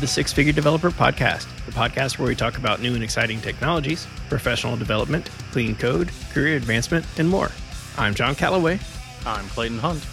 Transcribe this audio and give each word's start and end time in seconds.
the 0.00 0.06
Six 0.06 0.32
Figure 0.32 0.52
Developer 0.52 0.90
Podcast, 0.90 1.46
podcast 1.78 2.18
where 2.18 2.26
we 2.26 2.34
talk 2.34 2.58
about 2.58 2.82
new 2.82 2.94
and 2.94 3.04
exciting 3.04 3.40
technologies, 3.40 4.08
professional 4.28 4.76
development, 4.76 5.30
clean 5.52 5.76
code, 5.76 6.10
career 6.32 6.56
advancement, 6.56 7.06
and 7.18 7.28
more. 7.28 7.52
I'm 7.96 8.16
John 8.16 8.34
Callaway. 8.34 8.80
I'm 9.24 9.46
Clayton 9.50 9.78
Hunt. 9.78 10.04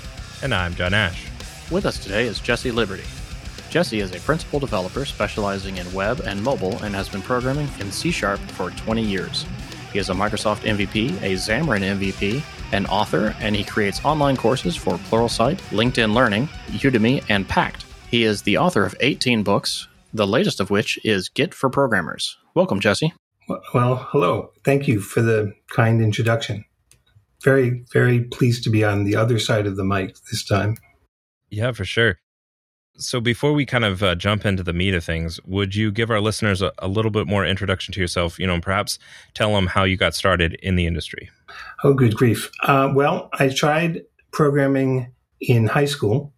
And 0.43 0.53
I'm 0.53 0.75
John 0.75 0.93
Ash. 0.93 1.25
With 1.71 1.87
us 1.87 1.97
today 1.97 2.27
is 2.27 2.39
Jesse 2.39 2.69
Liberty. 2.69 3.03
Jesse 3.71 3.99
is 3.99 4.13
a 4.13 4.19
principal 4.19 4.59
developer 4.59 5.05
specializing 5.05 5.77
in 5.77 5.91
web 5.91 6.19
and 6.19 6.43
mobile 6.43 6.77
and 6.83 6.93
has 6.93 7.09
been 7.09 7.23
programming 7.23 7.67
in 7.79 7.91
C 7.91 8.11
Sharp 8.11 8.39
for 8.51 8.69
20 8.69 9.01
years. 9.01 9.47
He 9.91 9.97
is 9.97 10.11
a 10.11 10.13
Microsoft 10.13 10.67
MVP, 10.67 11.19
a 11.23 11.33
Xamarin 11.33 11.97
MVP, 11.97 12.43
an 12.73 12.85
author, 12.85 13.35
and 13.39 13.55
he 13.55 13.63
creates 13.63 14.05
online 14.05 14.37
courses 14.37 14.75
for 14.75 14.99
Pluralsight, 15.09 15.57
LinkedIn 15.71 16.13
Learning, 16.13 16.47
Udemy, 16.67 17.23
and 17.29 17.47
Packt. 17.47 17.85
He 18.11 18.23
is 18.23 18.43
the 18.43 18.59
author 18.59 18.85
of 18.85 18.95
18 18.99 19.41
books, 19.41 19.87
the 20.15 20.25
latest 20.25 20.59
of 20.59 20.69
which 20.69 20.97
is 21.03 21.29
Git 21.29 21.53
for 21.53 21.69
Programmers. 21.69 22.37
Welcome, 22.55 22.79
Jesse. 22.79 23.13
Well, 23.73 24.07
hello. 24.09 24.51
Thank 24.63 24.87
you 24.87 25.01
for 25.01 25.21
the 25.21 25.53
kind 25.69 26.01
introduction. 26.01 26.63
Very, 27.43 27.83
very 27.91 28.21
pleased 28.21 28.63
to 28.63 28.69
be 28.69 28.83
on 28.83 29.03
the 29.03 29.15
other 29.15 29.37
side 29.39 29.67
of 29.67 29.75
the 29.75 29.83
mic 29.83 30.15
this 30.31 30.43
time. 30.43 30.77
Yeah, 31.49 31.73
for 31.73 31.85
sure. 31.85 32.17
So, 32.97 33.19
before 33.19 33.51
we 33.51 33.65
kind 33.65 33.83
of 33.83 34.01
uh, 34.01 34.15
jump 34.15 34.45
into 34.45 34.63
the 34.63 34.71
meat 34.71 34.93
of 34.93 35.03
things, 35.03 35.37
would 35.45 35.75
you 35.75 35.91
give 35.91 36.09
our 36.09 36.21
listeners 36.21 36.61
a, 36.61 36.71
a, 36.79 36.87
little 36.87 37.11
bit 37.11 37.27
more 37.27 37.45
introduction 37.45 37.93
to 37.93 37.99
yourself? 37.99 38.39
You 38.39 38.47
know, 38.47 38.53
and 38.53 38.63
perhaps 38.63 38.97
tell 39.33 39.53
them 39.53 39.67
how 39.67 39.83
you 39.83 39.97
got 39.97 40.15
started 40.15 40.53
in 40.63 40.77
the 40.77 40.87
industry. 40.87 41.29
Oh, 41.83 41.93
good 41.93 42.15
grief. 42.15 42.49
Uh, 42.63 42.89
well, 42.95 43.29
I 43.33 43.49
tried 43.49 44.03
programming 44.31 45.11
in 45.41 45.67
high 45.67 45.85
school 45.85 46.33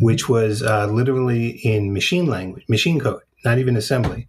which 0.00 0.28
was 0.28 0.62
uh, 0.62 0.86
literally 0.86 1.50
in 1.50 1.92
machine 1.92 2.26
language, 2.26 2.64
machine 2.68 3.00
code, 3.00 3.22
not 3.44 3.58
even 3.58 3.76
assembly. 3.76 4.28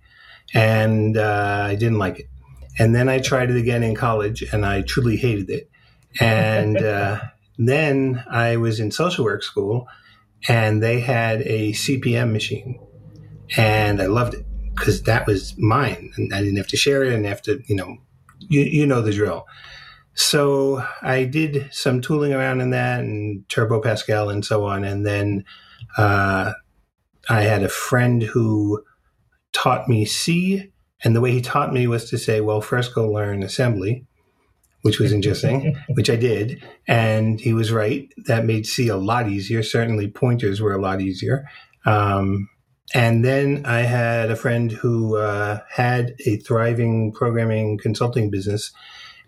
And 0.54 1.18
uh, 1.18 1.66
I 1.68 1.76
didn't 1.76 2.00
like 2.00 2.20
it. 2.20 2.28
And 2.80 2.96
then 2.96 3.10
I 3.10 3.20
tried 3.20 3.52
it 3.52 3.58
again 3.58 3.84
in 3.84 3.96
college 3.96 4.42
and 4.42 4.66
I 4.66 4.82
truly 4.82 5.18
hated 5.18 5.50
it. 5.50 5.70
And 6.20 6.78
uh, 6.84 7.22
then 7.58 8.24
I 8.30 8.58
was 8.58 8.80
in 8.80 8.92
social 8.92 9.26
work 9.26 9.44
school 9.44 9.88
and 10.48 10.84
they 10.84 11.00
had 11.00 11.42
a 11.42 11.72
CP/M 11.72 12.34
machine. 12.34 12.80
And 13.56 14.02
I 14.02 14.08
loved 14.08 14.34
it 14.34 14.46
because 14.76 15.04
that 15.04 15.28
was 15.28 15.56
mine. 15.58 16.12
And 16.18 16.34
I 16.34 16.42
didn't 16.42 16.58
have 16.58 16.68
to 16.68 16.78
share 16.78 17.04
it 17.04 17.14
and 17.14 17.26
have 17.26 17.42
to, 17.44 17.62
you 17.68 17.76
know, 17.76 17.98
you, 18.40 18.62
you 18.62 18.86
know 18.86 19.02
the 19.02 19.14
drill. 19.14 19.46
So 20.16 20.86
I 21.02 21.24
did 21.26 21.70
some 21.72 22.02
tooling 22.02 22.34
around 22.34 22.62
in 22.62 22.70
that 22.70 23.00
and 23.00 23.48
Turbo 23.50 23.82
Pascal 23.82 24.30
and 24.30 24.46
so 24.46 24.66
on. 24.66 24.84
And 24.84 25.06
then 25.06 25.46
uh, 25.98 26.54
I 27.30 27.42
had 27.42 27.64
a 27.64 27.70
friend 27.70 28.22
who 28.22 28.84
taught 29.54 29.88
me 29.88 30.06
C. 30.06 30.72
And 31.04 31.16
the 31.16 31.22
way 31.22 31.32
he 31.32 31.42
taught 31.42 31.74
me 31.74 31.88
was 31.88 32.10
to 32.10 32.18
say, 32.18 32.42
well, 32.42 32.62
first 32.62 32.94
go 32.94 33.10
learn 33.10 33.44
assembly, 33.44 34.06
which 34.84 35.00
was 35.00 35.12
interesting, 35.12 35.76
which 35.90 36.10
I 36.10 36.16
did. 36.16 36.64
And 36.88 37.40
he 37.40 37.54
was 37.54 37.72
right. 37.72 38.08
That 38.28 38.46
made 38.46 38.66
C 38.68 38.88
a 38.88 38.98
lot 38.98 39.28
easier. 39.30 39.64
Certainly 39.64 40.12
pointers 40.12 40.62
were 40.62 40.74
a 40.74 40.82
lot 40.82 41.02
easier. 41.02 41.46
Um, 41.86 42.50
and 42.94 43.26
then 43.26 43.66
I 43.66 43.80
had 43.80 44.30
a 44.30 44.36
friend 44.36 44.72
who 44.72 45.18
uh, 45.18 45.62
had 45.70 46.14
a 46.26 46.38
thriving 46.38 47.12
programming 47.12 47.80
consulting 47.80 48.30
business 48.30 48.72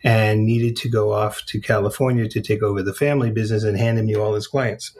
and 0.03 0.45
needed 0.45 0.75
to 0.77 0.89
go 0.89 1.11
off 1.11 1.43
to 1.47 1.59
California 1.59 2.27
to 2.27 2.41
take 2.41 2.61
over 2.61 2.83
the 2.83 2.93
family 2.93 3.31
business 3.31 3.63
and 3.63 3.77
handed 3.77 4.05
me 4.05 4.15
all 4.15 4.33
his 4.33 4.47
clients, 4.47 4.95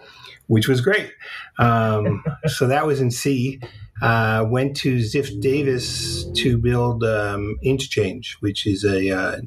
which 0.48 0.68
was 0.68 0.82
great. 0.82 1.12
Um, 1.60 2.24
so 2.48 2.68
that 2.68 2.86
was 2.86 3.02
in 3.02 3.12
C. 3.12 3.60
Uh, 4.02 4.46
went 4.48 4.76
to 4.76 4.98
Ziff 4.98 5.40
Davis 5.40 6.26
to 6.34 6.58
build 6.58 7.04
um, 7.04 7.58
Interchange, 7.64 8.36
which 8.42 8.68
is 8.68 8.84
a 8.84 9.10
uh, 9.10 9.42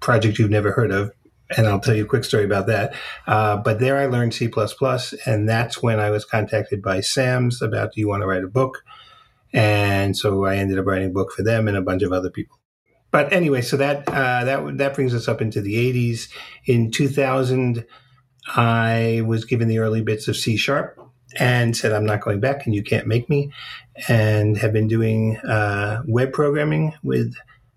project 0.00 0.38
you've 0.38 0.50
never 0.50 0.72
heard 0.72 0.90
of. 0.90 1.12
And 1.56 1.68
I'll 1.68 1.78
tell 1.78 1.94
you 1.94 2.04
a 2.04 2.08
quick 2.08 2.24
story 2.24 2.44
about 2.44 2.66
that. 2.66 2.94
Uh, 3.26 3.56
but 3.56 3.78
there 3.78 3.98
I 3.98 4.06
learned 4.06 4.34
C, 4.34 4.50
and 5.26 5.48
that's 5.48 5.82
when 5.82 6.00
I 6.00 6.10
was 6.10 6.24
contacted 6.24 6.82
by 6.82 7.00
SAMS 7.00 7.62
about 7.62 7.92
do 7.92 8.00
you 8.00 8.08
want 8.08 8.22
to 8.22 8.26
write 8.26 8.42
a 8.42 8.48
book? 8.48 8.82
And 9.52 10.16
so 10.16 10.44
I 10.44 10.56
ended 10.56 10.78
up 10.78 10.86
writing 10.86 11.08
a 11.08 11.12
book 11.12 11.32
for 11.32 11.42
them 11.42 11.68
and 11.68 11.76
a 11.76 11.82
bunch 11.82 12.02
of 12.02 12.12
other 12.12 12.30
people 12.30 12.55
but 13.16 13.32
anyway, 13.32 13.62
so 13.62 13.78
that 13.78 14.06
uh, 14.10 14.44
that 14.44 14.76
that 14.76 14.94
brings 14.94 15.14
us 15.14 15.26
up 15.26 15.40
into 15.40 15.62
the 15.62 15.76
80s. 15.90 16.28
In 16.66 16.90
2000, 16.90 17.86
I 18.48 19.22
was 19.24 19.46
given 19.46 19.68
the 19.68 19.78
early 19.78 20.02
bits 20.02 20.28
of 20.28 20.36
C 20.36 20.58
sharp 20.58 21.00
and 21.38 21.74
said, 21.74 21.92
"I'm 21.92 22.04
not 22.04 22.20
going 22.20 22.40
back, 22.40 22.66
and 22.66 22.74
you 22.74 22.82
can't 22.82 23.06
make 23.06 23.30
me." 23.30 23.50
And 24.06 24.58
have 24.58 24.74
been 24.74 24.86
doing 24.86 25.38
uh, 25.38 26.02
web 26.06 26.34
programming 26.34 26.92
with 27.02 27.34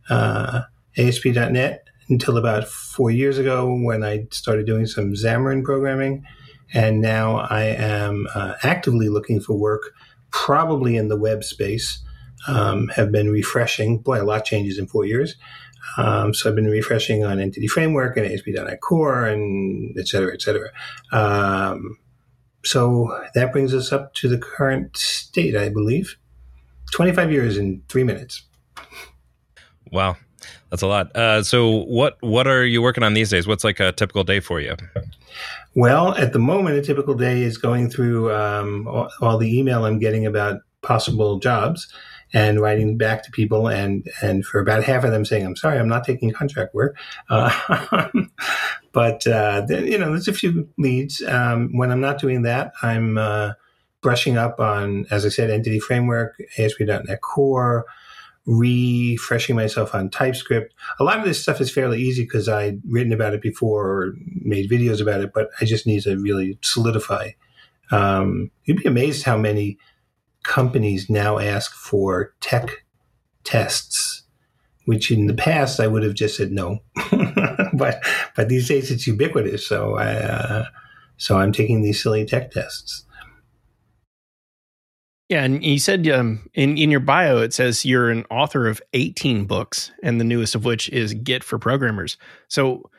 uh, 0.09 0.63
ASP.NET 0.97 1.87
until 2.09 2.35
about 2.35 2.67
four 2.67 3.09
years 3.09 3.37
ago 3.37 3.73
when 3.73 4.03
I 4.03 4.27
started 4.31 4.65
doing 4.65 4.87
some 4.87 5.13
Xamarin 5.13 5.63
programming. 5.63 6.25
And 6.73 6.99
now 6.99 7.37
I 7.37 7.63
am 7.63 8.27
uh, 8.35 8.55
actively 8.61 9.07
looking 9.07 9.39
for 9.39 9.53
work, 9.53 9.93
probably 10.31 10.97
in 10.97 11.07
the 11.07 11.17
web 11.17 11.45
space 11.45 12.03
um, 12.47 12.87
have 12.89 13.11
been 13.11 13.31
refreshing. 13.31 13.99
Boy, 13.99 14.21
a 14.21 14.23
lot 14.23 14.45
changes 14.45 14.77
in 14.77 14.87
four 14.87 15.05
years. 15.05 15.35
Um, 15.97 16.33
so 16.33 16.49
I've 16.49 16.55
been 16.55 16.67
refreshing 16.67 17.23
on 17.23 17.39
Entity 17.39 17.67
Framework 17.67 18.17
and 18.17 18.25
ASP.NET 18.25 18.81
Core 18.81 19.25
and 19.25 19.97
et 19.97 20.07
cetera, 20.07 20.33
et 20.33 20.41
cetera. 20.41 20.69
Um, 21.11 21.97
so 22.63 23.17
that 23.33 23.51
brings 23.51 23.73
us 23.73 23.91
up 23.91 24.13
to 24.15 24.27
the 24.27 24.37
current 24.37 24.95
state, 24.97 25.55
I 25.55 25.69
believe. 25.69 26.17
25 26.91 27.31
years 27.31 27.57
in 27.57 27.81
three 27.87 28.03
minutes. 28.03 28.43
Wow. 29.91 30.17
That's 30.69 30.81
a 30.83 30.87
lot. 30.87 31.15
Uh, 31.15 31.41
so 31.43 31.83
what 31.85 32.17
what 32.21 32.45
are 32.47 32.63
you 32.63 32.81
working 32.81 33.03
on 33.03 33.13
these 33.13 33.29
days? 33.29 33.47
What's 33.47 33.63
like 33.63 33.79
a 33.79 33.91
typical 33.91 34.23
day 34.23 34.39
for 34.39 34.59
you? 34.61 34.75
Well, 35.75 36.13
at 36.15 36.33
the 36.33 36.39
moment, 36.39 36.77
a 36.77 36.81
typical 36.81 37.15
day 37.15 37.41
is 37.41 37.57
going 37.57 37.89
through 37.89 38.33
um, 38.33 38.87
all, 38.87 39.09
all, 39.21 39.37
the 39.37 39.57
email 39.57 39.85
I'm 39.85 39.99
getting 39.99 40.25
about 40.25 40.61
possible 40.81 41.39
jobs 41.39 41.91
and 42.33 42.59
writing 42.59 42.97
back 42.97 43.23
to 43.23 43.31
people 43.31 43.67
and 43.67 44.07
and 44.21 44.45
for 44.45 44.59
about 44.59 44.83
half 44.83 45.03
of 45.03 45.11
them 45.11 45.25
saying 45.25 45.45
i'm 45.45 45.55
sorry 45.55 45.79
i'm 45.79 45.89
not 45.89 46.03
taking 46.03 46.31
contract 46.31 46.73
work. 46.73 46.97
Uh, 47.29 48.07
but 48.91 49.25
uh, 49.27 49.61
then, 49.67 49.85
you 49.85 49.97
know 49.97 50.09
there's 50.09 50.27
a 50.27 50.33
few 50.33 50.67
leads. 50.77 51.21
Um, 51.23 51.75
when 51.77 51.91
i'm 51.91 52.01
not 52.01 52.19
doing 52.19 52.43
that 52.43 52.73
i'm 52.81 53.17
uh, 53.17 53.53
brushing 54.01 54.37
up 54.37 54.59
on 54.59 55.05
as 55.11 55.25
i 55.25 55.29
said 55.29 55.49
entity 55.49 55.79
framework 55.79 56.41
asp.net 56.57 57.21
core 57.21 57.85
refreshing 58.45 59.55
myself 59.55 59.93
on 59.93 60.09
typescript. 60.09 60.73
A 60.99 61.03
lot 61.03 61.19
of 61.19 61.25
this 61.25 61.39
stuff 61.39 61.61
is 61.61 61.69
fairly 61.71 62.01
easy 62.01 62.23
because 62.23 62.47
i'd 62.49 62.81
written 62.87 63.13
about 63.13 63.33
it 63.33 63.41
before 63.41 63.87
or 63.87 64.13
made 64.41 64.69
videos 64.69 65.01
about 65.01 65.21
it 65.21 65.31
but 65.33 65.49
i 65.61 65.65
just 65.65 65.85
need 65.85 66.01
to 66.03 66.17
really 66.17 66.57
solidify 66.61 67.29
um, 67.91 68.51
you'd 68.65 68.77
be 68.77 68.87
amazed 68.87 69.23
how 69.23 69.37
many 69.37 69.77
companies 70.49 71.11
now 71.11 71.37
ask 71.37 71.71
for 71.73 72.33
tech 72.41 72.83
tests, 73.43 74.23
which 74.85 75.11
in 75.11 75.27
the 75.27 75.33
past 75.33 75.79
I 75.79 75.85
would 75.85 76.01
have 76.01 76.15
just 76.15 76.35
said 76.35 76.51
no, 76.51 76.79
but 77.73 78.03
but 78.35 78.49
these 78.49 78.67
days 78.67 78.89
it's 78.89 79.05
ubiquitous. 79.05 79.65
So 79.65 79.95
I 79.95 80.15
uh, 80.15 80.65
so 81.17 81.37
I'm 81.37 81.51
taking 81.51 81.83
these 81.83 82.01
silly 82.01 82.25
tech 82.25 82.51
tests. 82.51 83.05
Yeah, 85.29 85.43
and 85.43 85.63
you 85.63 85.77
said 85.77 86.07
um, 86.09 86.49
in 86.55 86.79
in 86.79 86.89
your 86.89 86.99
bio 86.99 87.37
it 87.37 87.53
says 87.53 87.85
you're 87.85 88.09
an 88.09 88.25
author 88.31 88.67
of 88.67 88.81
18 88.93 89.45
books, 89.45 89.91
and 90.01 90.19
the 90.19 90.25
newest 90.25 90.55
of 90.55 90.65
which 90.65 90.89
is 90.89 91.13
Git 91.13 91.43
for 91.43 91.59
Programmers. 91.59 92.17
So, 92.47 92.89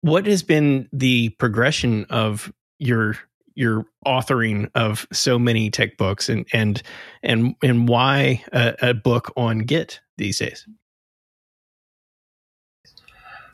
what 0.00 0.24
has 0.24 0.42
been 0.42 0.88
the 0.94 1.28
progression 1.38 2.06
of 2.08 2.50
your 2.78 3.18
your 3.56 3.86
authoring 4.06 4.70
of 4.74 5.06
so 5.12 5.38
many 5.38 5.70
tech 5.70 5.96
books 5.96 6.28
and 6.28 6.46
and 6.52 6.82
and 7.22 7.56
and 7.62 7.88
why 7.88 8.44
a, 8.52 8.76
a 8.80 8.94
book 8.94 9.32
on 9.36 9.60
Git 9.60 10.00
these 10.16 10.38
days? 10.38 10.66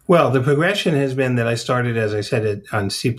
Well, 0.08 0.30
the 0.30 0.42
progression 0.42 0.94
has 0.94 1.14
been 1.14 1.36
that 1.36 1.46
I 1.46 1.54
started, 1.54 1.96
as 1.96 2.12
I 2.12 2.22
said, 2.22 2.64
on 2.72 2.90
C++, 2.90 3.16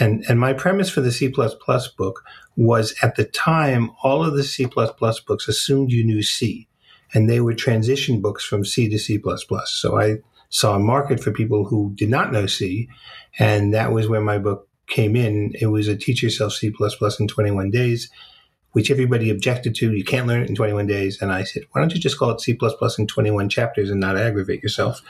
and, 0.00 0.24
and 0.28 0.40
my 0.40 0.54
premise 0.54 0.88
for 0.88 1.02
the 1.02 1.12
C++ 1.12 1.28
book 1.28 2.24
was 2.56 2.94
at 3.02 3.16
the 3.16 3.26
time, 3.26 3.90
all 4.02 4.24
of 4.24 4.34
the 4.34 4.42
C++ 4.42 4.64
books 4.64 5.46
assumed 5.46 5.92
you 5.92 6.02
knew 6.02 6.22
C. 6.22 6.66
and 7.12 7.28
they 7.28 7.40
were 7.40 7.54
transition 7.54 8.22
books 8.22 8.44
from 8.44 8.64
C 8.64 8.88
to 8.88 8.98
C++. 8.98 9.22
So 9.66 10.00
I 10.00 10.16
saw 10.48 10.76
a 10.76 10.80
market 10.80 11.22
for 11.22 11.32
people 11.32 11.66
who 11.66 11.92
did 11.94 12.08
not 12.08 12.32
know 12.32 12.46
C, 12.46 12.88
and 13.38 13.74
that 13.74 13.92
was 13.92 14.08
where 14.08 14.22
my 14.22 14.38
book 14.38 14.69
came 14.90 15.16
in. 15.16 15.52
It 15.60 15.66
was 15.66 15.88
a 15.88 15.96
Teach 15.96 16.22
Yourself 16.22 16.52
C++ 16.52 16.72
in 17.20 17.28
21 17.28 17.70
Days, 17.70 18.10
which 18.72 18.90
everybody 18.90 19.30
objected 19.30 19.74
to. 19.76 19.92
You 19.92 20.04
can't 20.04 20.26
learn 20.26 20.42
it 20.42 20.48
in 20.48 20.54
21 20.54 20.86
days. 20.86 21.20
And 21.22 21.32
I 21.32 21.44
said, 21.44 21.62
why 21.70 21.80
don't 21.80 21.94
you 21.94 22.00
just 22.00 22.18
call 22.18 22.30
it 22.30 22.40
C++ 22.40 22.58
in 22.98 23.06
21 23.06 23.48
chapters 23.48 23.90
and 23.90 24.00
not 24.00 24.16
aggravate 24.16 24.62
yourself? 24.62 25.00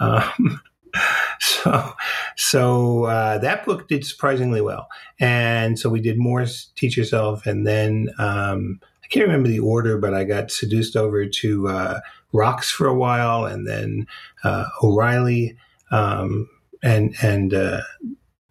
Um, 0.00 0.60
so 1.40 1.92
so 2.36 3.04
uh, 3.04 3.38
that 3.38 3.64
book 3.64 3.88
did 3.88 4.04
surprisingly 4.04 4.60
well. 4.60 4.88
And 5.18 5.78
so 5.78 5.88
we 5.88 6.00
did 6.00 6.18
more 6.18 6.44
Teach 6.76 6.96
Yourself, 6.96 7.46
and 7.46 7.66
then 7.66 8.10
um, 8.18 8.80
I 9.02 9.06
can't 9.08 9.26
remember 9.26 9.48
the 9.48 9.60
order, 9.60 9.98
but 9.98 10.14
I 10.14 10.24
got 10.24 10.50
seduced 10.50 10.96
over 10.96 11.26
to 11.26 11.68
uh, 11.68 12.00
Wrox 12.32 12.70
for 12.70 12.86
a 12.86 12.94
while, 12.94 13.44
and 13.44 13.66
then 13.66 14.06
uh, 14.42 14.66
O'Reilly, 14.82 15.56
um, 15.90 16.48
and 16.82 17.14
and 17.22 17.54
uh, 17.54 17.82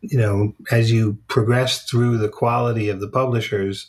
you 0.03 0.17
know, 0.17 0.53
as 0.69 0.91
you 0.91 1.17
progress 1.27 1.83
through 1.89 2.17
the 2.17 2.29
quality 2.29 2.89
of 2.89 2.99
the 2.99 3.07
publishers, 3.07 3.87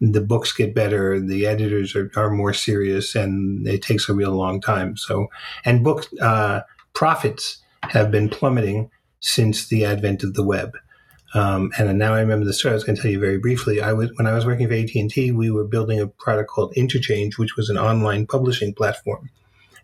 the 0.00 0.20
books 0.20 0.52
get 0.52 0.74
better, 0.74 1.18
the 1.18 1.46
editors 1.46 1.96
are, 1.96 2.10
are 2.16 2.30
more 2.30 2.52
serious, 2.52 3.14
and 3.14 3.66
it 3.66 3.82
takes 3.82 4.08
a 4.08 4.14
real 4.14 4.32
long 4.32 4.60
time. 4.60 4.96
So, 4.96 5.28
and 5.64 5.82
book 5.82 6.06
uh, 6.20 6.60
profits 6.92 7.62
have 7.82 8.10
been 8.10 8.28
plummeting 8.28 8.90
since 9.20 9.68
the 9.68 9.84
advent 9.84 10.22
of 10.22 10.34
the 10.34 10.44
web. 10.44 10.76
Um, 11.32 11.72
and 11.78 11.98
now 11.98 12.14
I 12.14 12.20
remember 12.20 12.44
the 12.44 12.52
story. 12.52 12.72
I 12.72 12.74
was 12.74 12.84
going 12.84 12.96
to 12.96 13.02
tell 13.02 13.10
you 13.10 13.18
very 13.18 13.38
briefly. 13.38 13.80
I 13.80 13.92
was 13.92 14.10
when 14.16 14.26
I 14.26 14.34
was 14.34 14.46
working 14.46 14.68
for 14.68 14.74
AT 14.74 14.94
and 14.94 15.10
T, 15.10 15.32
we 15.32 15.50
were 15.50 15.64
building 15.64 15.98
a 15.98 16.06
product 16.06 16.50
called 16.50 16.72
Interchange, 16.76 17.38
which 17.38 17.56
was 17.56 17.70
an 17.70 17.78
online 17.78 18.26
publishing 18.26 18.74
platform. 18.74 19.30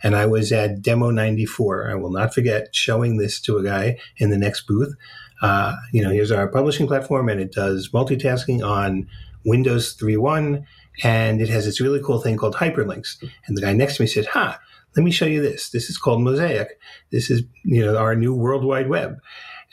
And 0.02 0.14
I 0.14 0.26
was 0.26 0.52
at 0.52 0.80
Demo 0.80 1.10
94. 1.10 1.90
I 1.90 1.94
will 1.94 2.12
not 2.12 2.32
forget 2.32 2.74
showing 2.74 3.18
this 3.18 3.40
to 3.42 3.58
a 3.58 3.64
guy 3.64 3.98
in 4.16 4.30
the 4.30 4.38
next 4.38 4.66
booth. 4.66 4.94
Uh, 5.40 5.76
you 5.92 6.02
know, 6.02 6.10
here's 6.10 6.30
our 6.30 6.48
publishing 6.48 6.86
platform, 6.86 7.28
and 7.28 7.40
it 7.40 7.52
does 7.52 7.90
multitasking 7.90 8.64
on 8.66 9.08
Windows 9.44 9.96
3.1, 9.96 10.64
and 11.02 11.40
it 11.40 11.48
has 11.48 11.64
this 11.64 11.80
really 11.80 12.00
cool 12.02 12.20
thing 12.20 12.36
called 12.36 12.54
hyperlinks. 12.54 13.22
And 13.46 13.56
the 13.56 13.62
guy 13.62 13.72
next 13.72 13.96
to 13.96 14.02
me 14.02 14.06
said, 14.06 14.26
"Ha, 14.26 14.60
let 14.96 15.02
me 15.02 15.10
show 15.10 15.26
you 15.26 15.40
this. 15.40 15.70
This 15.70 15.88
is 15.88 15.98
called 15.98 16.22
Mosaic. 16.22 16.78
This 17.10 17.30
is 17.30 17.42
you 17.64 17.84
know 17.84 17.96
our 17.96 18.14
new 18.14 18.34
World 18.34 18.64
Wide 18.64 18.88
Web." 18.88 19.20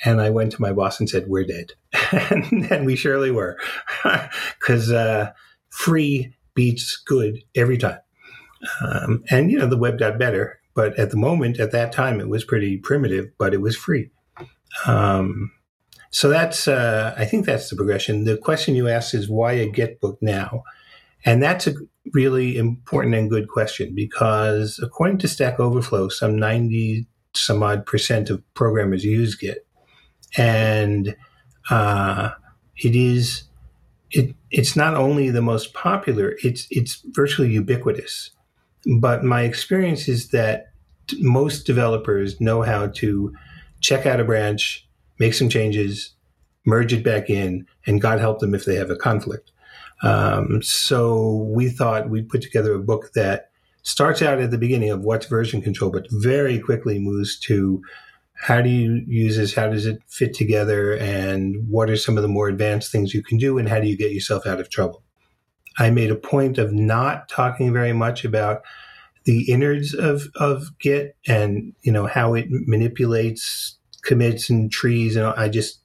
And 0.05 0.21
I 0.21 0.29
went 0.29 0.51
to 0.53 0.61
my 0.61 0.71
boss 0.73 0.99
and 0.99 1.09
said, 1.09 1.27
We're 1.27 1.43
dead. 1.43 1.73
and, 2.69 2.85
we 2.85 2.95
surely 2.95 3.31
were. 3.31 3.57
Because 4.59 4.91
uh, 4.91 5.31
free 5.69 6.33
beats 6.53 6.97
good 7.05 7.43
every 7.55 7.77
time. 7.77 7.99
Um, 8.81 9.23
and, 9.29 9.51
you 9.51 9.57
know, 9.57 9.67
the 9.67 9.77
web 9.77 9.97
got 9.97 10.19
better. 10.19 10.59
But 10.75 10.97
at 10.99 11.09
the 11.09 11.17
moment, 11.17 11.59
at 11.59 11.71
that 11.71 11.91
time, 11.91 12.19
it 12.19 12.29
was 12.29 12.43
pretty 12.43 12.77
primitive, 12.77 13.31
but 13.37 13.53
it 13.53 13.61
was 13.61 13.75
free. 13.75 14.11
Um, 14.85 15.51
so 16.09 16.29
that's, 16.29 16.67
uh, 16.67 17.13
I 17.17 17.25
think 17.25 17.45
that's 17.45 17.69
the 17.69 17.75
progression. 17.75 18.23
The 18.23 18.37
question 18.37 18.75
you 18.75 18.87
asked 18.87 19.13
is 19.13 19.29
why 19.29 19.53
a 19.53 19.69
Git 19.69 19.99
book 19.99 20.17
now? 20.21 20.63
And 21.25 21.41
that's 21.43 21.67
a 21.67 21.73
really 22.13 22.57
important 22.57 23.15
and 23.15 23.29
good 23.29 23.49
question 23.49 23.93
because 23.93 24.79
according 24.81 25.17
to 25.19 25.27
Stack 25.27 25.59
Overflow, 25.59 26.09
some 26.09 26.37
90 26.37 27.07
some 27.33 27.61
odd 27.61 27.85
percent 27.85 28.29
of 28.29 28.41
programmers 28.55 29.03
use 29.03 29.35
Git 29.35 29.67
and 30.35 31.15
uh, 31.69 32.31
it 32.77 32.95
is 32.95 33.43
it 34.11 34.35
it's 34.51 34.75
not 34.75 34.95
only 34.95 35.29
the 35.29 35.41
most 35.41 35.73
popular; 35.73 36.35
it's 36.43 36.67
it's 36.69 37.03
virtually 37.07 37.51
ubiquitous. 37.51 38.31
But 38.99 39.23
my 39.23 39.43
experience 39.43 40.07
is 40.07 40.29
that 40.29 40.71
most 41.19 41.65
developers 41.65 42.39
know 42.39 42.61
how 42.61 42.87
to 42.87 43.33
check 43.81 44.05
out 44.05 44.19
a 44.19 44.23
branch, 44.23 44.86
make 45.19 45.33
some 45.33 45.49
changes, 45.49 46.13
merge 46.65 46.93
it 46.93 47.03
back 47.03 47.29
in, 47.29 47.65
and 47.85 48.01
God 48.01 48.19
help 48.19 48.39
them 48.39 48.53
if 48.53 48.65
they 48.65 48.75
have 48.75 48.89
a 48.89 48.95
conflict. 48.95 49.51
Um, 50.03 50.61
so 50.61 51.47
we 51.49 51.69
thought 51.69 52.09
we'd 52.09 52.29
put 52.29 52.41
together 52.41 52.73
a 52.73 52.79
book 52.79 53.11
that 53.15 53.49
starts 53.83 54.21
out 54.21 54.39
at 54.39 54.51
the 54.51 54.57
beginning 54.57 54.89
of 54.89 55.01
what's 55.01 55.25
version 55.25 55.61
control, 55.61 55.89
but 55.89 56.07
very 56.11 56.59
quickly 56.59 56.99
moves 56.99 57.39
to 57.39 57.81
how 58.39 58.61
do 58.61 58.69
you 58.69 59.03
use 59.07 59.37
this? 59.37 59.55
How 59.55 59.67
does 59.67 59.85
it 59.87 59.99
fit 60.07 60.33
together? 60.33 60.95
And 60.97 61.67
what 61.67 61.89
are 61.89 61.97
some 61.97 62.17
of 62.17 62.21
the 62.21 62.29
more 62.29 62.47
advanced 62.47 62.91
things 62.91 63.13
you 63.13 63.23
can 63.23 63.37
do? 63.37 63.57
And 63.57 63.67
how 63.67 63.79
do 63.79 63.87
you 63.87 63.97
get 63.97 64.11
yourself 64.11 64.45
out 64.45 64.59
of 64.59 64.69
trouble? 64.69 65.03
I 65.79 65.89
made 65.89 66.11
a 66.11 66.15
point 66.15 66.57
of 66.57 66.71
not 66.71 67.29
talking 67.29 67.73
very 67.73 67.93
much 67.93 68.23
about 68.23 68.61
the 69.25 69.51
innards 69.51 69.93
of, 69.93 70.27
of 70.35 70.67
Git 70.79 71.15
and, 71.27 71.73
you 71.81 71.91
know, 71.91 72.05
how 72.05 72.35
it 72.35 72.45
manipulates 72.49 73.76
commits 74.07 74.49
and 74.49 74.71
trees. 74.71 75.15
And 75.15 75.27
I 75.27 75.49
just 75.49 75.81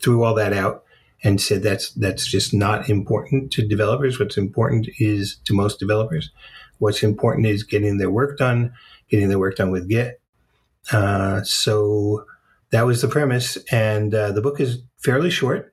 threw 0.00 0.24
all 0.24 0.34
that 0.36 0.54
out 0.54 0.84
and 1.22 1.38
said 1.38 1.62
that's, 1.62 1.90
that's 1.90 2.26
just 2.26 2.54
not 2.54 2.88
important 2.88 3.52
to 3.52 3.68
developers. 3.68 4.18
What's 4.18 4.38
important 4.38 4.88
is 4.98 5.38
to 5.44 5.52
most 5.52 5.78
developers. 5.78 6.30
What's 6.78 7.02
important 7.02 7.46
is 7.46 7.62
getting 7.62 7.98
their 7.98 8.10
work 8.10 8.38
done, 8.38 8.72
getting 9.10 9.28
their 9.28 9.38
work 9.38 9.56
done 9.56 9.70
with 9.70 9.88
Git 9.88 10.20
uh, 10.92 11.42
so 11.42 12.26
that 12.70 12.86
was 12.86 13.02
the 13.02 13.08
premise, 13.08 13.58
and 13.70 14.14
uh, 14.14 14.32
the 14.32 14.40
book 14.40 14.60
is 14.60 14.82
fairly 14.98 15.30
short, 15.30 15.72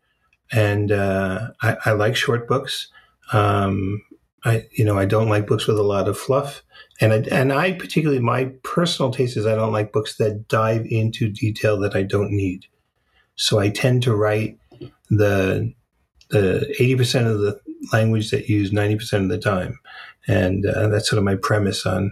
and 0.52 0.92
uh, 0.92 1.52
I, 1.62 1.78
I, 1.86 1.92
like 1.94 2.16
short 2.16 2.48
books. 2.48 2.90
Um, 3.34 4.02
I, 4.48 4.66
you 4.72 4.86
know, 4.86 4.98
I 4.98 5.06
don't 5.06 5.30
like 5.30 5.46
books 5.46 5.68
with 5.68 5.78
a 5.78 5.84
lot 5.84 6.08
of 6.08 6.18
fluff, 6.18 6.64
and 7.02 7.12
I, 7.12 7.18
and 7.32 7.52
I 7.52 7.74
particularly 7.74 8.22
my 8.22 8.46
personal 8.64 9.12
taste 9.12 9.36
is 9.36 9.46
I 9.46 9.56
don't 9.56 9.74
like 9.74 9.92
books 9.92 10.16
that 10.18 10.48
dive 10.48 10.86
into 10.90 11.28
detail 11.30 11.78
that 11.82 11.96
I 11.96 12.04
don't 12.04 12.32
need. 12.32 12.66
So 13.36 13.60
I 13.60 13.70
tend 13.70 14.04
to 14.04 14.16
write 14.16 14.58
the 15.10 15.74
the 16.30 16.74
eighty 16.80 16.96
percent 16.96 17.28
of 17.28 17.40
the 17.40 17.60
language 17.92 18.32
that 18.32 18.48
use 18.48 18.72
ninety 18.72 18.96
percent 18.96 19.24
of 19.24 19.30
the 19.30 19.38
time, 19.38 19.80
and 20.28 20.66
uh, 20.66 20.88
that's 20.88 21.10
sort 21.10 21.18
of 21.18 21.26
my 21.26 21.36
premise 21.36 21.86
on 21.86 22.12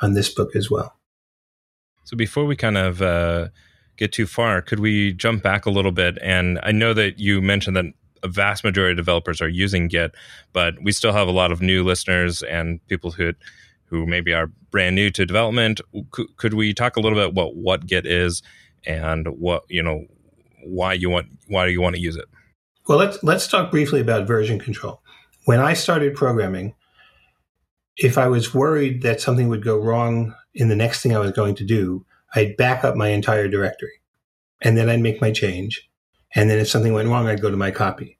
on 0.00 0.14
this 0.14 0.32
book 0.32 0.56
as 0.56 0.70
well. 0.70 0.96
So 2.04 2.16
before 2.16 2.46
we 2.46 2.56
kind 2.56 2.78
of 2.78 3.02
uh, 3.02 3.48
get 3.96 4.12
too 4.12 4.26
far, 4.26 4.62
could 4.62 4.80
we 4.80 5.12
jump 5.12 5.42
back 5.42 5.66
a 5.66 5.70
little 5.70 5.92
bit? 5.92 6.18
And 6.22 6.58
I 6.62 6.72
know 6.72 6.94
that 6.94 7.18
you 7.18 7.40
mentioned 7.42 7.76
that 7.76 7.86
a 8.24 8.28
vast 8.28 8.64
majority 8.64 8.92
of 8.92 8.96
developers 8.96 9.40
are 9.40 9.48
using 9.48 9.86
Git, 9.86 10.14
but 10.52 10.74
we 10.82 10.90
still 10.90 11.12
have 11.12 11.28
a 11.28 11.32
lot 11.32 11.52
of 11.52 11.60
new 11.60 11.84
listeners 11.84 12.42
and 12.42 12.84
people 12.88 13.12
who 13.12 13.32
who 13.84 14.06
maybe 14.06 14.32
are 14.32 14.48
brand 14.70 14.96
new 14.96 15.10
to 15.10 15.24
development. 15.26 15.80
Could, 16.10 16.36
could 16.36 16.54
we 16.54 16.74
talk 16.74 16.96
a 16.96 17.00
little 17.00 17.18
bit 17.18 17.28
about 17.28 17.54
what 17.54 17.86
Git 17.86 18.06
is 18.06 18.42
and 18.86 19.28
what 19.28 19.64
you 19.68 19.82
know 19.82 20.06
why 20.64 20.94
you 20.94 21.10
want 21.10 21.26
why 21.46 21.66
do 21.66 21.72
you 21.72 21.80
want 21.80 21.94
to 21.94 22.02
use 22.02 22.16
it? 22.16 22.24
Well, 22.88 22.98
let's 22.98 23.22
let's 23.22 23.46
talk 23.46 23.70
briefly 23.70 24.00
about 24.00 24.26
version 24.26 24.58
control. 24.58 25.02
When 25.44 25.60
I 25.60 25.74
started 25.74 26.14
programming, 26.14 26.74
if 27.96 28.16
I 28.18 28.28
was 28.28 28.54
worried 28.54 29.02
that 29.02 29.20
something 29.20 29.48
would 29.48 29.62
go 29.62 29.78
wrong 29.78 30.34
in 30.54 30.68
the 30.68 30.76
next 30.76 31.02
thing 31.02 31.14
I 31.14 31.18
was 31.18 31.32
going 31.32 31.54
to 31.56 31.64
do, 31.64 32.06
I'd 32.34 32.56
back 32.56 32.84
up 32.84 32.96
my 32.96 33.08
entire 33.08 33.48
directory 33.48 34.00
and 34.62 34.76
then 34.76 34.88
I'd 34.88 35.00
make 35.00 35.20
my 35.20 35.30
change. 35.30 35.88
And 36.34 36.50
then 36.50 36.58
if 36.58 36.68
something 36.68 36.92
went 36.92 37.08
wrong, 37.08 37.26
I'd 37.26 37.42
go 37.42 37.50
to 37.50 37.56
my 37.56 37.70
copy. 37.70 38.18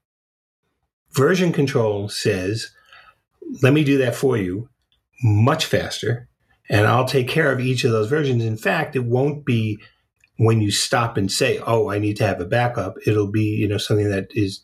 Version 1.12 1.52
control 1.52 2.08
says, 2.08 2.70
let 3.62 3.72
me 3.72 3.84
do 3.84 3.98
that 3.98 4.14
for 4.14 4.36
you 4.36 4.68
much 5.22 5.66
faster 5.66 6.28
and 6.68 6.86
I'll 6.86 7.06
take 7.06 7.28
care 7.28 7.52
of 7.52 7.60
each 7.60 7.84
of 7.84 7.92
those 7.92 8.08
versions. 8.08 8.44
In 8.44 8.56
fact, 8.56 8.96
it 8.96 9.04
won't 9.04 9.44
be 9.44 9.78
when 10.36 10.60
you 10.60 10.70
stop 10.70 11.16
and 11.16 11.30
say, 11.30 11.58
"Oh, 11.66 11.90
I 11.90 11.98
need 11.98 12.16
to 12.16 12.26
have 12.26 12.40
a 12.40 12.46
backup." 12.46 12.96
It'll 13.06 13.30
be, 13.30 13.44
you 13.44 13.68
know, 13.68 13.78
something 13.78 14.08
that 14.10 14.28
is 14.34 14.60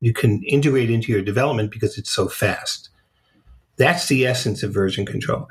you 0.00 0.12
can 0.12 0.42
integrate 0.44 0.90
into 0.90 1.12
your 1.12 1.22
development 1.22 1.70
because 1.70 1.98
it's 1.98 2.12
so 2.12 2.28
fast. 2.28 2.90
That's 3.76 4.08
the 4.08 4.26
essence 4.26 4.62
of 4.62 4.72
version 4.72 5.06
control. 5.06 5.46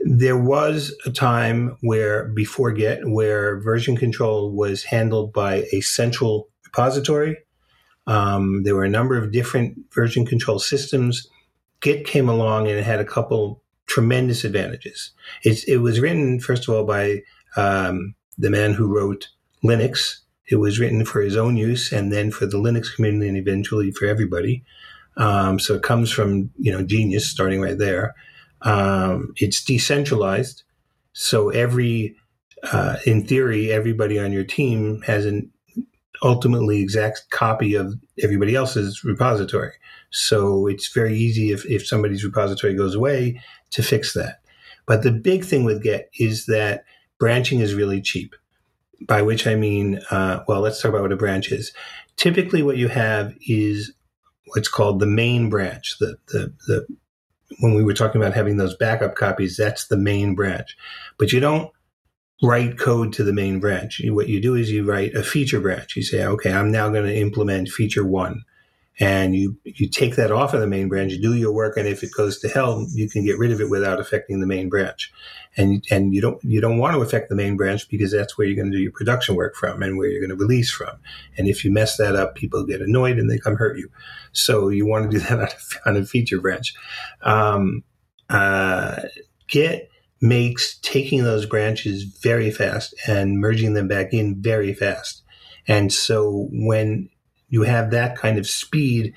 There 0.00 0.38
was 0.38 0.96
a 1.04 1.10
time 1.10 1.76
where, 1.80 2.26
before 2.28 2.72
Git, 2.72 3.00
where 3.08 3.60
version 3.60 3.96
control 3.96 4.52
was 4.52 4.84
handled 4.84 5.32
by 5.32 5.66
a 5.72 5.80
central 5.80 6.48
repository. 6.68 7.38
Um, 8.06 8.62
there 8.62 8.74
were 8.74 8.84
a 8.84 8.90
number 8.90 9.16
of 9.16 9.32
different 9.32 9.78
version 9.94 10.24
control 10.24 10.58
systems. 10.58 11.28
Git 11.80 12.06
came 12.06 12.28
along 12.28 12.68
and 12.68 12.78
it 12.78 12.84
had 12.84 13.00
a 13.00 13.04
couple 13.04 13.62
tremendous 13.86 14.44
advantages. 14.44 15.12
It, 15.44 15.66
it 15.68 15.78
was 15.78 16.00
written, 16.00 16.40
first 16.40 16.68
of 16.68 16.74
all, 16.74 16.84
by 16.84 17.22
um, 17.56 18.14
the 18.36 18.50
man 18.50 18.72
who 18.72 18.86
wrote 18.86 19.28
Linux. 19.64 20.18
It 20.50 20.56
was 20.56 20.78
written 20.78 21.04
for 21.04 21.20
his 21.20 21.36
own 21.36 21.56
use 21.56 21.92
and 21.92 22.12
then 22.12 22.30
for 22.30 22.46
the 22.46 22.58
Linux 22.58 22.94
community 22.94 23.28
and 23.28 23.36
eventually 23.36 23.90
for 23.90 24.06
everybody. 24.06 24.64
Um, 25.18 25.58
so 25.58 25.74
it 25.74 25.82
comes 25.82 26.10
from 26.10 26.50
you 26.58 26.72
know 26.72 26.82
genius 26.82 27.28
starting 27.28 27.60
right 27.60 27.76
there. 27.76 28.14
Um, 28.62 29.34
it's 29.36 29.62
decentralized, 29.64 30.62
so 31.12 31.50
every 31.50 32.16
uh, 32.72 32.96
in 33.04 33.26
theory 33.26 33.70
everybody 33.72 34.18
on 34.18 34.32
your 34.32 34.44
team 34.44 35.02
has 35.02 35.26
an 35.26 35.50
ultimately 36.22 36.80
exact 36.80 37.30
copy 37.30 37.74
of 37.74 37.94
everybody 38.22 38.54
else's 38.54 39.04
repository. 39.04 39.72
So 40.10 40.66
it's 40.66 40.92
very 40.92 41.16
easy 41.16 41.52
if, 41.52 41.66
if 41.66 41.86
somebody's 41.86 42.24
repository 42.24 42.74
goes 42.74 42.94
away, 42.94 43.40
to 43.70 43.82
fix 43.82 44.14
that. 44.14 44.40
But 44.86 45.02
the 45.02 45.12
big 45.12 45.44
thing 45.44 45.64
with 45.64 45.82
Git 45.82 46.10
is 46.18 46.46
that 46.46 46.84
branching 47.18 47.60
is 47.60 47.74
really 47.74 48.00
cheap. 48.00 48.34
By 49.06 49.22
which 49.22 49.46
I 49.46 49.54
mean, 49.54 50.00
uh, 50.10 50.42
well, 50.48 50.60
let's 50.60 50.80
talk 50.80 50.88
about 50.88 51.02
what 51.02 51.12
a 51.12 51.16
branch 51.16 51.52
is. 51.52 51.72
Typically, 52.16 52.64
what 52.64 52.78
you 52.78 52.88
have 52.88 53.32
is 53.46 53.92
what's 54.46 54.68
called 54.68 54.98
the 54.98 55.06
main 55.06 55.50
branch. 55.50 55.98
The 56.00 56.16
the 56.28 56.52
the 56.66 56.86
when 57.60 57.74
we 57.74 57.84
were 57.84 57.94
talking 57.94 58.20
about 58.20 58.34
having 58.34 58.56
those 58.56 58.76
backup 58.76 59.14
copies, 59.14 59.56
that's 59.56 59.86
the 59.86 59.96
main 59.96 60.34
branch. 60.34 60.76
But 61.16 61.32
you 61.32 61.38
don't 61.38 61.70
write 62.42 62.78
code 62.78 63.12
to 63.14 63.24
the 63.24 63.32
main 63.32 63.58
branch. 63.60 64.00
What 64.04 64.28
you 64.28 64.40
do 64.40 64.54
is 64.54 64.70
you 64.70 64.84
write 64.84 65.14
a 65.14 65.22
feature 65.22 65.60
branch. 65.60 65.96
You 65.96 66.02
say, 66.02 66.24
okay, 66.24 66.52
I'm 66.52 66.70
now 66.70 66.88
going 66.88 67.06
to 67.06 67.16
implement 67.16 67.68
feature 67.68 68.04
one. 68.04 68.44
And 69.00 69.36
you, 69.36 69.56
you 69.62 69.88
take 69.88 70.16
that 70.16 70.32
off 70.32 70.54
of 70.54 70.60
the 70.60 70.66
main 70.66 70.88
branch, 70.88 71.12
do 71.22 71.34
your 71.34 71.52
work, 71.52 71.76
and 71.76 71.86
if 71.86 72.02
it 72.02 72.10
goes 72.16 72.40
to 72.40 72.48
hell, 72.48 72.84
you 72.92 73.08
can 73.08 73.24
get 73.24 73.38
rid 73.38 73.52
of 73.52 73.60
it 73.60 73.70
without 73.70 74.00
affecting 74.00 74.40
the 74.40 74.46
main 74.46 74.68
branch. 74.68 75.12
And 75.56 75.84
and 75.88 76.12
you 76.12 76.20
don't 76.20 76.42
you 76.42 76.60
don't 76.60 76.78
want 76.78 76.94
to 76.94 77.00
affect 77.00 77.28
the 77.28 77.36
main 77.36 77.56
branch 77.56 77.88
because 77.88 78.10
that's 78.10 78.36
where 78.36 78.44
you're 78.44 78.56
going 78.56 78.72
to 78.72 78.76
do 78.76 78.82
your 78.82 78.90
production 78.90 79.36
work 79.36 79.54
from 79.54 79.84
and 79.84 79.96
where 79.96 80.08
you're 80.08 80.20
going 80.20 80.36
to 80.36 80.44
release 80.44 80.72
from. 80.72 80.96
And 81.36 81.46
if 81.46 81.64
you 81.64 81.70
mess 81.70 81.96
that 81.96 82.16
up, 82.16 82.34
people 82.34 82.66
get 82.66 82.80
annoyed 82.80 83.18
and 83.18 83.30
they 83.30 83.38
come 83.38 83.54
hurt 83.54 83.78
you. 83.78 83.88
So 84.32 84.68
you 84.68 84.84
want 84.84 85.08
to 85.08 85.16
do 85.16 85.24
that 85.24 85.32
on 85.38 85.46
a, 85.46 85.88
on 85.90 86.02
a 86.02 86.04
feature 86.04 86.40
branch. 86.40 86.74
Um, 87.22 87.84
uh, 88.28 89.02
makes 90.20 90.78
taking 90.80 91.22
those 91.22 91.46
branches 91.46 92.02
very 92.02 92.50
fast 92.50 92.94
and 93.06 93.38
merging 93.38 93.74
them 93.74 93.88
back 93.88 94.12
in 94.12 94.40
very 94.40 94.74
fast. 94.74 95.22
And 95.66 95.92
so 95.92 96.48
when 96.50 97.08
you 97.48 97.62
have 97.62 97.90
that 97.90 98.16
kind 98.16 98.38
of 98.38 98.46
speed, 98.46 99.14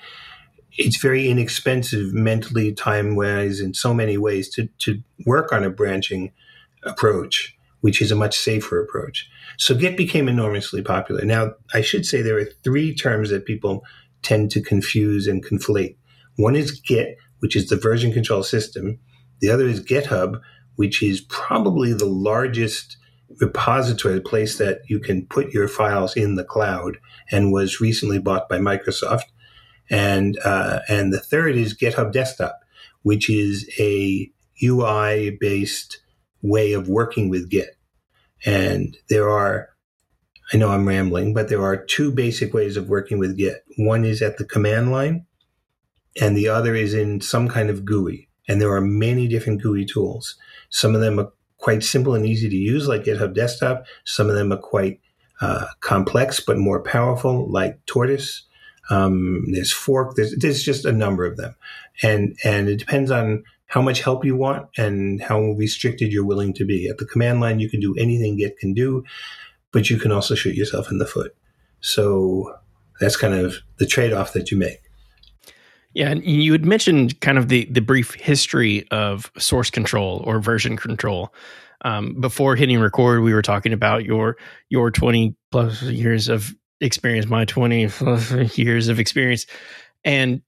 it's 0.77 0.97
very 0.97 1.29
inexpensive 1.29 2.13
mentally, 2.13 2.73
time 2.73 3.15
wise, 3.15 3.59
in 3.59 3.73
so 3.73 3.93
many 3.93 4.17
ways 4.17 4.49
to, 4.49 4.67
to 4.79 5.01
work 5.25 5.51
on 5.51 5.63
a 5.63 5.69
branching 5.69 6.31
approach, 6.83 7.55
which 7.81 8.01
is 8.01 8.11
a 8.11 8.15
much 8.15 8.37
safer 8.37 8.81
approach. 8.81 9.29
So 9.57 9.75
Git 9.75 9.97
became 9.97 10.27
enormously 10.27 10.81
popular. 10.81 11.25
Now, 11.25 11.53
I 11.73 11.81
should 11.81 12.05
say 12.05 12.21
there 12.21 12.37
are 12.37 12.49
three 12.63 12.95
terms 12.95 13.29
that 13.31 13.45
people 13.45 13.83
tend 14.21 14.51
to 14.51 14.61
confuse 14.61 15.27
and 15.27 15.45
conflate. 15.45 15.97
One 16.37 16.55
is 16.55 16.79
Git, 16.79 17.17
which 17.39 17.55
is 17.55 17.67
the 17.67 17.75
version 17.75 18.13
control 18.13 18.43
system. 18.43 18.99
The 19.41 19.49
other 19.49 19.67
is 19.67 19.83
GitHub, 19.83 20.39
which 20.75 21.03
is 21.03 21.21
probably 21.21 21.93
the 21.93 22.05
largest 22.05 22.97
repository, 23.39 24.15
the 24.15 24.21
place 24.21 24.57
that 24.57 24.81
you 24.87 24.99
can 24.99 25.25
put 25.25 25.53
your 25.53 25.67
files 25.67 26.15
in 26.15 26.35
the 26.35 26.43
cloud, 26.43 26.97
and 27.31 27.51
was 27.51 27.81
recently 27.81 28.19
bought 28.19 28.49
by 28.49 28.57
Microsoft. 28.57 29.25
And 29.89 30.37
uh, 30.45 30.79
and 30.87 31.13
the 31.13 31.19
third 31.19 31.55
is 31.55 31.77
GitHub 31.77 32.13
Desktop, 32.13 32.59
which 33.03 33.29
is 33.29 33.69
a 33.79 34.31
UI 34.63 35.37
based 35.39 35.99
way 36.41 36.73
of 36.73 36.87
working 36.87 37.29
with 37.29 37.49
Git. 37.49 37.77
And 38.45 38.97
there 39.09 39.29
are, 39.29 39.69
I 40.53 40.57
know 40.57 40.69
I'm 40.69 40.87
rambling, 40.87 41.33
but 41.33 41.49
there 41.49 41.63
are 41.63 41.77
two 41.77 42.11
basic 42.11 42.53
ways 42.53 42.77
of 42.77 42.89
working 42.89 43.19
with 43.19 43.37
Git. 43.37 43.63
One 43.77 44.05
is 44.05 44.21
at 44.21 44.37
the 44.37 44.45
command 44.45 44.91
line, 44.91 45.25
and 46.19 46.35
the 46.35 46.47
other 46.47 46.75
is 46.75 46.93
in 46.93 47.21
some 47.21 47.47
kind 47.47 47.69
of 47.69 47.85
GUI. 47.85 48.27
And 48.47 48.59
there 48.59 48.73
are 48.73 48.81
many 48.81 49.27
different 49.27 49.61
GUI 49.61 49.85
tools. 49.85 50.35
Some 50.71 50.95
of 50.95 51.01
them 51.01 51.19
are 51.19 51.31
quite 51.59 51.83
simple 51.83 52.15
and 52.15 52.25
easy 52.25 52.49
to 52.49 52.55
use, 52.55 52.87
like 52.87 53.03
GitHub 53.03 53.35
Desktop. 53.35 53.85
Some 54.03 54.29
of 54.29 54.35
them 54.35 54.51
are 54.51 54.57
quite 54.57 54.99
uh, 55.39 55.67
complex 55.79 56.39
but 56.39 56.57
more 56.57 56.81
powerful, 56.81 57.49
like 57.49 57.85
Tortoise. 57.85 58.43
Um, 58.89 59.45
there's 59.51 59.71
Fork. 59.71 60.15
There's, 60.15 60.35
there's 60.37 60.63
just 60.63 60.85
a 60.85 60.91
number 60.91 61.25
of 61.25 61.37
them, 61.37 61.55
and 62.01 62.35
and 62.43 62.67
it 62.67 62.77
depends 62.77 63.11
on 63.11 63.43
how 63.67 63.81
much 63.81 64.01
help 64.01 64.25
you 64.25 64.35
want 64.35 64.67
and 64.77 65.21
how 65.21 65.39
restricted 65.39 66.11
you're 66.11 66.25
willing 66.25 66.53
to 66.55 66.65
be. 66.65 66.89
At 66.89 66.97
the 66.97 67.05
command 67.05 67.39
line, 67.39 67.61
you 67.61 67.69
can 67.69 67.79
do 67.79 67.95
anything 67.95 68.37
Git 68.37 68.59
can 68.59 68.73
do, 68.73 69.05
but 69.71 69.89
you 69.89 69.97
can 69.97 70.11
also 70.11 70.35
shoot 70.35 70.55
yourself 70.55 70.91
in 70.91 70.97
the 70.97 71.05
foot. 71.05 71.33
So 71.79 72.57
that's 72.99 73.15
kind 73.15 73.33
of 73.33 73.59
the 73.77 73.85
trade-off 73.85 74.33
that 74.33 74.51
you 74.51 74.57
make. 74.57 74.81
Yeah, 75.93 76.11
and 76.11 76.23
you 76.23 76.51
had 76.53 76.65
mentioned 76.65 77.19
kind 77.21 77.37
of 77.37 77.49
the 77.49 77.65
the 77.65 77.81
brief 77.81 78.13
history 78.13 78.87
of 78.91 79.31
source 79.37 79.69
control 79.69 80.23
or 80.25 80.39
version 80.39 80.77
control. 80.77 81.33
Um, 81.83 82.19
before 82.19 82.55
hitting 82.55 82.79
record, 82.79 83.21
we 83.21 83.33
were 83.33 83.41
talking 83.41 83.73
about 83.73 84.05
your 84.05 84.37
your 84.69 84.91
twenty 84.91 85.35
plus 85.51 85.81
years 85.81 86.29
of 86.29 86.55
experience, 86.79 87.27
my 87.27 87.45
twenty 87.45 87.87
plus 87.87 88.57
years 88.57 88.87
of 88.87 88.99
experience, 88.99 89.45
and 90.03 90.41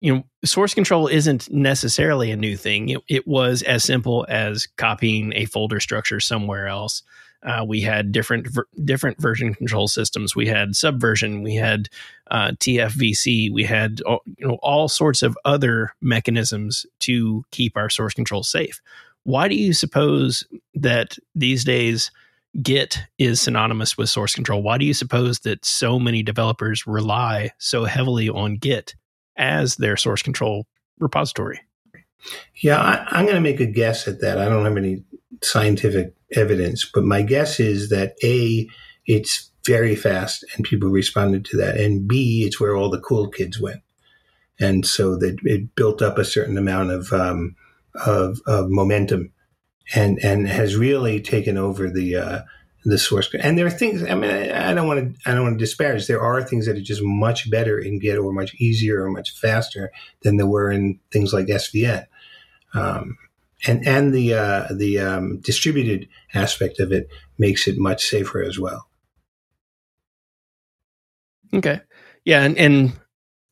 you 0.00 0.14
know, 0.14 0.24
source 0.44 0.74
control 0.74 1.08
isn't 1.08 1.50
necessarily 1.50 2.30
a 2.30 2.36
new 2.36 2.56
thing. 2.56 2.88
It, 2.88 3.00
it 3.08 3.26
was 3.26 3.62
as 3.62 3.82
simple 3.82 4.26
as 4.28 4.66
copying 4.76 5.32
a 5.34 5.44
folder 5.46 5.80
structure 5.80 6.20
somewhere 6.20 6.68
else 6.68 7.02
uh, 7.42 7.64
we 7.66 7.80
had 7.80 8.12
different 8.12 8.48
ver- 8.48 8.66
different 8.84 9.20
version 9.20 9.54
control 9.54 9.88
systems. 9.88 10.34
We 10.34 10.46
had 10.46 10.74
Subversion. 10.74 11.42
We 11.42 11.54
had 11.54 11.88
uh, 12.30 12.52
TFVC. 12.58 13.52
We 13.52 13.64
had 13.64 14.00
all, 14.02 14.22
you 14.36 14.46
know 14.46 14.58
all 14.62 14.88
sorts 14.88 15.22
of 15.22 15.36
other 15.44 15.94
mechanisms 16.00 16.84
to 17.00 17.44
keep 17.50 17.76
our 17.76 17.88
source 17.88 18.14
control 18.14 18.42
safe. 18.42 18.80
Why 19.24 19.48
do 19.48 19.54
you 19.54 19.72
suppose 19.72 20.44
that 20.74 21.16
these 21.34 21.64
days 21.64 22.10
Git 22.62 22.98
is 23.18 23.40
synonymous 23.40 23.96
with 23.96 24.08
source 24.08 24.34
control? 24.34 24.62
Why 24.62 24.78
do 24.78 24.84
you 24.84 24.94
suppose 24.94 25.40
that 25.40 25.64
so 25.64 25.98
many 25.98 26.22
developers 26.22 26.86
rely 26.86 27.52
so 27.58 27.84
heavily 27.84 28.28
on 28.28 28.56
Git 28.56 28.94
as 29.36 29.76
their 29.76 29.96
source 29.96 30.22
control 30.22 30.66
repository? 30.98 31.60
Yeah, 32.56 32.80
I, 32.80 33.20
am 33.20 33.26
going 33.26 33.36
to 33.36 33.40
make 33.40 33.60
a 33.60 33.66
guess 33.66 34.08
at 34.08 34.20
that. 34.20 34.38
I 34.38 34.48
don't 34.48 34.64
have 34.64 34.76
any 34.76 35.04
scientific 35.42 36.14
evidence, 36.32 36.88
but 36.92 37.04
my 37.04 37.22
guess 37.22 37.60
is 37.60 37.88
that 37.90 38.16
A, 38.22 38.68
it's 39.06 39.50
very 39.66 39.96
fast 39.96 40.44
and 40.54 40.64
people 40.64 40.88
responded 40.88 41.44
to 41.46 41.56
that, 41.58 41.76
and 41.76 42.08
B, 42.08 42.44
it's 42.46 42.60
where 42.60 42.76
all 42.76 42.90
the 42.90 43.00
cool 43.00 43.28
kids 43.28 43.60
went. 43.60 43.80
And 44.60 44.84
so 44.84 45.16
that 45.16 45.38
it 45.44 45.74
built 45.76 46.02
up 46.02 46.18
a 46.18 46.24
certain 46.24 46.58
amount 46.58 46.90
of, 46.90 47.12
um, 47.12 47.54
of, 47.94 48.40
of 48.46 48.68
momentum 48.68 49.32
and, 49.94 50.18
and 50.22 50.48
has 50.48 50.76
really 50.76 51.20
taken 51.20 51.56
over 51.56 51.88
the, 51.88 52.16
uh, 52.16 52.40
the 52.84 52.98
source. 52.98 53.28
Code. 53.28 53.40
And 53.42 53.56
there 53.58 53.66
are 53.66 53.70
things. 53.70 54.02
I 54.02 54.14
mean, 54.14 54.30
I, 54.30 54.70
I 54.70 54.74
don't 54.74 54.86
want 54.86 55.00
to. 55.00 55.30
I 55.30 55.34
don't 55.34 55.44
want 55.44 55.58
to 55.58 55.64
disparage. 55.64 56.06
There 56.06 56.20
are 56.20 56.42
things 56.42 56.66
that 56.66 56.76
are 56.76 56.80
just 56.80 57.02
much 57.02 57.50
better 57.50 57.78
in 57.78 57.98
Git, 57.98 58.18
or 58.18 58.32
much 58.32 58.54
easier, 58.54 59.04
or 59.04 59.10
much 59.10 59.32
faster 59.32 59.90
than 60.22 60.36
there 60.36 60.46
were 60.46 60.70
in 60.70 60.98
things 61.12 61.32
like 61.32 61.46
SVN. 61.46 62.06
Um, 62.74 63.16
and 63.66 63.86
and 63.86 64.14
the 64.14 64.34
uh, 64.34 64.68
the 64.72 64.98
um, 64.98 65.40
distributed 65.40 66.08
aspect 66.34 66.80
of 66.80 66.92
it 66.92 67.08
makes 67.38 67.66
it 67.66 67.78
much 67.78 68.04
safer 68.04 68.42
as 68.42 68.58
well. 68.58 68.88
Okay, 71.52 71.80
yeah, 72.24 72.42
and 72.42 72.56
and 72.58 72.92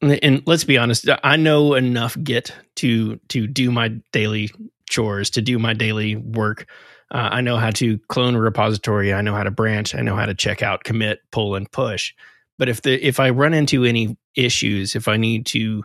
and 0.03 0.43
let's 0.47 0.65
be 0.65 0.79
honest, 0.79 1.09
I 1.25 1.37
know 1.37 1.75
enough 1.75 2.17
Git 2.23 2.55
to 2.77 3.17
to 3.29 3.47
do 3.47 3.71
my 3.71 3.89
daily 4.13 4.51
chores, 4.89 5.31
to 5.31 5.43
do 5.43 5.59
my 5.59 5.75
daily 5.75 6.17
work. 6.17 6.69
Uh, 7.11 7.29
I 7.33 7.41
know 7.41 7.57
how 7.57 7.71
to 7.71 7.99
clone 8.09 8.35
a 8.35 8.41
repository. 8.41 9.13
I 9.15 9.23
know 9.23 9.35
how 9.35 9.45
to 9.45 9.51
branch. 9.51 9.95
I 9.95 10.01
know 10.01 10.17
how 10.17 10.27
to 10.27 10.35
check 10.35 10.63
out, 10.63 10.85
commit, 10.85 11.21
pull, 11.31 11.55
and 11.55 11.71
push. 11.71 12.13
But 12.59 12.69
if 12.69 12.83
the 12.83 12.95
if 13.07 13.21
I 13.21 13.31
run 13.31 13.55
into 13.55 13.85
any 13.85 14.17
issues, 14.35 14.97
if 14.97 15.09
I 15.09 15.17
need 15.17 15.47
to 15.47 15.85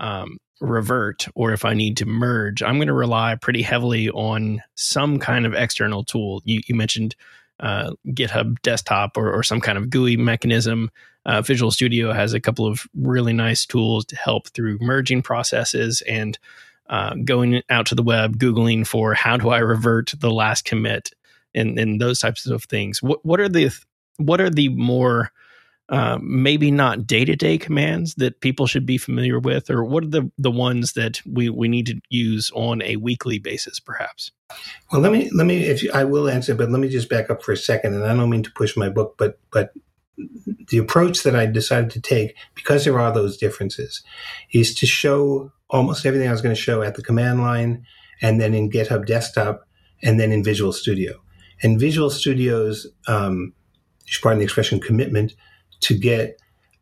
um, 0.00 0.38
revert 0.64 1.26
or 1.34 1.52
if 1.52 1.64
I 1.64 1.74
need 1.74 1.96
to 1.98 2.06
merge, 2.06 2.62
I'm 2.62 2.76
going 2.76 2.88
to 2.88 2.94
rely 2.94 3.34
pretty 3.36 3.62
heavily 3.62 4.10
on 4.10 4.62
some 4.74 5.18
kind 5.18 5.46
of 5.46 5.54
external 5.54 6.04
tool. 6.04 6.42
You, 6.44 6.60
you 6.66 6.74
mentioned 6.74 7.14
uh, 7.60 7.92
GitHub 8.08 8.60
Desktop 8.62 9.16
or, 9.16 9.32
or, 9.32 9.42
some 9.42 9.60
kind 9.60 9.78
of 9.78 9.88
GUI 9.88 10.16
mechanism. 10.16 10.90
Uh, 11.24 11.40
Visual 11.40 11.70
Studio 11.70 12.12
has 12.12 12.34
a 12.34 12.40
couple 12.40 12.66
of 12.66 12.86
really 12.94 13.32
nice 13.32 13.64
tools 13.64 14.04
to 14.06 14.16
help 14.16 14.48
through 14.48 14.78
merging 14.80 15.22
processes 15.22 16.02
and 16.08 16.36
uh, 16.88 17.14
going 17.24 17.62
out 17.70 17.86
to 17.86 17.94
the 17.94 18.02
web, 18.02 18.38
Googling 18.38 18.86
for 18.86 19.14
how 19.14 19.36
do 19.36 19.50
I 19.50 19.58
revert 19.58 20.12
the 20.18 20.32
last 20.32 20.64
commit 20.64 21.10
and, 21.54 21.78
and 21.78 22.00
those 22.00 22.18
types 22.18 22.46
of 22.46 22.64
things. 22.64 23.02
What, 23.02 23.24
what 23.24 23.40
are 23.40 23.48
the 23.48 23.70
what 24.16 24.40
are 24.40 24.50
the 24.50 24.68
more 24.68 25.32
uh, 25.90 26.18
maybe 26.22 26.70
not 26.70 27.06
day 27.06 27.24
to 27.24 27.36
day 27.36 27.58
commands 27.58 28.14
that 28.14 28.40
people 28.40 28.66
should 28.66 28.86
be 28.86 28.96
familiar 28.96 29.38
with, 29.38 29.70
or 29.70 29.84
what 29.84 30.04
are 30.04 30.08
the, 30.08 30.30
the 30.38 30.50
ones 30.50 30.94
that 30.94 31.20
we, 31.30 31.50
we 31.50 31.68
need 31.68 31.86
to 31.86 32.00
use 32.08 32.50
on 32.54 32.80
a 32.82 32.96
weekly 32.96 33.38
basis, 33.38 33.80
perhaps? 33.80 34.30
Well, 34.90 35.02
let 35.02 35.12
me 35.12 35.30
let 35.34 35.46
me 35.46 35.64
if 35.64 35.82
you, 35.82 35.90
I 35.92 36.04
will 36.04 36.28
answer, 36.28 36.54
but 36.54 36.70
let 36.70 36.80
me 36.80 36.88
just 36.88 37.10
back 37.10 37.28
up 37.28 37.42
for 37.42 37.52
a 37.52 37.56
second, 37.56 37.94
and 37.94 38.04
I 38.04 38.14
don't 38.14 38.30
mean 38.30 38.42
to 38.44 38.52
push 38.52 38.76
my 38.76 38.88
book, 38.88 39.16
but 39.18 39.38
but 39.50 39.72
the 40.68 40.78
approach 40.78 41.22
that 41.22 41.36
I 41.36 41.46
decided 41.46 41.90
to 41.90 42.00
take 42.00 42.36
because 42.54 42.84
there 42.84 42.98
are 42.98 43.12
those 43.12 43.36
differences 43.36 44.02
is 44.52 44.74
to 44.76 44.86
show 44.86 45.52
almost 45.68 46.06
everything 46.06 46.28
I 46.28 46.32
was 46.32 46.40
going 46.40 46.54
to 46.54 46.60
show 46.60 46.82
at 46.82 46.94
the 46.94 47.02
command 47.02 47.40
line, 47.40 47.84
and 48.22 48.40
then 48.40 48.54
in 48.54 48.70
GitHub 48.70 49.06
Desktop, 49.06 49.66
and 50.02 50.18
then 50.18 50.32
in 50.32 50.42
Visual 50.42 50.72
Studio. 50.72 51.20
And 51.62 51.78
Visual 51.78 52.10
Studio's, 52.10 52.86
um, 53.06 53.52
pardon 54.22 54.38
the 54.38 54.44
expression, 54.44 54.80
commitment 54.80 55.34
to 55.84 55.98
get 55.98 56.38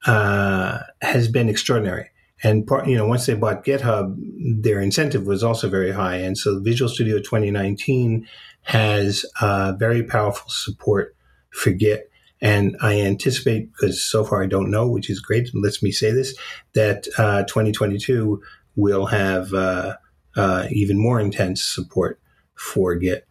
uh, 0.07 0.79
has 1.01 1.29
been 1.29 1.49
extraordinary. 1.49 2.09
and 2.45 2.67
part, 2.67 2.89
you 2.89 2.97
know, 2.97 3.07
once 3.07 3.27
they 3.27 3.35
bought 3.35 3.65
GitHub, 3.65 4.17
their 4.63 4.81
incentive 4.81 5.27
was 5.27 5.45
also 5.45 5.69
very 5.69 5.93
high. 5.93 6.17
And 6.17 6.37
so 6.37 6.59
Visual 6.59 6.89
Studio 6.89 7.19
2019 7.19 8.27
has 8.63 9.25
uh, 9.41 9.75
very 9.79 10.03
powerful 10.03 10.51
support 10.51 11.15
for 11.51 11.71
Git. 11.71 12.11
And 12.41 12.77
I 12.81 13.01
anticipate, 13.01 13.71
because 13.73 14.03
so 14.03 14.25
far 14.25 14.43
I 14.43 14.47
don't 14.47 14.73
know, 14.73 14.89
which 14.89 15.09
is 15.09 15.21
great, 15.21 15.49
lets 15.55 15.83
me 15.85 15.93
say 15.93 16.11
this, 16.11 16.37
that 16.75 17.07
uh, 17.17 17.45
2022 17.45 18.43
will 18.75 19.07
have 19.07 19.55
uh, 19.55 19.95
uh, 20.37 20.67
even 20.71 20.99
more 20.99 21.21
intense 21.21 21.63
support 21.63 22.21
for 22.57 22.97
Git. 22.97 23.29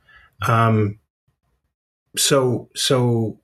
Um, 0.48 1.00
so, 2.16 2.70
so 2.76 3.41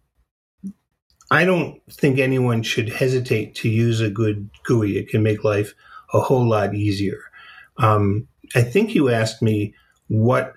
I 1.29 1.45
don't 1.45 1.81
think 1.91 2.19
anyone 2.19 2.63
should 2.63 2.89
hesitate 2.89 3.55
to 3.55 3.69
use 3.69 3.99
a 3.99 4.09
good 4.09 4.49
GUI. 4.65 4.97
It 4.97 5.09
can 5.09 5.23
make 5.23 5.43
life 5.43 5.73
a 6.13 6.19
whole 6.19 6.47
lot 6.47 6.73
easier. 6.73 7.19
Um, 7.77 8.27
I 8.55 8.61
think 8.61 8.95
you 8.95 9.09
asked 9.09 9.41
me 9.41 9.73
what 10.07 10.53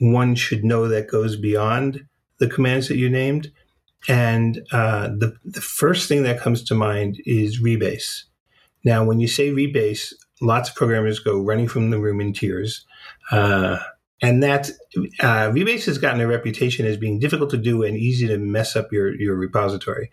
one 0.00 0.34
should 0.34 0.64
know 0.64 0.88
that 0.88 1.08
goes 1.08 1.36
beyond 1.36 2.04
the 2.38 2.48
commands 2.48 2.88
that 2.88 2.96
you 2.96 3.08
named. 3.08 3.52
And 4.08 4.66
uh, 4.72 5.08
the, 5.08 5.36
the 5.44 5.60
first 5.60 6.08
thing 6.08 6.24
that 6.24 6.40
comes 6.40 6.64
to 6.64 6.74
mind 6.74 7.22
is 7.24 7.62
rebase. 7.62 8.24
Now, 8.84 9.04
when 9.04 9.20
you 9.20 9.28
say 9.28 9.50
rebase, 9.50 10.12
lots 10.40 10.68
of 10.68 10.74
programmers 10.74 11.20
go 11.20 11.40
running 11.40 11.68
from 11.68 11.90
the 11.90 12.00
room 12.00 12.20
in 12.20 12.32
tears. 12.32 12.84
Uh, 13.30 13.78
and 14.22 14.42
that 14.42 14.70
uh, 15.20 15.50
rebase 15.50 15.84
has 15.86 15.98
gotten 15.98 16.20
a 16.20 16.26
reputation 16.28 16.86
as 16.86 16.96
being 16.96 17.18
difficult 17.18 17.50
to 17.50 17.56
do 17.56 17.82
and 17.82 17.96
easy 17.98 18.28
to 18.28 18.38
mess 18.38 18.76
up 18.76 18.92
your, 18.92 19.14
your 19.20 19.34
repository. 19.34 20.12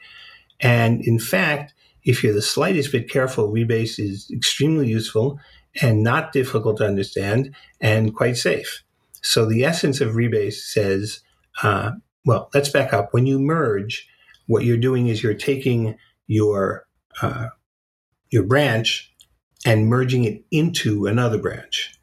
And 0.60 1.02
in 1.06 1.20
fact, 1.20 1.76
if 2.04 2.24
you're 2.24 2.34
the 2.34 2.42
slightest 2.42 2.92
bit 2.92 3.10
careful, 3.10 3.54
rebase 3.54 4.00
is 4.00 4.30
extremely 4.32 4.88
useful 4.88 5.40
and 5.80 6.04
not 6.04 6.34
difficult 6.34 6.78
to 6.78 6.88
understand 6.88 7.54
and 7.80 8.16
quite 8.16 8.36
safe. 8.36 8.84
So 9.22 9.46
the 9.46 9.64
essence 9.64 10.02
of 10.02 10.16
rebase 10.16 10.54
says, 10.56 11.22
uh, 11.62 11.92
well, 12.26 12.50
let's 12.54 12.70
back 12.70 12.94
up. 12.94 13.14
When 13.14 13.28
you 13.28 13.38
merge, 13.40 14.08
what 14.48 14.64
you're 14.64 14.78
doing 14.78 15.08
is 15.08 15.22
you're 15.22 15.34
taking 15.36 15.98
your 16.26 16.88
uh, 17.22 17.50
your 18.32 18.44
branch 18.44 19.14
and 19.66 19.88
merging 19.88 20.24
it 20.24 20.44
into 20.52 21.06
another 21.06 21.38
branch. 21.38 21.99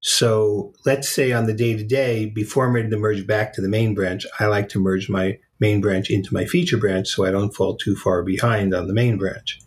So 0.00 0.72
let's 0.86 1.08
say 1.08 1.32
on 1.32 1.46
the 1.46 1.52
day 1.52 1.76
to 1.76 1.84
day, 1.84 2.26
before 2.26 2.66
I'm 2.66 2.74
ready 2.74 2.90
to 2.90 2.96
merge 2.96 3.26
back 3.26 3.52
to 3.54 3.60
the 3.60 3.68
main 3.68 3.94
branch, 3.94 4.26
I 4.38 4.46
like 4.46 4.68
to 4.70 4.80
merge 4.80 5.08
my 5.08 5.38
main 5.60 5.80
branch 5.80 6.08
into 6.08 6.32
my 6.32 6.44
feature 6.44 6.76
branch 6.76 7.08
so 7.08 7.24
I 7.24 7.30
don't 7.30 7.54
fall 7.54 7.76
too 7.76 7.96
far 7.96 8.22
behind 8.22 8.74
on 8.74 8.86
the 8.86 8.94
main 8.94 9.18
branch. 9.18 9.58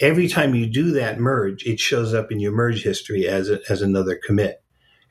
Every 0.00 0.28
time 0.28 0.54
you 0.54 0.66
do 0.66 0.92
that 0.92 1.18
merge, 1.18 1.64
it 1.64 1.80
shows 1.80 2.14
up 2.14 2.30
in 2.30 2.40
your 2.40 2.52
merge 2.52 2.82
history 2.82 3.26
as, 3.26 3.50
a, 3.50 3.60
as 3.68 3.82
another 3.82 4.18
commit. 4.24 4.62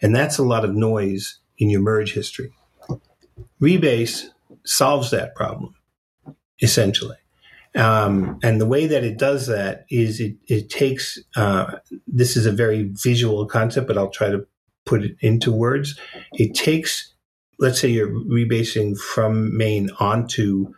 And 0.01 0.15
that's 0.15 0.37
a 0.37 0.43
lot 0.43 0.65
of 0.65 0.73
noise 0.73 1.39
in 1.57 1.69
your 1.69 1.81
merge 1.81 2.13
history. 2.13 2.51
Rebase 3.61 4.25
solves 4.65 5.11
that 5.11 5.35
problem, 5.35 5.75
essentially. 6.61 7.17
Um, 7.75 8.39
and 8.43 8.61
the 8.61 8.67
way 8.67 8.85
that 8.85 9.03
it 9.03 9.17
does 9.17 9.47
that 9.47 9.85
is 9.89 10.19
it, 10.19 10.35
it 10.47 10.69
takes, 10.69 11.17
uh, 11.35 11.77
this 12.05 12.37
is 12.37 12.45
a 12.45 12.51
very 12.51 12.91
visual 12.93 13.45
concept, 13.47 13.87
but 13.87 13.97
I'll 13.97 14.09
try 14.09 14.29
to 14.29 14.45
put 14.85 15.03
it 15.03 15.15
into 15.21 15.51
words. 15.51 15.97
It 16.33 16.53
takes, 16.53 17.13
let's 17.59 17.79
say 17.79 17.89
you're 17.89 18.09
rebasing 18.09 18.97
from 18.97 19.57
main 19.57 19.89
onto 19.99 20.73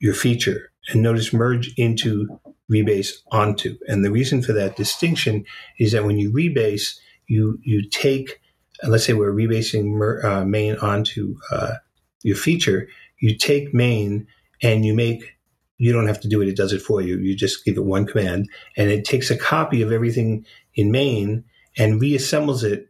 your 0.00 0.14
feature 0.14 0.72
and 0.88 1.02
notice 1.02 1.32
merge 1.32 1.72
into 1.76 2.26
rebase 2.70 3.12
onto. 3.30 3.76
And 3.86 4.04
the 4.04 4.10
reason 4.10 4.42
for 4.42 4.52
that 4.54 4.76
distinction 4.76 5.44
is 5.78 5.92
that 5.92 6.04
when 6.04 6.18
you 6.18 6.32
rebase, 6.32 6.98
you, 7.28 7.58
you 7.62 7.88
take, 7.88 8.40
let's 8.86 9.04
say 9.04 9.12
we're 9.12 9.32
rebasing 9.32 9.96
mer, 9.96 10.24
uh, 10.24 10.44
main 10.44 10.76
onto 10.76 11.36
uh, 11.50 11.74
your 12.22 12.36
feature, 12.36 12.88
you 13.20 13.36
take 13.36 13.72
main 13.72 14.26
and 14.62 14.84
you 14.84 14.94
make 14.94 15.37
you 15.78 15.92
don't 15.92 16.08
have 16.08 16.20
to 16.20 16.28
do 16.28 16.42
it. 16.42 16.48
It 16.48 16.56
does 16.56 16.72
it 16.72 16.82
for 16.82 17.00
you. 17.00 17.18
You 17.18 17.34
just 17.36 17.64
give 17.64 17.76
it 17.76 17.84
one 17.84 18.04
command 18.04 18.48
and 18.76 18.90
it 18.90 19.04
takes 19.04 19.30
a 19.30 19.38
copy 19.38 19.80
of 19.80 19.92
everything 19.92 20.44
in 20.74 20.90
main 20.90 21.44
and 21.76 22.00
reassembles 22.00 22.64
it 22.64 22.88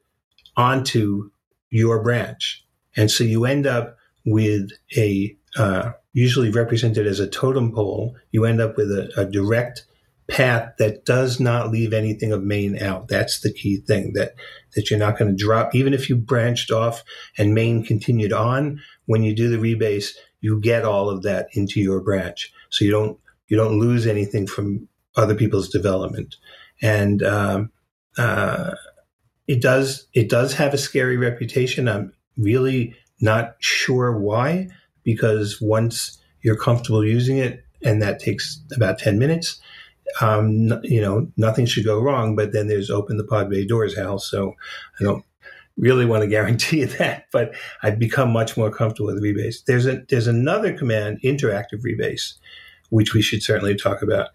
onto 0.57 1.31
your 1.71 2.03
branch. 2.03 2.65
And 2.97 3.11
so 3.11 3.25
you 3.25 3.45
end 3.45 3.67
up 3.67 3.97
with 4.25 4.71
a, 4.97 5.37
uh, 5.57 5.93
usually 6.15 6.51
represented 6.51 7.07
as 7.07 7.21
a 7.21 7.29
totem 7.29 7.73
pole. 7.73 8.17
You 8.33 8.47
end 8.47 8.61
up 8.61 8.77
with 8.77 8.91
a, 8.91 9.13
a 9.17 9.25
direct 9.27 9.85
path 10.27 10.73
that 10.79 11.05
does 11.05 11.39
not 11.39 11.71
leave 11.71 11.93
anything 11.93 12.33
of 12.33 12.43
main 12.43 12.83
out. 12.83 13.09
That's 13.09 13.41
the 13.41 13.53
key 13.53 13.79
thing 13.79 14.15
that, 14.15 14.35
that 14.75 14.91
you're 14.91 14.99
not 14.99 15.19
going 15.19 15.31
to 15.31 15.45
drop. 15.45 15.75
Even 15.75 15.95
if 15.95 16.09
you 16.09 16.17
branched 16.17 16.71
off 16.71 17.05
and 17.37 17.55
main 17.55 17.85
continued 17.85 18.33
on, 18.33 18.81
when 19.07 19.23
you 19.23 19.35
do 19.35 19.49
the 19.49 19.57
rebase, 19.57 20.15
you 20.41 20.61
get 20.61 20.85
all 20.85 21.11
of 21.11 21.23
that 21.23 21.49
into 21.53 21.81
your 21.81 22.01
branch 22.01 22.53
so 22.71 22.85
you 22.85 22.91
don't 22.91 23.19
you 23.49 23.57
don't 23.57 23.79
lose 23.79 24.07
anything 24.07 24.47
from 24.47 24.89
other 25.17 25.35
people's 25.35 25.69
development. 25.69 26.37
And 26.81 27.23
um, 27.23 27.71
uh, 28.17 28.75
it 29.47 29.61
does 29.61 30.07
it 30.15 30.29
does 30.29 30.55
have 30.55 30.75
a 30.75 30.79
scary 30.79 31.17
reputation. 31.17 31.89
I'm 31.89 32.13
really 32.37 32.95
not 33.21 33.57
sure 33.59 34.17
why 34.17 34.69
because 35.03 35.61
once 35.61 36.19
you're 36.43 36.57
comfortable 36.57 37.05
using 37.05 37.39
it 37.39 37.65
and 37.83 38.01
that 38.03 38.21
takes 38.21 38.61
about 38.75 38.99
10 38.99 39.19
minutes 39.19 39.61
um, 40.21 40.73
you 40.83 41.01
know 41.01 41.31
nothing 41.37 41.67
should 41.67 41.85
go 41.85 42.01
wrong 42.01 42.37
but 42.37 42.53
then 42.53 42.69
there's 42.69 42.91
open 42.91 43.17
the 43.17 43.25
pod 43.25 43.51
bay 43.51 43.65
doors 43.65 43.97
hal 43.97 44.19
so 44.19 44.55
i 45.01 45.05
don't 45.05 45.25
really 45.79 46.05
want 46.05 46.23
to 46.23 46.29
guarantee 46.37 46.81
you 46.81 46.87
that, 46.87 47.27
but 47.33 47.55
I've 47.83 47.99
become 47.99 48.31
much 48.31 48.57
more 48.57 48.71
comfortable 48.71 49.13
with 49.15 49.23
rebase. 49.23 49.65
There's 49.65 49.87
a 49.87 50.03
there's 50.09 50.27
another 50.27 50.77
command, 50.77 51.21
interactive 51.25 51.83
rebase, 51.83 52.35
which 52.91 53.15
we 53.15 53.23
should 53.23 53.43
certainly 53.43 53.77
talk 53.77 54.03
about. 54.03 54.29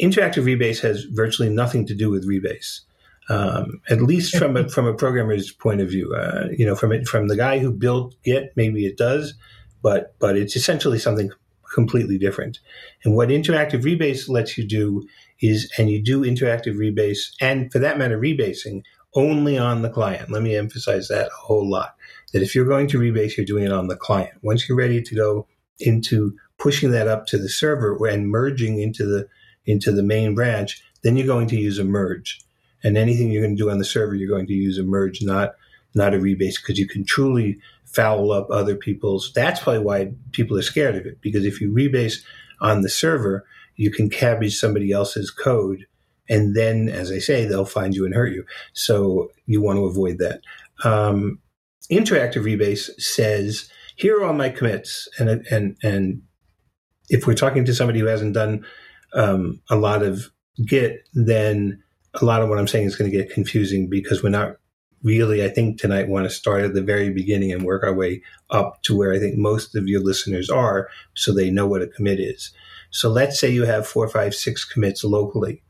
Interactive 0.00 0.44
rebase 0.44 0.80
has 0.80 1.04
virtually 1.04 1.48
nothing 1.48 1.86
to 1.86 1.94
do 1.94 2.10
with 2.10 2.28
rebase, 2.28 2.80
um, 3.28 3.80
at 3.90 4.00
least 4.00 4.36
from 4.38 4.56
a, 4.56 4.68
from 4.68 4.86
a 4.86 4.94
programmer's 4.94 5.50
point 5.50 5.80
of 5.80 5.90
view. 5.90 6.14
Uh, 6.14 6.48
you 6.56 6.64
know, 6.64 6.76
from 6.76 6.92
it, 6.92 7.08
from 7.08 7.28
the 7.28 7.36
guy 7.36 7.58
who 7.58 7.72
built 7.72 8.14
Git, 8.22 8.52
maybe 8.56 8.86
it 8.86 8.96
does, 8.96 9.34
but 9.82 10.14
but 10.18 10.36
it's 10.36 10.56
essentially 10.56 10.98
something 10.98 11.30
completely 11.74 12.18
different. 12.18 12.60
And 13.02 13.16
what 13.16 13.30
interactive 13.30 13.82
rebase 13.82 14.28
lets 14.28 14.58
you 14.58 14.66
do 14.66 15.08
is, 15.40 15.72
and 15.78 15.90
you 15.90 16.02
do 16.02 16.22
interactive 16.22 16.76
rebase, 16.76 17.32
and 17.40 17.72
for 17.72 17.78
that 17.78 17.98
matter, 17.98 18.18
rebasing 18.18 18.82
only 19.14 19.58
on 19.58 19.82
the 19.82 19.90
client. 19.90 20.30
Let 20.30 20.42
me 20.42 20.56
emphasize 20.56 21.08
that 21.08 21.28
a 21.28 21.46
whole 21.46 21.68
lot. 21.68 21.96
That 22.32 22.42
if 22.42 22.54
you're 22.54 22.64
going 22.64 22.88
to 22.88 22.98
rebase, 22.98 23.36
you're 23.36 23.46
doing 23.46 23.64
it 23.64 23.72
on 23.72 23.88
the 23.88 23.96
client. 23.96 24.32
Once 24.42 24.68
you're 24.68 24.78
ready 24.78 25.02
to 25.02 25.14
go 25.14 25.46
into 25.78 26.34
pushing 26.58 26.90
that 26.92 27.08
up 27.08 27.26
to 27.26 27.38
the 27.38 27.48
server 27.48 28.06
and 28.06 28.30
merging 28.30 28.80
into 28.80 29.04
the 29.04 29.28
into 29.64 29.92
the 29.92 30.02
main 30.02 30.34
branch, 30.34 30.82
then 31.02 31.16
you're 31.16 31.26
going 31.26 31.48
to 31.48 31.56
use 31.56 31.78
a 31.78 31.84
merge. 31.84 32.40
And 32.82 32.96
anything 32.96 33.30
you're 33.30 33.42
going 33.42 33.56
to 33.56 33.62
do 33.62 33.70
on 33.70 33.78
the 33.78 33.84
server, 33.84 34.14
you're 34.14 34.28
going 34.28 34.46
to 34.46 34.52
use 34.52 34.78
a 34.78 34.82
merge, 34.82 35.22
not 35.22 35.54
not 35.94 36.14
a 36.14 36.18
rebase, 36.18 36.56
because 36.56 36.78
you 36.78 36.88
can 36.88 37.04
truly 37.04 37.58
foul 37.84 38.32
up 38.32 38.48
other 38.50 38.74
people's. 38.74 39.30
That's 39.34 39.60
probably 39.60 39.84
why 39.84 40.12
people 40.32 40.56
are 40.56 40.62
scared 40.62 40.96
of 40.96 41.06
it, 41.06 41.20
because 41.20 41.44
if 41.44 41.60
you 41.60 41.70
rebase 41.70 42.22
on 42.60 42.80
the 42.80 42.88
server, 42.88 43.44
you 43.76 43.90
can 43.90 44.08
cabbage 44.08 44.56
somebody 44.56 44.90
else's 44.90 45.30
code 45.30 45.86
and 46.32 46.56
then, 46.56 46.88
as 46.88 47.12
I 47.12 47.18
say, 47.18 47.44
they'll 47.44 47.66
find 47.66 47.94
you 47.94 48.06
and 48.06 48.14
hurt 48.14 48.32
you. 48.32 48.46
So 48.72 49.30
you 49.44 49.60
want 49.60 49.76
to 49.76 49.84
avoid 49.84 50.16
that. 50.16 50.40
Um, 50.82 51.40
interactive 51.90 52.42
rebase 52.42 52.88
says, 52.98 53.68
here 53.96 54.16
are 54.18 54.24
all 54.24 54.32
my 54.32 54.48
commits, 54.48 55.08
and 55.18 55.28
and 55.28 55.76
and 55.82 56.22
if 57.10 57.26
we're 57.26 57.34
talking 57.34 57.66
to 57.66 57.74
somebody 57.74 58.00
who 58.00 58.06
hasn't 58.06 58.32
done 58.32 58.64
um, 59.12 59.60
a 59.68 59.76
lot 59.76 60.02
of 60.02 60.32
Git, 60.66 61.06
then 61.12 61.82
a 62.14 62.24
lot 62.24 62.40
of 62.40 62.48
what 62.48 62.58
I'm 62.58 62.68
saying 62.68 62.86
is 62.86 62.96
going 62.96 63.10
to 63.10 63.16
get 63.16 63.32
confusing 63.32 63.90
because 63.90 64.22
we're 64.22 64.30
not 64.30 64.56
really, 65.02 65.44
I 65.44 65.48
think, 65.48 65.78
tonight 65.78 66.08
want 66.08 66.24
to 66.24 66.30
start 66.30 66.62
at 66.62 66.72
the 66.72 66.82
very 66.82 67.10
beginning 67.10 67.52
and 67.52 67.64
work 67.64 67.84
our 67.84 67.94
way 67.94 68.22
up 68.48 68.82
to 68.84 68.96
where 68.96 69.12
I 69.12 69.18
think 69.18 69.36
most 69.36 69.74
of 69.74 69.86
your 69.86 70.00
listeners 70.00 70.48
are 70.48 70.88
so 71.14 71.32
they 71.32 71.50
know 71.50 71.66
what 71.66 71.82
a 71.82 71.88
commit 71.88 72.20
is. 72.20 72.52
So 72.90 73.10
let's 73.10 73.38
say 73.38 73.50
you 73.50 73.64
have 73.64 73.86
four, 73.86 74.08
five, 74.08 74.34
six 74.34 74.64
commits 74.64 75.04
locally 75.04 75.62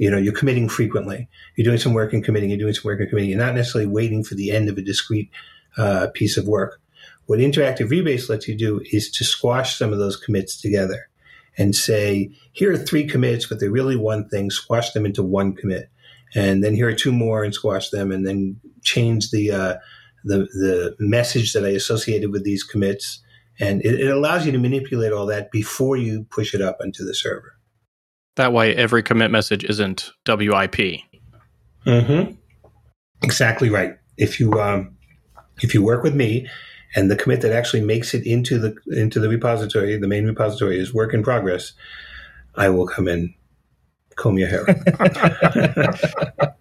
you 0.00 0.10
know, 0.10 0.16
you're 0.16 0.32
committing 0.32 0.66
frequently. 0.66 1.28
You're 1.56 1.66
doing 1.66 1.78
some 1.78 1.92
work 1.92 2.14
and 2.14 2.24
committing. 2.24 2.48
You're 2.48 2.58
doing 2.58 2.72
some 2.72 2.88
work 2.88 3.00
and 3.00 3.08
committing. 3.10 3.28
You're 3.28 3.38
not 3.38 3.54
necessarily 3.54 3.86
waiting 3.86 4.24
for 4.24 4.34
the 4.34 4.50
end 4.50 4.70
of 4.70 4.78
a 4.78 4.82
discrete 4.82 5.30
uh, 5.76 6.06
piece 6.14 6.38
of 6.38 6.46
work. 6.46 6.80
What 7.26 7.38
interactive 7.38 7.90
rebase 7.90 8.30
lets 8.30 8.48
you 8.48 8.56
do 8.56 8.80
is 8.92 9.10
to 9.10 9.24
squash 9.24 9.76
some 9.76 9.92
of 9.92 9.98
those 9.98 10.16
commits 10.16 10.58
together 10.58 11.10
and 11.58 11.76
say, 11.76 12.30
here 12.52 12.72
are 12.72 12.78
three 12.78 13.06
commits, 13.06 13.44
but 13.44 13.60
they're 13.60 13.70
really 13.70 13.94
one 13.94 14.26
thing. 14.26 14.50
Squash 14.50 14.92
them 14.92 15.04
into 15.04 15.22
one 15.22 15.52
commit, 15.52 15.90
and 16.34 16.64
then 16.64 16.74
here 16.74 16.88
are 16.88 16.94
two 16.94 17.12
more, 17.12 17.44
and 17.44 17.52
squash 17.52 17.90
them, 17.90 18.10
and 18.10 18.26
then 18.26 18.58
change 18.82 19.30
the 19.30 19.52
uh, 19.52 19.74
the 20.24 20.38
the 20.38 20.96
message 20.98 21.52
that 21.52 21.66
I 21.66 21.70
associated 21.70 22.32
with 22.32 22.42
these 22.42 22.64
commits. 22.64 23.22
And 23.58 23.82
it, 23.84 24.00
it 24.00 24.10
allows 24.10 24.46
you 24.46 24.52
to 24.52 24.58
manipulate 24.58 25.12
all 25.12 25.26
that 25.26 25.52
before 25.52 25.98
you 25.98 26.24
push 26.30 26.54
it 26.54 26.62
up 26.62 26.78
onto 26.80 27.04
the 27.04 27.14
server. 27.14 27.54
That 28.36 28.52
way, 28.52 28.74
every 28.74 29.02
commit 29.02 29.30
message 29.30 29.64
isn't 29.64 30.12
WIP. 30.26 31.02
Mm-hmm. 31.86 32.32
Exactly 33.22 33.68
right. 33.68 33.96
If 34.16 34.40
you 34.40 34.60
um, 34.60 34.96
if 35.62 35.74
you 35.74 35.82
work 35.82 36.02
with 36.02 36.14
me, 36.14 36.48
and 36.94 37.10
the 37.10 37.16
commit 37.16 37.40
that 37.42 37.52
actually 37.52 37.82
makes 37.82 38.14
it 38.14 38.26
into 38.26 38.58
the 38.58 38.74
into 38.88 39.20
the 39.20 39.28
repository, 39.28 39.96
the 39.96 40.08
main 40.08 40.26
repository 40.26 40.78
is 40.78 40.94
work 40.94 41.14
in 41.14 41.22
progress. 41.22 41.72
I 42.56 42.68
will 42.68 42.86
come 42.86 43.08
in, 43.08 43.34
comb 44.16 44.38
your 44.38 44.48
hair. 44.48 44.64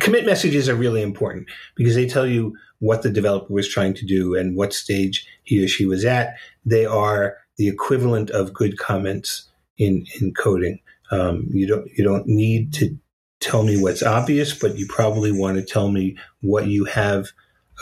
commit 0.00 0.24
messages 0.24 0.68
are 0.68 0.74
really 0.74 1.02
important 1.02 1.48
because 1.74 1.94
they 1.94 2.06
tell 2.06 2.26
you 2.26 2.56
what 2.78 3.02
the 3.02 3.10
developer 3.10 3.52
was 3.52 3.68
trying 3.68 3.94
to 3.94 4.06
do 4.06 4.34
and 4.34 4.56
what 4.56 4.72
stage 4.72 5.26
he 5.42 5.64
or 5.64 5.68
she 5.68 5.84
was 5.86 6.04
at. 6.04 6.36
They 6.64 6.86
are 6.86 7.36
the 7.56 7.68
equivalent 7.68 8.30
of 8.30 8.54
good 8.54 8.78
comments 8.78 9.48
in 9.82 10.06
in 10.20 10.34
coding. 10.34 10.80
Um, 11.10 11.46
you 11.50 11.66
don't 11.66 11.88
you 11.96 12.04
don't 12.04 12.26
need 12.26 12.72
to 12.74 12.96
tell 13.40 13.62
me 13.64 13.80
what's 13.80 14.02
obvious, 14.02 14.56
but 14.56 14.78
you 14.78 14.86
probably 14.88 15.32
want 15.32 15.56
to 15.56 15.64
tell 15.64 15.90
me 15.90 16.16
what 16.40 16.68
you 16.68 16.84
have 16.84 17.30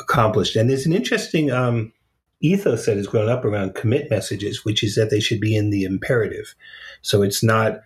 accomplished. 0.01 0.57
And 0.57 0.71
there's 0.71 0.87
an 0.87 0.93
interesting 0.93 1.51
um, 1.51 1.93
ethos 2.41 2.87
that 2.87 2.97
has 2.97 3.07
grown 3.07 3.29
up 3.29 3.45
around 3.45 3.75
commit 3.75 4.11
messages, 4.11 4.65
which 4.65 4.83
is 4.83 4.95
that 4.95 5.11
they 5.11 5.21
should 5.21 5.41
be 5.41 5.55
in 5.55 5.71
the 5.71 5.85
imperative. 5.85 6.55
So 7.03 7.23
it's 7.23 7.43
not 7.43 7.81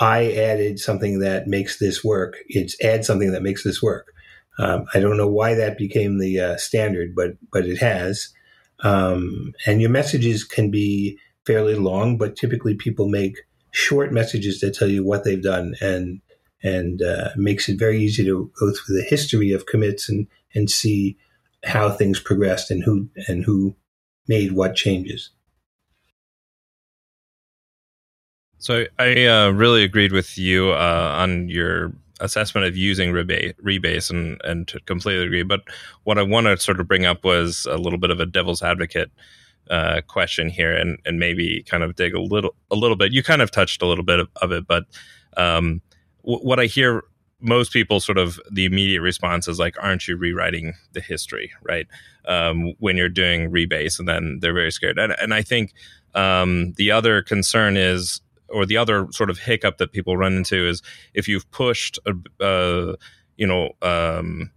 I 0.00 0.32
added 0.32 0.78
something 0.78 1.18
that 1.20 1.48
makes 1.48 1.78
this 1.78 2.04
work. 2.04 2.36
It's 2.48 2.82
add 2.82 3.04
something 3.04 3.32
that 3.32 3.42
makes 3.42 3.64
this 3.64 3.82
work. 3.82 4.12
Um, 4.58 4.86
I 4.94 5.00
don't 5.00 5.16
know 5.16 5.28
why 5.28 5.54
that 5.54 5.78
became 5.78 6.18
the 6.18 6.40
uh, 6.40 6.56
standard, 6.56 7.14
but 7.14 7.36
but 7.52 7.66
it 7.66 7.78
has. 7.78 8.28
Um, 8.80 9.52
and 9.66 9.80
your 9.80 9.90
messages 9.90 10.44
can 10.44 10.70
be 10.70 11.18
fairly 11.46 11.74
long, 11.74 12.16
but 12.16 12.36
typically 12.36 12.74
people 12.74 13.08
make 13.08 13.38
short 13.70 14.12
messages 14.12 14.60
that 14.60 14.74
tell 14.74 14.88
you 14.88 15.04
what 15.04 15.24
they've 15.24 15.42
done 15.42 15.74
and 15.80 16.20
and 16.62 17.02
uh, 17.02 17.30
makes 17.36 17.68
it 17.68 17.78
very 17.78 18.00
easy 18.00 18.24
to 18.24 18.50
go 18.58 18.72
through 18.72 18.96
the 18.96 19.06
history 19.08 19.52
of 19.52 19.66
commits 19.66 20.08
and 20.08 20.26
and 20.54 20.70
see 20.70 21.16
how 21.64 21.90
things 21.90 22.20
progressed 22.20 22.70
and 22.70 22.82
who 22.84 23.08
and 23.26 23.44
who 23.44 23.74
made 24.26 24.52
what 24.52 24.74
changes. 24.74 25.30
So 28.58 28.86
I 28.98 29.24
uh, 29.24 29.50
really 29.50 29.84
agreed 29.84 30.12
with 30.12 30.36
you 30.36 30.70
uh, 30.72 31.14
on 31.16 31.48
your 31.48 31.92
assessment 32.20 32.66
of 32.66 32.76
using 32.76 33.12
rebase, 33.12 33.54
rebase 33.62 34.10
and 34.10 34.40
and 34.44 34.66
to 34.68 34.80
completely 34.80 35.24
agree. 35.24 35.44
But 35.44 35.60
what 36.04 36.18
I 36.18 36.22
want 36.22 36.46
to 36.46 36.56
sort 36.58 36.80
of 36.80 36.88
bring 36.88 37.06
up 37.06 37.24
was 37.24 37.66
a 37.70 37.76
little 37.76 37.98
bit 37.98 38.10
of 38.10 38.20
a 38.20 38.26
devil's 38.26 38.62
advocate 38.62 39.10
uh, 39.70 40.00
question 40.06 40.48
here, 40.48 40.74
and 40.74 40.98
and 41.04 41.18
maybe 41.18 41.62
kind 41.64 41.82
of 41.82 41.96
dig 41.96 42.14
a 42.14 42.20
little 42.20 42.54
a 42.70 42.76
little 42.76 42.96
bit. 42.96 43.12
You 43.12 43.22
kind 43.22 43.42
of 43.42 43.50
touched 43.50 43.82
a 43.82 43.86
little 43.86 44.04
bit 44.04 44.20
of, 44.20 44.28
of 44.36 44.52
it, 44.52 44.66
but 44.66 44.84
um, 45.36 45.80
w- 46.24 46.40
what 46.40 46.60
I 46.60 46.66
hear 46.66 47.04
most 47.40 47.72
people 47.72 48.00
sort 48.00 48.18
of 48.18 48.40
the 48.50 48.64
immediate 48.64 49.00
response 49.00 49.48
is 49.48 49.58
like, 49.58 49.76
"Aren't 49.82 50.08
you 50.08 50.16
rewriting 50.16 50.74
the 50.92 51.00
history?" 51.00 51.52
Right 51.62 51.86
um, 52.26 52.74
when 52.78 52.96
you're 52.96 53.08
doing 53.08 53.50
rebase, 53.50 53.98
and 53.98 54.06
then 54.06 54.38
they're 54.40 54.54
very 54.54 54.70
scared. 54.70 54.98
And, 54.98 55.14
and 55.20 55.34
I 55.34 55.42
think 55.42 55.72
um, 56.14 56.74
the 56.76 56.90
other 56.90 57.22
concern 57.22 57.76
is 57.76 58.20
or 58.48 58.64
the 58.64 58.76
other 58.76 59.06
sort 59.10 59.30
of 59.30 59.38
hiccup 59.38 59.78
that 59.78 59.92
people 59.92 60.16
run 60.16 60.34
into 60.34 60.66
is 60.66 60.82
if 61.12 61.28
you've 61.28 61.50
pushed 61.50 61.98
a, 62.06 62.44
uh, 62.44 62.96
you 63.36 63.46
know 63.46 63.70
um, 63.82 64.50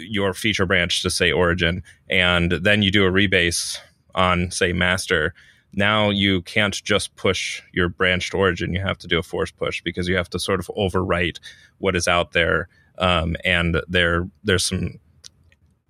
your 0.00 0.34
feature 0.34 0.66
branch 0.66 1.02
to 1.02 1.10
say 1.10 1.32
origin 1.32 1.82
and 2.10 2.52
then 2.52 2.82
you 2.82 2.90
do 2.90 3.04
a 3.04 3.10
rebase 3.10 3.78
on 4.14 4.50
say 4.50 4.72
master 4.72 5.34
now 5.72 6.10
you 6.10 6.42
can't 6.42 6.82
just 6.84 7.14
push 7.16 7.62
your 7.72 7.88
branch 7.88 8.30
to 8.30 8.36
origin 8.36 8.72
you 8.72 8.80
have 8.80 8.98
to 8.98 9.06
do 9.06 9.18
a 9.18 9.22
force 9.22 9.50
push 9.50 9.82
because 9.82 10.08
you 10.08 10.16
have 10.16 10.30
to 10.30 10.38
sort 10.38 10.60
of 10.60 10.70
overwrite 10.76 11.38
what 11.78 11.96
is 11.96 12.08
out 12.08 12.32
there 12.32 12.68
um, 12.98 13.36
and 13.44 13.80
there 13.88 14.28
there's 14.44 14.64
some 14.64 14.98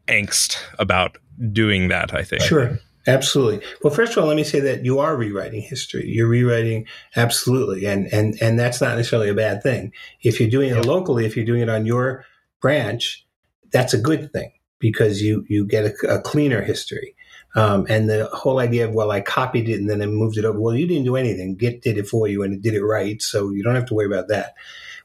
angst 0.07 0.59
about 0.79 1.17
doing 1.53 1.89
that 1.89 2.15
i 2.15 2.23
think 2.23 2.43
sure 2.43 2.79
Absolutely. 3.09 3.67
Well, 3.83 3.93
first 3.93 4.13
of 4.13 4.19
all, 4.19 4.29
let 4.29 4.37
me 4.37 4.45
say 4.45 4.61
that 4.61 4.85
you 4.85 4.99
are 4.99 5.17
rewriting 5.17 5.63
history. 5.63 6.07
You're 6.07 6.29
rewriting 6.29 6.87
absolutely, 7.17 7.87
and 7.87 8.07
and 8.13 8.37
and 8.43 8.59
that's 8.59 8.83
not 8.83 8.97
necessarily 8.97 9.31
a 9.31 9.35
bad 9.35 9.63
thing. 9.63 9.93
If 10.21 10.39
you're 10.39 10.51
doing 10.51 10.71
it 10.71 10.85
locally, 10.85 11.25
if 11.25 11.35
you're 11.35 11.47
doing 11.47 11.63
it 11.63 11.71
on 11.71 11.87
your 11.87 12.27
branch, 12.61 13.27
that's 13.73 13.95
a 13.95 13.99
good 13.99 14.33
thing 14.33 14.53
because 14.79 15.23
you 15.23 15.45
you 15.49 15.67
get 15.67 15.85
a, 15.85 16.15
a 16.15 16.21
cleaner 16.21 16.63
history. 16.63 17.15
Um, 17.57 17.87
and 17.89 18.09
the 18.09 18.27
whole 18.27 18.59
idea 18.59 18.87
of 18.87 18.95
well, 18.95 19.11
I 19.11 19.21
copied 19.21 19.69
it 19.69 19.81
and 19.81 19.89
then 19.89 20.03
I 20.03 20.07
moved 20.07 20.37
it 20.37 20.45
over. 20.45 20.61
Well, 20.61 20.75
you 20.75 20.87
didn't 20.87 21.05
do 21.05 21.17
anything. 21.17 21.57
Git 21.57 21.83
did 21.83 21.99
it 21.99 22.07
for 22.07 22.29
you, 22.29 22.43
and 22.43 22.55
it 22.55 22.63
did 22.63 22.75
it 22.75 22.85
right, 22.85 23.21
so 23.23 23.51
you 23.51 23.63
don't 23.63 23.75
have 23.75 23.87
to 23.87 23.95
worry 23.95 24.07
about 24.07 24.29
that. 24.29 24.55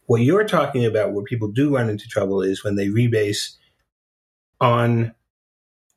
What 0.06 0.21
you're 0.21 0.45
talking 0.45 0.86
about, 0.86 1.13
where 1.13 1.23
people 1.23 1.47
do 1.47 1.76
run 1.76 1.89
into 1.89 2.08
trouble, 2.08 2.41
is 2.41 2.63
when 2.63 2.76
they 2.76 2.88
rebase 2.88 3.56
on 4.60 5.13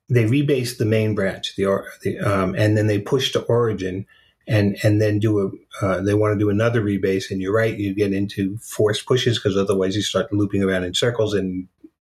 they 0.09 0.25
rebase 0.25 0.79
the 0.79 0.85
main 0.85 1.15
branch, 1.15 1.57
the, 1.57 1.83
the 2.03 2.19
um, 2.21 2.55
and 2.55 2.77
then 2.77 2.87
they 2.87 3.01
push 3.01 3.33
to 3.33 3.43
origin, 3.43 4.07
and 4.47 4.77
and 4.85 5.01
then 5.01 5.19
do 5.19 5.41
a 5.41 5.85
uh, 5.85 6.01
they 6.01 6.15
want 6.15 6.33
to 6.33 6.39
do 6.39 6.51
another 6.51 6.81
rebase, 6.81 7.31
and 7.31 7.43
you're 7.43 7.55
right, 7.55 7.77
you 7.77 7.93
get 7.93 8.13
into 8.13 8.57
forced 8.59 9.05
pushes 9.07 9.39
because 9.39 9.57
otherwise 9.57 9.97
you 9.97 10.03
start 10.03 10.33
looping 10.33 10.63
around 10.63 10.85
in 10.85 10.95
circles 10.95 11.35
and 11.35 11.67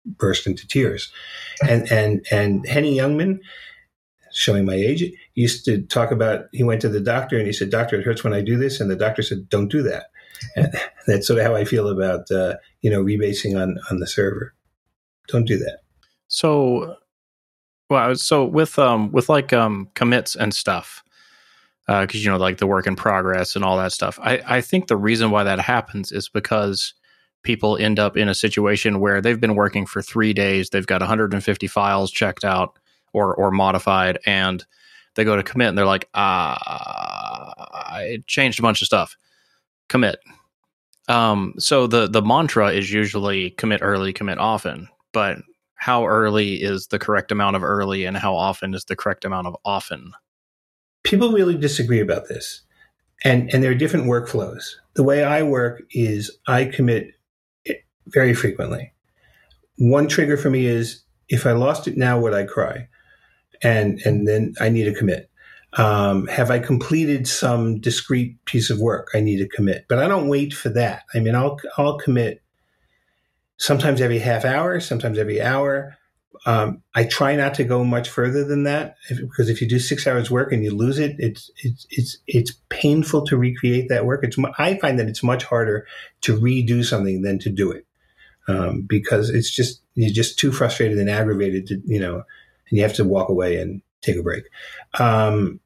burst 0.06 0.46
into 0.46 0.66
tears, 0.66 1.12
and 1.66 1.90
and 1.90 2.26
and 2.30 2.66
Henny 2.66 2.96
Youngman, 2.96 3.40
showing 4.32 4.64
my 4.64 4.74
age, 4.74 5.04
used 5.34 5.64
to 5.64 5.82
talk 5.82 6.10
about 6.10 6.46
he 6.52 6.62
went 6.62 6.80
to 6.82 6.88
the 6.88 7.00
doctor 7.00 7.36
and 7.36 7.46
he 7.46 7.52
said, 7.52 7.70
"Doctor, 7.70 7.98
it 7.98 8.04
hurts 8.04 8.24
when 8.24 8.34
I 8.34 8.40
do 8.40 8.56
this," 8.56 8.80
and 8.80 8.90
the 8.90 8.96
doctor 8.96 9.22
said, 9.22 9.48
"Don't 9.48 9.68
do 9.68 9.82
that." 9.82 10.06
And 10.54 10.72
that's 11.06 11.26
sort 11.26 11.38
of 11.38 11.46
how 11.46 11.54
I 11.54 11.64
feel 11.64 11.88
about 11.88 12.30
uh, 12.30 12.56
you 12.82 12.90
know 12.90 13.02
rebasing 13.02 13.60
on 13.60 13.78
on 13.90 13.98
the 13.98 14.06
server. 14.06 14.54
Don't 15.28 15.46
do 15.46 15.58
that. 15.58 15.80
So 16.28 16.96
well, 17.88 18.14
so 18.16 18.44
with 18.44 18.78
um 18.78 19.12
with 19.12 19.28
like 19.28 19.52
um 19.52 19.88
commits 19.94 20.36
and 20.36 20.52
stuff, 20.52 21.02
because 21.86 22.16
uh, 22.16 22.18
you 22.18 22.30
know 22.30 22.36
like 22.36 22.58
the 22.58 22.66
work 22.66 22.86
in 22.86 22.96
progress 22.96 23.56
and 23.56 23.64
all 23.64 23.76
that 23.78 23.92
stuff. 23.92 24.18
I 24.22 24.40
I 24.46 24.60
think 24.60 24.88
the 24.88 24.96
reason 24.96 25.30
why 25.30 25.44
that 25.44 25.60
happens 25.60 26.12
is 26.12 26.28
because 26.28 26.94
people 27.46 27.78
end 27.78 27.98
up 27.98 28.16
in 28.16 28.28
a 28.28 28.34
situation 28.34 29.00
where 29.00 29.22
they've 29.22 29.40
been 29.40 29.54
working 29.54 29.86
for 29.86 30.02
three 30.02 30.34
days, 30.34 30.70
they've 30.70 30.86
got 30.86 31.00
150 31.00 31.66
files 31.68 32.10
checked 32.10 32.44
out 32.44 32.78
or 33.12 33.34
or 33.34 33.50
modified, 33.50 34.18
and 34.26 34.66
they 35.14 35.24
go 35.24 35.36
to 35.36 35.42
commit 35.42 35.68
and 35.68 35.78
they're 35.78 35.86
like, 35.86 36.08
ah, 36.12 36.58
I 37.72 38.18
changed 38.26 38.58
a 38.58 38.62
bunch 38.62 38.82
of 38.82 38.86
stuff. 38.86 39.16
Commit. 39.88 40.18
Um, 41.08 41.54
so 41.58 41.86
the 41.86 42.08
the 42.08 42.20
mantra 42.20 42.72
is 42.72 42.92
usually 42.92 43.50
commit 43.50 43.80
early, 43.82 44.12
commit 44.12 44.38
often, 44.38 44.88
but 45.12 45.38
how 45.76 46.06
early 46.06 46.54
is 46.54 46.88
the 46.88 46.98
correct 46.98 47.30
amount 47.30 47.54
of 47.54 47.62
early 47.62 48.04
and 48.04 48.16
how 48.16 48.34
often 48.34 48.74
is 48.74 48.84
the 48.84 48.96
correct 48.96 49.24
amount 49.24 49.46
of 49.46 49.56
often? 49.64 50.12
People 51.04 51.30
really 51.30 51.56
disagree 51.56 52.00
about 52.00 52.28
this. 52.28 52.62
And, 53.24 53.52
and 53.52 53.62
there 53.62 53.70
are 53.70 53.74
different 53.74 54.06
workflows. 54.06 54.74
The 54.94 55.02
way 55.02 55.22
I 55.22 55.42
work 55.42 55.82
is 55.92 56.36
I 56.46 56.64
commit 56.64 57.15
very 58.06 58.34
frequently. 58.34 58.92
One 59.78 60.08
trigger 60.08 60.36
for 60.36 60.50
me 60.50 60.66
is 60.66 61.02
if 61.28 61.46
I 61.46 61.52
lost 61.52 61.88
it 61.88 61.96
now, 61.96 62.18
would 62.20 62.34
I 62.34 62.44
cry? 62.44 62.88
And, 63.62 64.00
and 64.04 64.26
then 64.26 64.54
I 64.60 64.68
need 64.68 64.84
to 64.84 64.94
commit. 64.94 65.30
Um, 65.74 66.26
have 66.28 66.50
I 66.50 66.58
completed 66.58 67.28
some 67.28 67.80
discrete 67.80 68.42
piece 68.46 68.70
of 68.70 68.78
work? 68.78 69.10
I 69.14 69.20
need 69.20 69.38
to 69.38 69.48
commit, 69.48 69.86
but 69.88 69.98
I 69.98 70.08
don't 70.08 70.28
wait 70.28 70.54
for 70.54 70.70
that. 70.70 71.02
I 71.14 71.18
mean, 71.18 71.34
I'll, 71.34 71.58
I'll 71.76 71.98
commit 71.98 72.42
sometimes 73.58 74.00
every 74.00 74.18
half 74.18 74.44
hour, 74.44 74.80
sometimes 74.80 75.18
every 75.18 75.40
hour. 75.40 75.96
Um, 76.44 76.82
I 76.94 77.04
try 77.04 77.34
not 77.34 77.54
to 77.54 77.64
go 77.64 77.82
much 77.82 78.08
further 78.08 78.44
than 78.44 78.64
that 78.64 78.96
if, 79.10 79.20
because 79.20 79.48
if 79.48 79.60
you 79.60 79.68
do 79.68 79.78
six 79.78 80.06
hours 80.06 80.30
work 80.30 80.52
and 80.52 80.62
you 80.62 80.70
lose 80.70 80.98
it, 80.98 81.16
it's 81.18 81.50
it's 81.62 81.86
it's 81.90 82.18
it's 82.26 82.52
painful 82.68 83.26
to 83.26 83.36
recreate 83.36 83.88
that 83.88 84.06
work. 84.06 84.22
It's 84.22 84.36
I 84.58 84.76
find 84.76 84.98
that 84.98 85.08
it's 85.08 85.22
much 85.22 85.44
harder 85.44 85.86
to 86.20 86.38
redo 86.38 86.84
something 86.84 87.22
than 87.22 87.38
to 87.40 87.50
do 87.50 87.72
it 87.72 87.86
um, 88.48 88.82
because 88.82 89.30
it's 89.30 89.50
just 89.50 89.80
you're 89.94 90.10
just 90.10 90.38
too 90.38 90.52
frustrated 90.52 90.98
and 90.98 91.10
aggravated 91.10 91.66
to 91.68 91.82
you 91.84 92.00
know, 92.00 92.16
and 92.16 92.78
you 92.78 92.82
have 92.82 92.94
to 92.94 93.04
walk 93.04 93.28
away 93.28 93.58
and 93.60 93.82
take 94.02 94.16
a 94.16 94.22
break. 94.22 94.44
Um, 94.98 95.60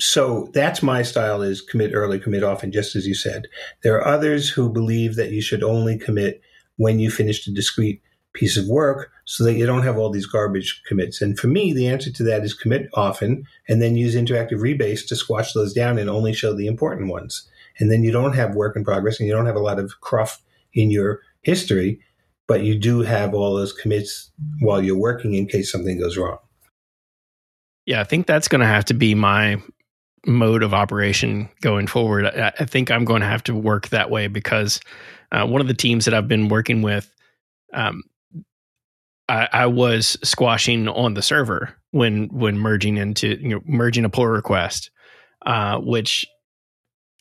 so 0.00 0.50
that's 0.52 0.82
my 0.82 1.02
style: 1.02 1.42
is 1.42 1.60
commit 1.60 1.92
early, 1.94 2.18
commit 2.18 2.42
often, 2.42 2.72
just 2.72 2.96
as 2.96 3.06
you 3.06 3.14
said. 3.14 3.46
There 3.82 3.96
are 3.96 4.06
others 4.06 4.48
who 4.48 4.68
believe 4.70 5.16
that 5.16 5.30
you 5.30 5.42
should 5.42 5.62
only 5.62 5.98
commit 5.98 6.40
when 6.76 6.98
you 6.98 7.10
finished 7.10 7.46
a 7.46 7.54
discrete 7.54 8.02
piece 8.34 8.56
of 8.56 8.66
work 8.66 9.10
so 9.24 9.44
that 9.44 9.54
you 9.54 9.64
don't 9.64 9.84
have 9.84 9.96
all 9.96 10.10
these 10.10 10.26
garbage 10.26 10.82
commits. 10.86 11.22
And 11.22 11.38
for 11.38 11.46
me, 11.46 11.72
the 11.72 11.86
answer 11.86 12.12
to 12.12 12.22
that 12.24 12.44
is 12.44 12.52
commit 12.52 12.88
often 12.94 13.46
and 13.68 13.80
then 13.80 13.96
use 13.96 14.16
interactive 14.16 14.58
rebase 14.58 15.06
to 15.06 15.16
squash 15.16 15.52
those 15.52 15.72
down 15.72 15.98
and 15.98 16.10
only 16.10 16.34
show 16.34 16.52
the 16.52 16.66
important 16.66 17.08
ones. 17.08 17.48
And 17.78 17.90
then 17.90 18.02
you 18.02 18.12
don't 18.12 18.34
have 18.34 18.54
work 18.54 18.76
in 18.76 18.84
progress 18.84 19.18
and 19.18 19.28
you 19.28 19.34
don't 19.34 19.46
have 19.46 19.56
a 19.56 19.60
lot 19.60 19.78
of 19.78 20.00
cruft 20.00 20.42
in 20.74 20.90
your 20.90 21.20
history, 21.44 22.00
but 22.46 22.62
you 22.62 22.78
do 22.78 23.00
have 23.00 23.34
all 23.34 23.54
those 23.54 23.72
commits 23.72 24.30
while 24.60 24.82
you're 24.82 24.98
working 24.98 25.34
in 25.34 25.46
case 25.46 25.70
something 25.70 25.98
goes 25.98 26.16
wrong. 26.16 26.38
Yeah, 27.86 28.00
I 28.00 28.04
think 28.04 28.26
that's 28.26 28.48
going 28.48 28.60
to 28.60 28.66
have 28.66 28.86
to 28.86 28.94
be 28.94 29.14
my 29.14 29.62
mode 30.26 30.62
of 30.62 30.72
operation 30.72 31.48
going 31.60 31.86
forward. 31.86 32.26
I, 32.26 32.64
think 32.64 32.90
I'm 32.90 33.04
going 33.04 33.20
to 33.20 33.28
have 33.28 33.44
to 33.44 33.54
work 33.54 33.88
that 33.88 34.10
way 34.10 34.26
because 34.26 34.80
uh, 35.32 35.46
one 35.46 35.60
of 35.60 35.68
the 35.68 35.74
teams 35.74 36.06
that 36.06 36.14
I've 36.14 36.28
been 36.28 36.48
working 36.48 36.80
with, 36.82 37.12
um, 37.72 38.02
I, 39.28 39.48
I, 39.52 39.66
was 39.66 40.18
squashing 40.22 40.88
on 40.88 41.14
the 41.14 41.22
server 41.22 41.74
when 41.90 42.28
when 42.28 42.58
merging 42.58 42.98
into 42.98 43.28
you 43.40 43.48
know 43.48 43.60
merging 43.64 44.04
a 44.04 44.10
pull 44.10 44.26
request, 44.26 44.90
uh, 45.46 45.78
which 45.78 46.26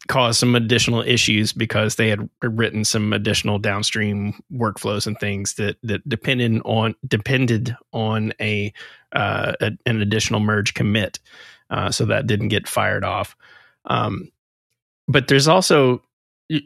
caused 0.08 0.40
some 0.40 0.56
additional 0.56 1.02
issues 1.02 1.54
because 1.54 1.96
they 1.96 2.10
had 2.10 2.30
written 2.42 2.84
some 2.84 3.14
additional 3.14 3.58
downstream 3.58 4.34
workflows 4.52 5.08
and 5.08 5.18
things 5.20 5.54
that 5.56 5.78
that 5.84 6.08
depended 6.08 6.62
on 6.66 6.96
depended 7.08 7.76
on 7.94 8.34
a, 8.42 8.74
uh, 9.14 9.54
a 9.62 9.72
an 9.86 10.02
additional 10.02 10.40
merge 10.40 10.74
commit, 10.74 11.20
uh, 11.70 11.90
so 11.90 12.06
that 12.06 12.28
didn't 12.28 12.50
get 12.50 12.68
fired 12.68 13.04
off. 13.04 13.36
Um, 13.86 14.30
but 15.08 15.28
there's 15.28 15.48
also, 15.48 16.02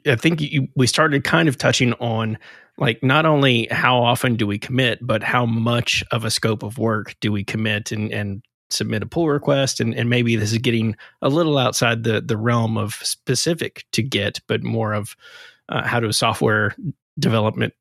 I 0.06 0.16
think 0.16 0.42
you, 0.42 0.68
we 0.76 0.88
started 0.88 1.24
kind 1.24 1.50
of 1.50 1.58
touching 1.58 1.94
on 1.94 2.38
like 2.78 3.04
not 3.04 3.26
only 3.26 3.68
how 3.72 4.04
often 4.04 4.36
do 4.36 4.46
we 4.46 4.60
commit, 4.60 5.00
but 5.02 5.24
how 5.24 5.46
much 5.46 6.04
of 6.12 6.26
a 6.26 6.32
scope 6.32 6.64
of 6.64 6.78
work 6.78 7.16
do 7.22 7.32
we 7.32 7.44
commit 7.44 7.92
and 7.92 8.12
and 8.12 8.44
submit 8.70 9.04
a 9.04 9.06
pull 9.06 9.30
request 9.30 9.80
and, 9.80 9.94
and 9.96 10.10
maybe 10.10 10.36
this 10.36 10.52
is 10.52 10.58
getting 10.58 10.96
a 11.22 11.30
little 11.30 11.58
outside 11.58 12.04
the 12.04 12.22
the 12.22 12.38
realm 12.38 12.78
of 12.78 12.96
specific 12.96 13.86
to 13.92 14.04
Git 14.04 14.40
but 14.48 14.64
more 14.64 14.94
of 14.94 15.16
uh, 15.70 15.86
how 15.86 16.00
do 16.00 16.12
software 16.12 16.76
development 17.20 17.74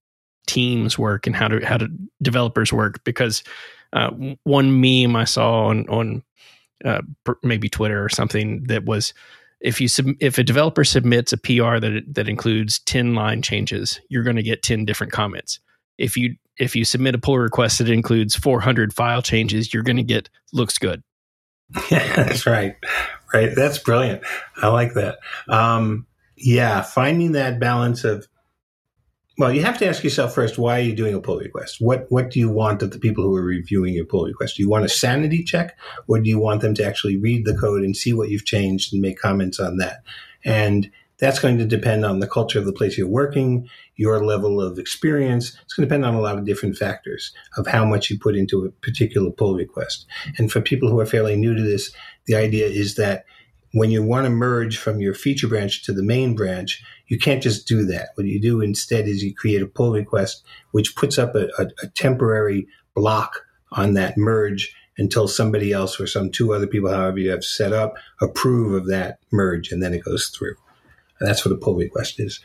teams 0.47 0.99
work 0.99 1.27
and 1.27 1.37
how 1.37 1.49
do 1.49 1.61
how 1.65 1.77
do 1.77 1.89
developers 2.23 2.73
work? 2.73 3.03
Because 3.05 3.43
uh, 3.93 4.11
one 4.45 4.81
meme 4.81 5.17
I 5.17 5.25
saw 5.25 5.67
on 5.67 5.89
on 5.89 6.23
uh, 6.85 7.03
maybe 7.43 7.69
Twitter 7.69 8.03
or 8.03 8.09
something 8.09 8.65
that 8.65 8.85
was 8.85 9.13
if 9.61 9.81
you 9.81 9.89
sub, 9.89 10.07
if 10.21 10.39
a 10.39 10.45
developer 10.45 10.85
submits 10.85 11.33
a 11.33 11.39
PR 11.39 11.79
that 11.79 12.05
that 12.09 12.29
includes 12.29 12.79
10 12.81 13.15
line 13.15 13.43
changes 13.43 14.01
you're 14.09 14.23
going 14.23 14.37
to 14.37 14.43
get 14.43 14.63
10 14.63 14.85
different 14.85 15.13
comments. 15.13 15.61
If 15.99 16.17
you 16.17 16.37
if 16.59 16.75
you 16.75 16.85
submit 16.85 17.15
a 17.15 17.19
pull 17.19 17.39
request 17.39 17.79
that 17.79 17.89
includes 17.91 18.35
400 18.35 18.95
file 18.95 19.23
changes, 19.23 19.73
you're 19.73 19.83
going 19.83 19.97
to 19.97 20.03
get 20.03 20.29
looks 20.53 20.79
good. 20.79 21.03
Yeah, 21.91 22.15
that's 22.15 22.47
right. 22.47 22.77
Right. 23.35 23.51
That's 23.55 23.79
brilliant. 23.79 24.23
I 24.57 24.69
like 24.69 24.95
that. 24.95 25.19
Um, 25.49 26.07
yeah, 26.37 26.83
finding 26.83 27.33
that 27.33 27.59
balance 27.59 28.05
of 28.05 28.29
well, 29.39 29.53
you 29.53 29.63
have 29.63 29.77
to 29.79 29.87
ask 29.87 30.03
yourself 30.03 30.35
first, 30.35 30.57
why 30.57 30.79
are 30.79 30.83
you 30.83 30.95
doing 30.95 31.15
a 31.15 31.21
pull 31.21 31.39
request? 31.39 31.77
What 31.81 32.07
what 32.09 32.31
do 32.31 32.39
you 32.41 32.49
want 32.49 32.83
of 32.83 32.93
the 32.93 32.99
people 32.99 33.25
who 33.25 33.37
are 33.37 33.43
reviewing 33.43 33.95
your 33.95 34.07
pull 34.07 34.25
request? 34.25 34.57
Do 34.57 34.63
you 34.63 34.69
want 34.69 34.87
a 34.87 34.89
sanity 34.89 35.45
check 35.45 35.77
or 36.09 36.21
do 36.21 36.29
you 36.29 36.39
want 36.39 36.63
them 36.63 36.75
to 36.75 36.85
actually 36.85 37.17
read 37.17 37.45
the 37.45 37.57
code 37.57 37.83
and 37.83 37.97
see 37.97 38.13
what 38.13 38.31
you've 38.31 38.47
changed 38.47 38.93
and 38.93 39.03
make 39.03 39.19
comments 39.19 39.61
on 39.61 39.77
that? 39.77 39.99
And 40.45 40.91
that's 41.19 41.39
going 41.39 41.59
to 41.59 41.65
depend 41.65 42.05
on 42.05 42.21
the 42.21 42.27
culture 42.27 42.59
of 42.59 42.67
the 42.67 42.73
place 42.73 42.99
you're 42.99 43.09
working, 43.09 43.69
your 43.97 44.25
level 44.25 44.61
of 44.61 44.79
experience. 44.79 45.57
It's 45.63 45.75
going 45.75 45.89
to 45.89 45.89
depend 45.89 46.05
on 46.05 46.15
a 46.15 46.21
lot 46.21 46.39
of 46.39 46.45
different 46.45 46.77
factors 46.77 47.33
of 47.57 47.67
how 47.67 47.85
much 47.85 48.11
you 48.11 48.19
put 48.19 48.37
into 48.37 48.65
a 48.65 48.71
particular 48.71 49.31
pull 49.31 49.55
request. 49.55 50.07
And 50.37 50.53
for 50.53 50.61
people 50.61 50.91
who 50.91 51.01
are 51.01 51.07
fairly 51.07 51.37
new 51.37 51.55
to 51.55 51.63
this, 51.63 51.91
the 52.27 52.35
idea 52.35 52.67
is 52.67 52.97
that 52.97 53.25
when 53.73 53.91
you 53.91 54.03
want 54.03 54.25
to 54.25 54.31
merge 54.31 54.79
from 54.79 55.01
your 55.01 55.15
feature 55.15 55.49
branch 55.49 55.85
to 55.85 55.93
the 55.93 56.03
main 56.03 56.35
branch, 56.35 56.83
you 57.09 57.19
can't 57.19 57.43
just 57.43 57.67
do 57.67 57.85
that. 57.87 58.11
What 58.15 58.27
you 58.27 58.41
do 58.41 58.61
instead 58.61 59.07
is 59.07 59.23
you 59.23 59.35
create 59.35 59.63
a 59.63 59.67
pull 59.67 59.93
request, 59.93 60.45
which 60.73 60.97
puts 60.97 61.19
up 61.19 61.35
a, 61.35 61.49
a, 61.59 61.67
a 61.83 61.89
temporary 61.95 62.69
block 62.95 63.47
on 63.73 63.95
that 63.95 64.17
merge 64.17 64.75
until 64.99 65.29
somebody 65.29 65.73
else 65.73 66.01
or 66.01 66.07
some 66.07 66.31
two 66.31 66.55
other 66.55 66.67
people, 66.67 66.91
however 66.91 67.19
you 67.19 67.31
have 67.31 67.45
set 67.45 67.73
up, 67.73 67.97
approve 68.21 68.73
of 68.73 68.87
that 68.89 69.19
merge, 69.31 69.71
and 69.71 69.83
then 69.83 69.93
it 69.93 70.05
goes 70.05 70.29
through. 70.29 70.57
That's 71.21 71.45
what 71.45 71.55
a 71.55 71.59
pull 71.59 71.75
request 71.75 72.21
is. 72.21 72.41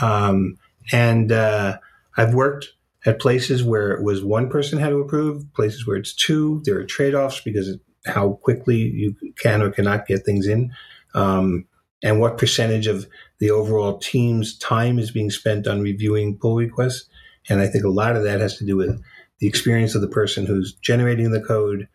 Um, 0.00 0.56
and 0.92 1.32
uh, 1.32 1.78
I've 2.16 2.34
worked 2.34 2.68
at 3.06 3.20
places 3.20 3.64
where 3.64 3.92
it 3.92 4.02
was 4.02 4.22
one 4.22 4.50
person 4.50 4.78
had 4.78 4.90
to 4.90 5.00
approve, 5.00 5.44
places 5.54 5.86
where 5.86 5.96
it's 5.96 6.14
two. 6.14 6.62
There 6.64 6.78
are 6.78 6.84
trade 6.84 7.14
offs 7.14 7.40
because 7.40 7.68
of 7.68 7.80
how 8.06 8.38
quickly 8.42 8.76
you 8.76 9.14
can 9.38 9.62
or 9.62 9.70
cannot 9.70 10.06
get 10.06 10.24
things 10.24 10.46
in, 10.46 10.72
um, 11.14 11.66
and 12.02 12.20
what 12.20 12.38
percentage 12.38 12.86
of 12.86 13.06
the 13.40 13.50
overall 13.50 13.98
team's 13.98 14.56
time 14.58 14.98
is 14.98 15.10
being 15.10 15.30
spent 15.30 15.66
on 15.66 15.82
reviewing 15.82 16.38
pull 16.38 16.56
requests. 16.56 17.08
And 17.48 17.60
I 17.60 17.66
think 17.66 17.84
a 17.84 17.90
lot 17.90 18.16
of 18.16 18.24
that 18.24 18.40
has 18.40 18.56
to 18.58 18.66
do 18.66 18.76
with 18.76 19.02
the 19.38 19.46
experience 19.46 19.94
of 19.94 20.02
the 20.02 20.08
person 20.08 20.46
who's 20.46 20.74
generating 20.74 21.30
the 21.30 21.40
code 21.40 21.88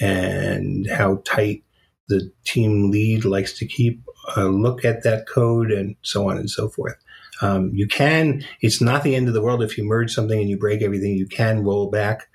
and 0.00 0.88
how 0.88 1.22
tight 1.24 1.64
the 2.08 2.30
team 2.44 2.90
lead 2.90 3.24
likes 3.24 3.58
to 3.58 3.66
keep 3.66 4.02
a 4.36 4.44
look 4.44 4.84
at 4.84 5.02
that 5.02 5.26
code 5.28 5.70
and 5.70 5.96
so 6.02 6.28
on 6.30 6.36
and 6.36 6.50
so 6.50 6.68
forth. 6.68 6.96
Um, 7.40 7.70
you 7.74 7.86
can, 7.86 8.44
it's 8.60 8.80
not 8.80 9.02
the 9.02 9.14
end 9.14 9.28
of 9.28 9.34
the 9.34 9.42
world 9.42 9.62
if 9.62 9.76
you 9.76 9.84
merge 9.84 10.12
something 10.12 10.38
and 10.38 10.48
you 10.48 10.56
break 10.56 10.82
everything, 10.82 11.14
you 11.14 11.26
can 11.26 11.64
roll 11.64 11.90
back. 11.90 12.28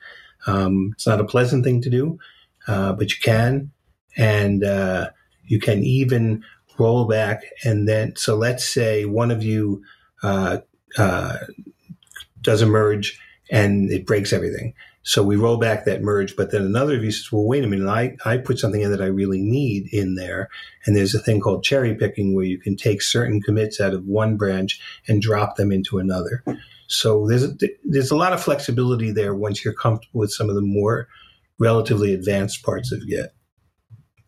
Um, 0.46 0.92
it's 0.94 1.08
not 1.08 1.22
a 1.22 1.26
pleasant 1.26 1.64
thing 1.64 1.82
to 1.82 1.90
do, 1.90 2.20
uh, 2.68 2.94
but 2.94 3.12
you 3.12 3.18
can. 3.22 3.72
And 4.18 4.64
uh, 4.64 5.10
you 5.46 5.60
can 5.60 5.84
even 5.84 6.44
roll 6.78 7.06
back 7.06 7.44
and 7.64 7.88
then, 7.88 8.16
so 8.16 8.36
let's 8.36 8.66
say 8.66 9.06
one 9.06 9.32
of 9.32 9.44
you 9.44 9.84
uh, 10.24 10.60
uh 10.98 11.38
does 12.42 12.62
a 12.62 12.66
merge 12.66 13.20
and 13.52 13.92
it 13.92 14.06
breaks 14.06 14.32
everything. 14.34 14.74
So 15.04 15.24
we 15.24 15.38
roll 15.38 15.58
back 15.58 15.86
that 15.86 16.02
merge, 16.02 16.36
but 16.36 16.52
then 16.52 16.62
another 16.62 16.96
of 16.96 17.04
you 17.04 17.12
says, 17.12 17.32
well, 17.32 17.46
wait 17.46 17.64
a 17.64 17.68
minute, 17.68 17.88
I, 17.88 18.16
I 18.26 18.38
put 18.38 18.60
something 18.60 18.82
in 18.82 18.92
that 18.92 19.02
I 19.02 19.06
really 19.06 19.42
need 19.42 19.88
in 19.94 20.16
there. 20.16 20.50
And 20.86 20.96
there's 20.96 21.16
a 21.16 21.20
thing 21.20 21.40
called 21.40 21.64
cherry 21.64 21.96
picking 21.96 22.36
where 22.36 22.46
you 22.46 22.60
can 22.60 22.76
take 22.76 23.02
certain 23.02 23.42
commits 23.42 23.80
out 23.80 23.94
of 23.94 24.06
one 24.06 24.36
branch 24.36 24.80
and 25.08 25.22
drop 25.22 25.56
them 25.56 25.72
into 25.72 26.00
another. 26.00 26.44
So 26.88 27.28
there's, 27.28 27.48
there's 27.84 28.12
a 28.12 28.18
lot 28.18 28.34
of 28.34 28.44
flexibility 28.44 29.12
there 29.12 29.34
once 29.34 29.64
you're 29.64 29.74
comfortable 29.74 30.20
with 30.20 30.32
some 30.32 30.50
of 30.50 30.56
the 30.56 30.62
more 30.62 31.08
relatively 31.60 32.14
advanced 32.14 32.64
parts 32.64 32.92
of 32.92 33.08
Git. 33.08 33.34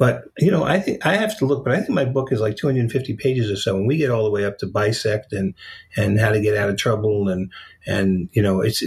But 0.02 0.24
you 0.40 0.50
know, 0.50 0.64
I 0.64 0.80
think 0.80 1.06
I 1.06 1.16
have 1.16 1.38
to 1.38 1.46
look. 1.46 1.64
But 1.64 1.76
I 1.76 1.78
think 1.78 1.92
my 1.92 2.06
book 2.06 2.32
is 2.32 2.40
like 2.40 2.56
250 2.58 3.18
pages 3.18 3.52
or 3.52 3.56
so, 3.56 3.78
and 3.78 3.86
we 3.86 3.98
get 3.98 4.10
all 4.10 4.24
the 4.24 4.32
way 4.32 4.46
up 4.46 4.58
to 4.58 4.66
bisect 4.66 5.32
and 5.32 5.54
and 5.96 6.20
how 6.20 6.32
to 6.32 6.42
get 6.42 6.58
out 6.58 6.72
of 6.72 6.78
trouble 6.78 7.30
and 7.30 7.52
and 7.86 8.28
you 8.32 8.42
know, 8.42 8.62
it's 8.62 8.84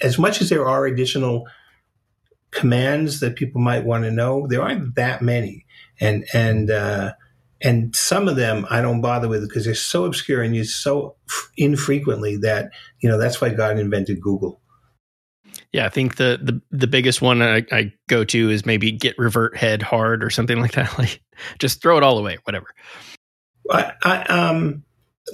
as 0.00 0.18
much 0.18 0.40
as 0.40 0.48
there 0.48 0.66
are 0.66 0.86
additional 0.86 1.46
commands 2.50 3.20
that 3.20 3.36
people 3.36 3.60
might 3.60 3.84
want 3.84 4.04
to 4.04 4.10
know, 4.10 4.46
there 4.48 4.62
aren't 4.62 4.94
that 4.96 5.22
many, 5.22 5.66
and 6.00 6.24
and 6.32 6.70
uh, 6.70 7.12
and 7.62 7.94
some 7.94 8.28
of 8.28 8.36
them 8.36 8.66
I 8.70 8.80
don't 8.80 9.00
bother 9.00 9.28
with 9.28 9.46
because 9.46 9.64
they're 9.64 9.74
so 9.74 10.04
obscure 10.04 10.42
and 10.42 10.54
used 10.54 10.76
so 10.76 11.16
infrequently 11.56 12.36
that 12.38 12.70
you 13.00 13.08
know 13.08 13.18
that's 13.18 13.40
why 13.40 13.50
God 13.50 13.78
invented 13.78 14.20
Google. 14.20 14.60
Yeah, 15.72 15.86
I 15.86 15.88
think 15.88 16.16
the 16.16 16.38
the, 16.42 16.60
the 16.70 16.86
biggest 16.86 17.22
one 17.22 17.42
I, 17.42 17.64
I 17.70 17.92
go 18.08 18.24
to 18.24 18.50
is 18.50 18.66
maybe 18.66 18.90
git 18.92 19.16
revert 19.18 19.56
head 19.56 19.82
hard 19.82 20.24
or 20.24 20.30
something 20.30 20.58
like 20.60 20.72
that. 20.72 20.98
Like 20.98 21.22
just 21.58 21.82
throw 21.82 21.96
it 21.96 22.02
all 22.02 22.18
away, 22.18 22.38
whatever. 22.44 22.66
I, 23.70 23.92
I 24.02 24.22
um 24.24 24.84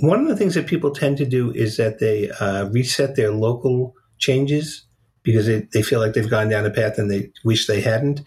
one 0.00 0.20
of 0.20 0.28
the 0.28 0.36
things 0.36 0.54
that 0.54 0.66
people 0.66 0.90
tend 0.90 1.16
to 1.18 1.24
do 1.24 1.52
is 1.52 1.76
that 1.78 2.00
they 2.00 2.30
uh, 2.30 2.68
reset 2.68 3.16
their 3.16 3.30
local 3.30 3.94
changes 4.18 4.84
because 5.22 5.46
they, 5.46 5.66
they 5.72 5.82
feel 5.82 6.00
like 6.00 6.14
they've 6.14 6.30
gone 6.30 6.48
down 6.48 6.66
a 6.66 6.70
path 6.70 6.98
and 6.98 7.10
they 7.10 7.30
wish 7.44 7.66
they 7.66 7.80
hadn't. 7.80 8.20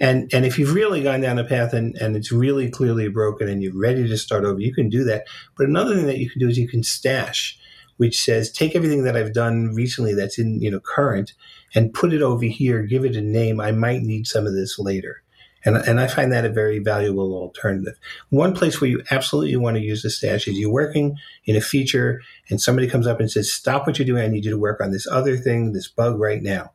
And 0.00 0.32
and 0.34 0.44
if 0.44 0.58
you've 0.58 0.74
really 0.74 1.02
gone 1.02 1.20
down 1.20 1.38
a 1.38 1.44
path 1.44 1.72
and, 1.72 1.94
and 1.96 2.16
it's 2.16 2.32
really 2.32 2.70
clearly 2.70 3.08
broken 3.08 3.48
and 3.48 3.62
you're 3.62 3.78
ready 3.78 4.06
to 4.08 4.18
start 4.18 4.44
over, 4.44 4.60
you 4.60 4.74
can 4.74 4.88
do 4.88 5.04
that. 5.04 5.26
But 5.56 5.68
another 5.68 5.94
thing 5.94 6.06
that 6.06 6.18
you 6.18 6.28
can 6.28 6.40
do 6.40 6.48
is 6.48 6.58
you 6.58 6.68
can 6.68 6.82
stash, 6.82 7.58
which 7.96 8.20
says 8.20 8.50
take 8.50 8.74
everything 8.74 9.04
that 9.04 9.16
I've 9.16 9.32
done 9.32 9.74
recently 9.74 10.14
that's 10.14 10.38
in 10.38 10.60
you 10.60 10.70
know 10.70 10.80
current 10.80 11.32
and 11.74 11.94
put 11.94 12.12
it 12.12 12.20
over 12.20 12.44
here, 12.44 12.82
give 12.82 13.04
it 13.04 13.16
a 13.16 13.22
name. 13.22 13.60
I 13.60 13.72
might 13.72 14.02
need 14.02 14.26
some 14.26 14.46
of 14.46 14.54
this 14.54 14.78
later. 14.78 15.22
And, 15.64 15.76
and 15.76 16.00
I 16.00 16.06
find 16.08 16.32
that 16.32 16.44
a 16.44 16.48
very 16.50 16.78
valuable 16.78 17.34
alternative. 17.34 17.94
One 18.30 18.54
place 18.54 18.80
where 18.80 18.90
you 18.90 19.02
absolutely 19.10 19.56
want 19.56 19.76
to 19.76 19.82
use 19.82 20.02
the 20.02 20.10
stash 20.10 20.48
is 20.48 20.58
you're 20.58 20.70
working 20.70 21.16
in 21.44 21.56
a 21.56 21.60
feature 21.60 22.20
and 22.50 22.60
somebody 22.60 22.88
comes 22.88 23.06
up 23.06 23.20
and 23.20 23.30
says, 23.30 23.52
stop 23.52 23.86
what 23.86 23.98
you're 23.98 24.06
doing. 24.06 24.24
I 24.24 24.28
need 24.28 24.44
you 24.44 24.50
to 24.50 24.58
work 24.58 24.80
on 24.80 24.90
this 24.90 25.06
other 25.06 25.36
thing, 25.36 25.72
this 25.72 25.88
bug 25.88 26.18
right 26.18 26.42
now. 26.42 26.72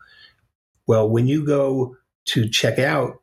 Well, 0.88 1.10
when 1.10 1.28
you 1.28 1.46
go 1.46 1.98
to 2.28 2.48
check 2.50 2.80
out 2.80 3.22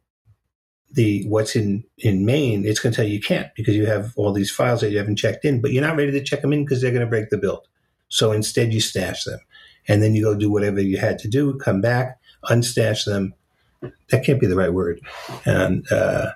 the 0.93 1.25
what's 1.29 1.57
in 1.57 1.85
in 1.99 2.25
main, 2.25 2.65
it's 2.65 2.79
going 2.79 2.93
to 2.93 2.97
tell 2.97 3.07
you 3.07 3.15
you 3.15 3.21
can't 3.21 3.53
because 3.57 3.75
you 3.75 3.87
have 3.87 4.13
all 4.17 4.33
these 4.33 4.51
files 4.51 4.81
that 4.81 4.91
you 4.91 4.99
haven't 4.99 5.17
checked 5.17 5.45
in, 5.45 5.61
but 5.61 5.73
you're 5.73 5.85
not 5.85 5.97
ready 5.97 6.13
to 6.13 6.23
check 6.23 6.43
them 6.43 6.53
in 6.53 6.65
because 6.65 6.81
they're 6.81 6.93
going 6.93 7.01
to 7.01 7.07
break 7.07 7.31
the 7.31 7.39
build. 7.39 7.67
So 8.09 8.33
instead, 8.33 8.73
you 8.73 8.81
stash 8.81 9.25
them, 9.25 9.41
and 9.89 10.03
then 10.03 10.15
you 10.15 10.23
go 10.23 10.37
do 10.37 10.53
whatever 10.53 10.81
you 10.81 10.99
had 10.99 11.19
to 11.21 11.29
do, 11.29 11.59
come 11.59 11.81
back, 11.81 12.21
unstash 12.45 13.07
them, 13.07 13.35
that 14.11 14.25
can't 14.25 14.41
be 14.41 14.47
the 14.47 14.57
right 14.57 14.73
word, 14.73 15.01
and 15.45 15.91
uh, 15.91 16.33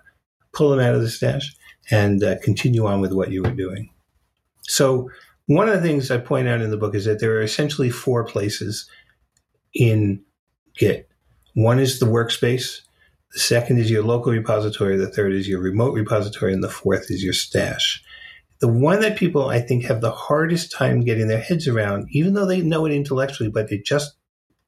pull 0.53 0.71
them 0.71 0.81
out 0.81 0.95
of 0.95 1.03
the 1.03 1.09
stash 1.09 1.55
and 1.91 2.23
uh, 2.23 2.37
continue 2.43 2.87
on 2.87 3.01
with 3.01 3.13
what 3.13 3.31
you 3.31 3.43
were 3.43 3.51
doing. 3.51 3.91
So, 4.63 5.11
one 5.47 5.69
of 5.69 5.75
the 5.75 5.81
things 5.81 6.11
I 6.11 6.19
point 6.19 6.47
out 6.47 6.61
in 6.61 6.71
the 6.71 6.77
book 6.77 6.95
is 6.95 7.07
that 7.07 7.21
there 7.21 7.33
are 7.33 7.43
essentially 7.43 7.89
four 7.89 8.25
places 8.25 8.87
in 9.75 10.23
Git. 10.77 11.09
One 11.55 11.79
is 11.79 11.99
the 11.99 12.07
workspace, 12.07 12.83
The 13.33 13.39
second 13.39 13.79
is 13.79 13.91
your 13.91 14.03
local 14.05 14.33
repository. 14.33 14.97
The 14.97 15.11
third 15.11 15.33
is 15.33 15.49
your 15.49 15.61
remote 15.61 15.95
repository. 15.95 16.53
And 16.53 16.63
the 16.63 16.69
fourth 16.69 17.11
is 17.11 17.25
your 17.25 17.33
stash. 17.33 18.03
The 18.61 18.69
one 18.69 19.01
that 19.01 19.17
people, 19.17 19.49
I 19.49 19.61
think, 19.61 19.85
have 19.85 20.01
the 20.01 20.11
hardest 20.11 20.71
time 20.71 21.01
getting 21.01 21.29
their 21.29 21.41
heads 21.41 21.67
around, 21.67 22.09
even 22.11 22.35
though 22.35 22.47
they 22.47 22.61
know 22.61 22.85
it 22.85 22.93
intellectually, 22.93 23.51
but 23.51 23.73
it 23.73 23.85
just 23.85 24.18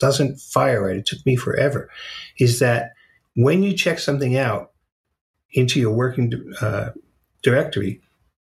doesn't 0.01 0.41
fire 0.41 0.85
right. 0.85 0.97
It 0.97 1.07
took 1.07 1.25
me 1.25 1.37
forever, 1.37 1.91
is 2.39 2.59
that 2.59 2.93
when 3.37 3.63
you 3.63 3.75
check 3.75 3.99
something 3.99 4.37
out 4.37 4.73
into 5.53 5.81
your 5.81 5.93
working 5.93 6.33
uh, 6.61 6.91
directory, 7.43 8.01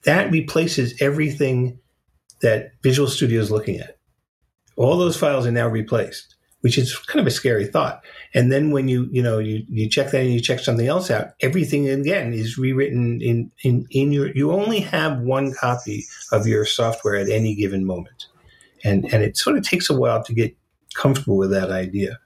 that 0.04 0.32
replaces 0.32 1.02
everything 1.02 1.80
that 2.42 2.72
Visual 2.84 3.08
Studio 3.08 3.42
is 3.42 3.52
looking 3.52 3.80
at. 3.80 3.98
All 4.78 4.98
those 4.98 5.18
files 5.18 5.46
are 5.46 5.52
now 5.52 5.68
replaced 5.68 6.36
which 6.62 6.78
is 6.78 6.98
kind 6.98 7.20
of 7.20 7.28
a 7.28 7.32
scary 7.32 7.66
thought. 7.66 8.04
And 8.34 8.52
then 8.52 8.72
when 8.72 8.88
you, 8.88 9.08
you 9.12 9.24
know, 9.24 9.40
you, 9.40 9.66
you 9.70 9.90
check 9.90 10.12
that 10.12 10.22
and 10.22 10.34
you 10.34 10.42
check 10.42 10.60
something 10.60 10.88
else 10.88 11.10
out, 11.10 11.32
everything 11.42 11.88
again 11.88 12.34
is 12.34 12.58
rewritten 12.58 13.22
in, 13.22 13.52
in, 13.64 13.88
in 13.92 14.12
your, 14.12 14.36
you 14.36 14.52
only 14.52 14.82
have 14.82 15.20
one 15.20 15.54
copy 15.54 16.06
of 16.32 16.48
your 16.48 16.66
software 16.66 17.16
at 17.16 17.30
any 17.30 17.56
given 17.56 17.86
moment. 17.86 18.26
And, 18.84 19.06
and 19.14 19.24
it 19.24 19.38
sort 19.38 19.58
of 19.58 19.64
takes 19.64 19.90
a 19.90 19.98
while 19.98 20.24
to 20.24 20.34
get 20.34 20.56
comfortable 20.96 21.38
with 21.38 21.52
that 21.52 21.72
idea. 21.72 22.20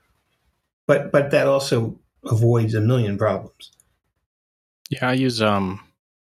But, 0.88 1.12
but 1.12 1.32
that 1.32 1.48
also 1.48 2.00
avoids 2.26 2.74
a 2.74 2.82
million 2.82 3.18
problems. 3.18 3.72
Yeah. 4.90 5.10
I 5.10 5.14
use, 5.14 5.42
um, 5.42 5.80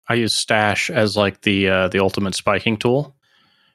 I 0.09 0.15
use 0.15 0.35
Stash 0.35 0.91
as 0.91 1.17
like 1.17 1.43
the, 1.43 1.69
uh, 1.69 1.89
the 1.89 2.01
ultimate 2.01 2.35
spiking 2.35 2.77
tool 2.77 3.15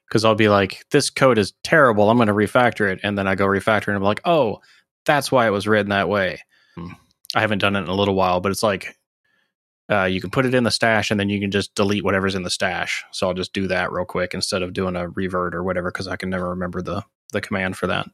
because 0.07 0.25
I'll 0.25 0.35
be 0.35 0.49
like, 0.49 0.85
this 0.91 1.09
code 1.09 1.37
is 1.37 1.53
terrible. 1.63 2.09
I'm 2.09 2.17
going 2.17 2.27
to 2.27 2.33
refactor 2.33 2.91
it. 2.91 2.99
And 3.03 3.17
then 3.17 3.27
I 3.27 3.35
go 3.35 3.45
refactor 3.45 3.87
and 3.87 3.95
I'm 3.95 4.03
like, 4.03 4.21
oh, 4.25 4.59
that's 5.05 5.31
why 5.31 5.47
it 5.47 5.51
was 5.51 5.67
written 5.67 5.89
that 5.89 6.09
way. 6.09 6.41
Hmm. 6.75 6.93
I 7.33 7.41
haven't 7.41 7.59
done 7.59 7.75
it 7.75 7.83
in 7.83 7.87
a 7.87 7.95
little 7.95 8.15
while, 8.15 8.41
but 8.41 8.51
it's 8.51 8.63
like 8.63 8.97
uh, 9.89 10.05
you 10.05 10.21
can 10.21 10.29
put 10.29 10.45
it 10.45 10.53
in 10.53 10.63
the 10.63 10.71
stash 10.71 11.11
and 11.11 11.19
then 11.19 11.29
you 11.29 11.39
can 11.39 11.51
just 11.51 11.75
delete 11.75 12.03
whatever's 12.03 12.35
in 12.35 12.43
the 12.43 12.49
stash. 12.49 13.03
So 13.11 13.27
I'll 13.27 13.33
just 13.33 13.53
do 13.53 13.67
that 13.67 13.91
real 13.91 14.05
quick 14.05 14.33
instead 14.33 14.63
of 14.63 14.73
doing 14.73 14.95
a 14.95 15.09
revert 15.09 15.55
or 15.55 15.63
whatever 15.63 15.91
because 15.91 16.07
I 16.07 16.15
can 16.15 16.29
never 16.29 16.49
remember 16.49 16.81
the, 16.81 17.03
the 17.31 17.41
command 17.41 17.77
for 17.77 17.87
that. 17.87 18.07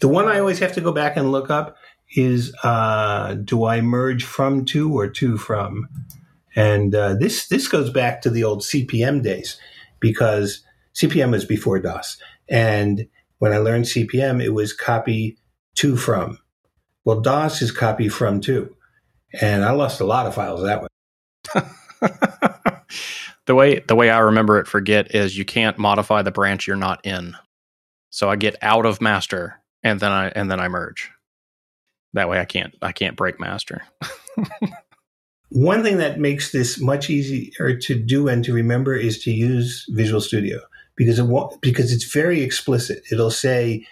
The 0.00 0.08
one 0.08 0.26
I 0.26 0.38
always 0.38 0.58
have 0.58 0.72
to 0.74 0.80
go 0.80 0.92
back 0.92 1.16
and 1.16 1.32
look 1.32 1.50
up 1.50 1.76
is 2.16 2.54
uh, 2.62 3.34
do 3.34 3.64
I 3.64 3.80
merge 3.80 4.24
from 4.24 4.64
to 4.66 4.92
or 4.92 5.08
to 5.08 5.36
from? 5.36 5.88
And 6.56 6.94
uh, 6.94 7.14
this 7.14 7.48
this 7.48 7.68
goes 7.68 7.90
back 7.90 8.22
to 8.22 8.30
the 8.30 8.44
old 8.44 8.60
CP/M 8.60 9.22
days 9.22 9.58
because 10.00 10.62
CP/M 10.94 11.32
was 11.32 11.44
before 11.44 11.80
DOS. 11.80 12.18
And 12.48 13.08
when 13.38 13.52
I 13.52 13.58
learned 13.58 13.86
CP/M, 13.86 14.40
it 14.40 14.54
was 14.54 14.72
copy 14.72 15.38
to 15.76 15.96
from. 15.96 16.38
Well, 17.04 17.20
DOS 17.20 17.62
is 17.62 17.72
copy 17.72 18.08
from 18.08 18.40
to. 18.42 18.74
And 19.40 19.64
I 19.64 19.72
lost 19.72 20.00
a 20.00 20.04
lot 20.04 20.26
of 20.26 20.34
files 20.34 20.62
that 20.62 20.82
way. 20.82 20.88
the 23.46 23.54
way 23.54 23.80
the 23.80 23.96
way 23.96 24.10
I 24.10 24.20
remember 24.20 24.58
it 24.58 24.68
for 24.68 24.80
Git 24.80 25.14
is 25.14 25.36
you 25.36 25.44
can't 25.44 25.78
modify 25.78 26.22
the 26.22 26.30
branch 26.30 26.66
you're 26.66 26.76
not 26.76 27.04
in. 27.04 27.36
So 28.10 28.30
I 28.30 28.36
get 28.36 28.54
out 28.62 28.86
of 28.86 29.00
master 29.00 29.60
and 29.84 30.00
then 30.00 30.10
I 30.10 30.28
and 30.28 30.50
then 30.50 30.58
I 30.58 30.68
merge. 30.68 31.10
That 32.14 32.28
way 32.28 32.40
I 32.40 32.44
can't 32.44 32.74
I 32.82 32.90
can't 32.90 33.16
break 33.16 33.38
master. 33.38 33.82
One 35.50 35.84
thing 35.84 35.98
that 35.98 36.18
makes 36.18 36.50
this 36.50 36.80
much 36.80 37.08
easier 37.10 37.76
to 37.76 37.94
do 37.94 38.26
and 38.26 38.44
to 38.44 38.52
remember 38.52 38.96
is 38.96 39.22
to 39.22 39.30
use 39.30 39.86
Visual 39.90 40.20
Studio 40.20 40.58
because 40.96 41.18
it 41.20 41.26
because 41.60 41.92
it's 41.92 42.12
very 42.12 42.40
explicit. 42.40 43.02
It'll 43.12 43.30
say 43.30 43.86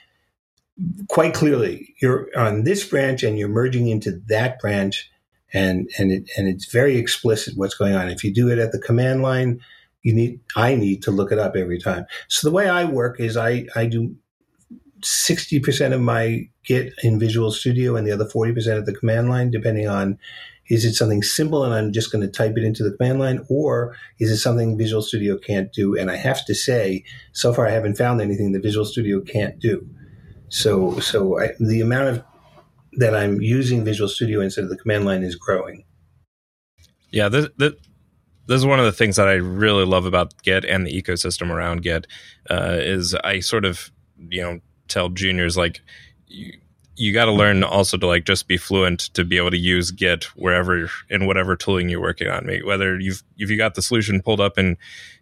quite 1.09 1.35
clearly 1.35 1.95
you're 2.01 2.29
on 2.37 2.65
this 2.65 2.85
branch 2.85 3.23
and 3.23 3.39
you're 3.39 3.49
merging 3.49 3.89
into 3.89 4.21
that 4.27 4.59
branch, 4.59 5.11
and 5.53 5.89
and 5.99 6.11
it, 6.11 6.31
and 6.37 6.49
it's 6.49 6.73
very 6.73 6.97
explicit 6.97 7.55
what's 7.57 7.75
going 7.75 7.95
on. 7.95 8.09
If 8.09 8.25
you 8.25 8.33
do 8.33 8.51
it 8.51 8.59
at 8.59 8.73
the 8.73 8.81
command 8.81 9.23
line, 9.23 9.61
you 10.03 10.15
need 10.15 10.41
I 10.57 10.75
need 10.75 11.03
to 11.05 11.11
look 11.11 11.33
it 11.33 11.39
up 11.39 11.55
every 11.55 11.79
time. 11.79 12.07
So 12.29 12.49
the 12.49 12.55
way 12.55 12.69
I 12.69 12.85
work 12.85 13.21
is 13.21 13.37
I 13.37 13.67
I 13.77 13.87
do. 13.87 14.17
60% 15.03 15.93
of 15.93 16.01
my 16.01 16.49
Git 16.65 16.93
in 17.03 17.19
Visual 17.19 17.51
Studio 17.51 17.97
and 17.97 18.07
the 18.07 18.13
other 18.13 18.25
40% 18.25 18.79
at 18.79 18.87
the 18.87 18.95
command 18.95 19.29
line, 19.29 19.51
depending 19.51 19.89
on 19.89 20.19
is 20.69 20.85
it 20.85 20.95
something 20.95 21.23
simple 21.23 21.65
and 21.65 21.75
I'm 21.75 21.93
just 21.93 22.13
going 22.13 22.23
to 22.23 22.31
type 22.31 22.57
it 22.57 22.65
into 22.65 22.83
the 22.83 22.97
command 22.97 23.19
line, 23.19 23.45
or 23.51 23.97
is 24.21 24.31
it 24.31 24.39
something 24.39 24.79
Visual 24.79 25.03
Studio 25.03 25.37
can't 25.37 25.73
do? 25.73 25.97
And 25.97 26.11
I 26.11 26.17
have 26.17 26.45
to 26.47 26.55
say, 26.55 27.05
so 27.33 27.53
far 27.53 27.67
I 27.67 27.73
haven't 27.73 27.99
found 27.99 28.21
anything 28.21 28.53
that 28.53 28.63
Visual 28.63 28.87
Studio 28.87 29.21
can't 29.21 29.59
do. 29.59 29.87
So, 30.49 30.99
so 31.01 31.41
I, 31.41 31.51
the 31.59 31.81
amount 31.81 32.09
of 32.09 32.25
that 32.95 33.17
I'm 33.17 33.41
using 33.41 33.85
Visual 33.85 34.09
Studio 34.09 34.41
instead 34.41 34.65
of 34.65 34.71
the 34.71 34.77
command 34.77 35.05
line 35.05 35.23
is 35.23 35.35
growing. 35.35 35.85
Yeah, 37.11 37.29
this, 37.29 37.49
this, 37.57 37.73
this 38.47 38.57
is 38.57 38.67
one 38.67 38.79
of 38.79 38.85
the 38.85 38.93
things 38.93 39.17
that 39.17 39.29
I 39.29 39.35
really 39.35 39.85
love 39.85 40.07
about 40.07 40.43
Git 40.43 40.65
and 40.65 40.87
the 40.87 41.03
ecosystem 41.03 41.51
around 41.51 41.83
Git 41.83 42.07
uh, 42.51 42.77
is 42.79 43.15
I 43.25 43.41
sort 43.41 43.65
of 43.65 43.91
you 44.17 44.43
know 44.43 44.61
tell 44.93 45.09
juniors 45.09 45.57
like 45.57 45.81
you, 46.29 46.53
you 46.97 47.13
got 47.13 47.25
to 47.25 47.33
learn 47.33 47.65
also 47.65 47.97
to 47.97 48.07
like 48.07 48.25
just 48.25 48.47
be 48.47 48.57
fluent 48.57 49.01
to 49.15 49.25
be 49.25 49.37
able 49.39 49.51
to 49.51 49.59
use 49.59 49.91
Git 49.91 50.25
wherever 50.37 50.91
in 51.09 51.27
whatever 51.27 51.57
tooling 51.57 51.89
you're 51.89 52.01
working 52.01 52.29
on. 52.29 52.49
Whether 52.65 52.99
you've 53.01 53.23
if 53.39 53.51
you 53.51 53.57
got 53.57 53.75
the 53.75 53.83
solution 53.83 54.21
pulled 54.23 54.41
up 54.41 54.59
in 54.59 54.77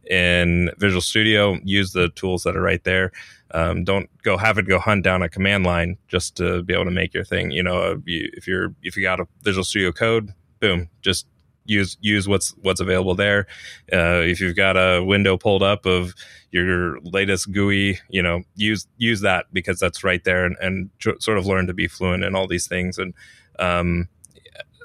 in 0.09 0.71
Visual 0.79 1.01
Studio, 1.01 1.59
use 1.63 1.93
the 1.93 2.09
tools 2.11 2.43
that 2.43 2.57
are 2.57 2.63
right 2.63 2.83
there. 2.85 3.13
Um, 3.53 3.85
don't 3.85 4.11
go 4.23 4.37
have 4.37 4.59
it 4.59 4.67
go 4.69 4.79
hunt 4.79 5.05
down 5.05 5.23
a 5.23 5.29
command 5.29 5.65
line 5.65 5.97
just 6.09 6.37
to 6.37 6.63
be 6.63 6.75
able 6.75 6.85
to 6.85 6.91
make 6.91 7.15
your 7.15 7.25
thing. 7.25 7.51
You 7.51 7.63
know, 7.63 8.03
if 8.07 8.47
you're 8.47 8.75
if 8.83 8.97
you 8.97 9.03
got 9.03 9.21
a 9.21 9.27
Visual 9.43 9.65
Studio 9.65 9.93
code, 9.93 10.33
boom, 10.59 10.89
just 11.03 11.27
use 11.71 11.97
use 12.01 12.27
what's 12.29 12.51
what's 12.63 12.81
available 12.81 13.15
there. 13.15 13.47
Uh, 13.93 14.21
if 14.25 14.41
you've 14.41 14.57
got 14.57 14.77
a 14.77 15.03
window 15.03 15.37
pulled 15.37 15.63
up 15.63 15.87
of 15.87 16.15
your 16.51 16.99
latest 17.03 17.53
GUI, 17.53 17.99
you 18.11 18.23
know, 18.23 18.43
use 18.57 18.87
use 18.99 19.21
that 19.21 19.47
because 19.53 19.79
that's 19.79 20.03
right 20.03 20.23
there, 20.25 20.45
and, 20.45 20.57
and 20.61 20.91
sort 21.21 21.39
of 21.39 21.47
learn 21.47 21.67
to 21.69 21.75
be 21.75 21.87
fluent 21.87 22.25
in 22.25 22.35
all 22.35 22.49
these 22.49 22.67
things. 22.67 22.99
And 22.99 23.15
um, 23.59 24.09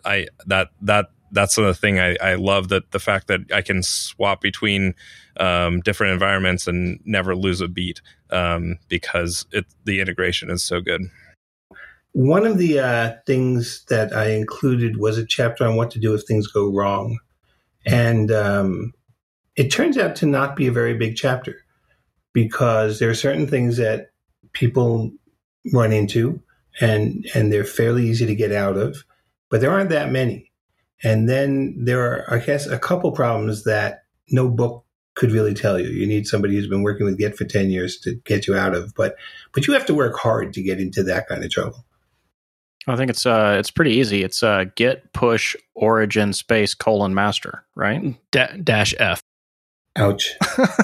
I 0.05 0.27
that 0.45 0.69
that 0.81 1.07
that's 1.31 1.55
the 1.55 1.73
thing 1.73 1.99
I, 1.99 2.15
I 2.21 2.35
love 2.35 2.69
that 2.69 2.91
the 2.91 2.99
fact 2.99 3.27
that 3.27 3.41
I 3.51 3.61
can 3.61 3.83
swap 3.83 4.39
between 4.39 4.93
um, 5.37 5.81
different 5.81 6.13
environments 6.13 6.67
and 6.67 6.99
never 7.03 7.35
lose 7.35 7.61
a 7.61 7.67
beat 7.67 8.01
um, 8.29 8.77
because 8.87 9.45
it 9.51 9.65
the 9.85 9.99
integration 9.99 10.51
is 10.51 10.63
so 10.63 10.81
good. 10.81 11.01
One 12.15 12.45
of 12.45 12.57
the 12.57 12.79
uh, 12.79 13.11
things 13.25 13.83
that 13.89 14.15
I 14.15 14.29
included 14.29 14.95
was 14.95 15.17
a 15.17 15.25
chapter 15.25 15.65
on 15.65 15.75
what 15.75 15.91
to 15.91 15.99
do 15.99 16.13
if 16.13 16.23
things 16.23 16.47
go 16.47 16.71
wrong. 16.71 17.19
And 17.85 18.31
um, 18.31 18.93
it 19.57 19.69
turns 19.69 19.97
out 19.97 20.15
to 20.17 20.25
not 20.25 20.55
be 20.55 20.67
a 20.67 20.71
very 20.71 20.93
big 20.93 21.17
chapter 21.17 21.57
because 22.31 22.99
there 22.99 23.09
are 23.09 23.15
certain 23.15 23.47
things 23.47 23.75
that 23.75 24.11
people 24.53 25.11
run 25.73 25.91
into 25.91 26.41
and, 26.79 27.25
and 27.35 27.51
they're 27.51 27.65
fairly 27.65 28.07
easy 28.07 28.25
to 28.25 28.33
get 28.33 28.53
out 28.53 28.77
of, 28.77 29.03
but 29.49 29.59
there 29.59 29.71
aren't 29.71 29.89
that 29.89 30.09
many. 30.09 30.53
And 31.03 31.27
then 31.27 31.83
there 31.83 31.99
are, 31.99 32.33
I 32.33 32.39
guess, 32.39 32.65
a 32.65 32.79
couple 32.79 33.11
problems 33.11 33.65
that 33.65 34.03
no 34.29 34.47
book 34.47 34.85
could 35.15 35.33
really 35.33 35.53
tell 35.53 35.77
you. 35.77 35.89
You 35.89 36.07
need 36.07 36.27
somebody 36.27 36.55
who's 36.55 36.69
been 36.69 36.83
working 36.83 37.05
with 37.05 37.17
Git 37.17 37.35
for 37.35 37.43
10 37.43 37.71
years 37.71 37.97
to 38.03 38.15
get 38.23 38.47
you 38.47 38.55
out 38.55 38.73
of, 38.73 38.95
but, 38.95 39.17
but 39.53 39.67
you 39.67 39.73
have 39.73 39.85
to 39.87 39.93
work 39.93 40.15
hard 40.15 40.53
to 40.53 40.63
get 40.63 40.79
into 40.79 41.03
that 41.03 41.27
kind 41.27 41.43
of 41.43 41.51
trouble. 41.51 41.83
I 42.87 42.95
think 42.95 43.09
it's 43.09 43.25
uh 43.25 43.55
it's 43.59 43.71
pretty 43.71 43.91
easy. 43.91 44.23
It's 44.23 44.43
uh 44.43 44.65
git 44.75 45.11
push 45.13 45.55
origin 45.73 46.33
space 46.33 46.73
colon 46.73 47.13
master, 47.13 47.65
right? 47.75 48.15
Da- 48.31 48.57
dash 48.63 48.93
F. 48.99 49.21
Ouch. 49.97 50.33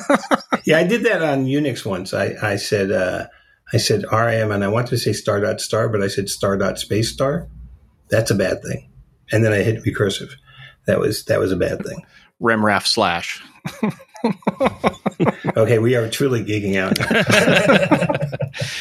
yeah, 0.65 0.77
I 0.77 0.83
did 0.83 1.03
that 1.03 1.21
on 1.21 1.45
Unix 1.45 1.85
once. 1.85 2.13
I 2.13 2.33
I 2.41 2.55
said 2.55 2.91
uh 2.91 3.27
I 3.73 3.77
said 3.77 4.03
RM 4.11 4.51
and 4.51 4.63
I 4.63 4.67
wanted 4.67 4.89
to 4.89 4.97
say 4.97 5.13
star 5.13 5.39
dot 5.39 5.61
star, 5.61 5.89
but 5.89 6.01
I 6.01 6.07
said 6.07 6.29
star 6.29 6.57
dot 6.57 6.79
space 6.79 7.11
star. 7.11 7.47
That's 8.09 8.31
a 8.31 8.35
bad 8.35 8.61
thing. 8.61 8.89
And 9.31 9.45
then 9.45 9.53
I 9.53 9.63
hit 9.63 9.83
recursive. 9.83 10.31
That 10.87 10.99
was 10.99 11.25
that 11.25 11.39
was 11.39 11.51
a 11.51 11.57
bad 11.57 11.85
thing. 11.85 12.03
Remraf 12.41 12.87
slash. 12.87 13.43
okay, 15.57 15.79
we 15.79 15.95
are 15.95 16.09
truly 16.09 16.43
geeking 16.43 16.77
out. 16.77 16.97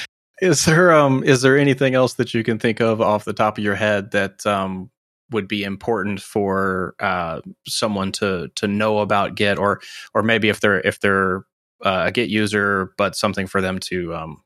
Is 0.40 0.64
there 0.64 0.92
um 0.92 1.22
is 1.22 1.42
there 1.42 1.58
anything 1.58 1.94
else 1.94 2.14
that 2.14 2.34
you 2.34 2.42
can 2.42 2.58
think 2.58 2.80
of 2.80 3.00
off 3.00 3.24
the 3.24 3.32
top 3.32 3.58
of 3.58 3.64
your 3.64 3.74
head 3.74 4.12
that 4.12 4.44
um 4.46 4.90
would 5.30 5.48
be 5.48 5.62
important 5.62 6.20
for 6.20 6.94
uh, 7.00 7.40
someone 7.66 8.12
to 8.12 8.48
to 8.56 8.66
know 8.66 8.98
about 8.98 9.34
Git, 9.36 9.58
or 9.58 9.80
or 10.14 10.22
maybe 10.22 10.48
if 10.48 10.60
they're 10.60 10.80
if 10.80 11.00
they're 11.00 11.44
uh, 11.84 12.04
a 12.06 12.12
Git 12.12 12.28
user, 12.28 12.92
but 12.98 13.16
something 13.16 13.46
for 13.46 13.60
them 13.60 13.78
to 13.80 14.14
um, 14.14 14.42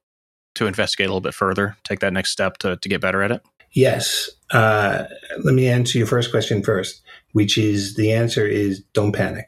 to 0.55 0.67
investigate 0.67 1.07
a 1.07 1.11
little 1.11 1.21
bit 1.21 1.35
further, 1.35 1.77
take 1.85 2.01
that 2.01 2.13
next 2.13 2.31
step 2.31 2.59
to 2.59 2.77
to 2.77 2.89
get 2.89 3.01
better 3.01 3.23
at 3.23 3.33
it. 3.33 3.43
Yes. 3.73 4.31
Uh, 4.53 5.05
let 5.43 5.55
me 5.55 5.69
answer 5.69 5.99
your 5.99 6.07
first 6.07 6.31
question 6.31 6.63
first, 6.63 7.03
which 7.33 7.59
is 7.59 7.97
the 7.97 8.13
answer 8.13 8.47
is 8.47 8.81
don't 8.93 9.13
panic. 9.13 9.47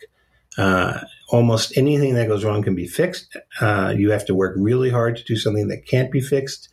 Uh, 0.59 1.01
almost 1.29 1.77
anything 1.77 2.14
that 2.14 2.29
goes 2.29 2.45
wrong 2.45 2.62
can 2.62 2.74
be 2.74 2.87
fixed. 2.87 3.37
Uh, 3.61 3.93
you 3.97 4.11
have 4.11 4.24
to 4.27 4.35
work 4.35 4.55
really 4.57 4.91
hard 4.91 5.16
to 5.16 5.24
do 5.24 5.37
something 5.37 5.68
that 5.68 5.87
can't 5.87 6.11
be 6.11 6.20
fixed. 6.20 6.68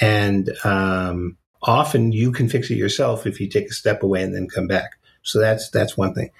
And 0.00 0.50
um, 0.64 1.36
often 1.62 2.12
you 2.12 2.32
can 2.32 2.48
fix 2.48 2.70
it 2.70 2.76
yourself 2.76 3.26
if 3.26 3.40
you 3.40 3.48
take 3.48 3.68
a 3.68 3.74
step 3.74 4.02
away 4.02 4.22
and 4.22 4.34
then 4.34 4.48
come 4.48 4.66
back. 4.66 4.92
So 5.22 5.38
that's 5.38 5.70
that's 5.70 5.96
one 5.96 6.14
thing. 6.14 6.30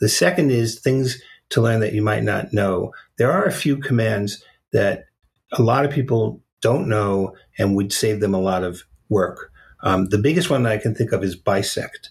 The 0.00 0.08
second 0.08 0.50
is 0.50 0.80
things 0.80 1.20
to 1.50 1.62
learn 1.62 1.80
that 1.80 1.94
you 1.94 2.02
might 2.02 2.22
not 2.22 2.52
know. 2.52 2.92
There 3.16 3.32
are 3.32 3.44
a 3.44 3.52
few 3.52 3.78
commands 3.78 4.44
that 4.72 5.06
a 5.52 5.62
lot 5.62 5.84
of 5.84 5.90
people 5.90 6.42
don't 6.60 6.88
know 6.88 7.34
and 7.58 7.74
would 7.74 7.92
save 7.92 8.20
them 8.20 8.34
a 8.34 8.40
lot 8.40 8.64
of 8.64 8.82
work. 9.08 9.50
Um, 9.82 10.06
the 10.06 10.18
biggest 10.18 10.50
one 10.50 10.64
that 10.64 10.72
I 10.72 10.78
can 10.78 10.94
think 10.94 11.12
of 11.12 11.24
is 11.24 11.36
bisect. 11.36 12.10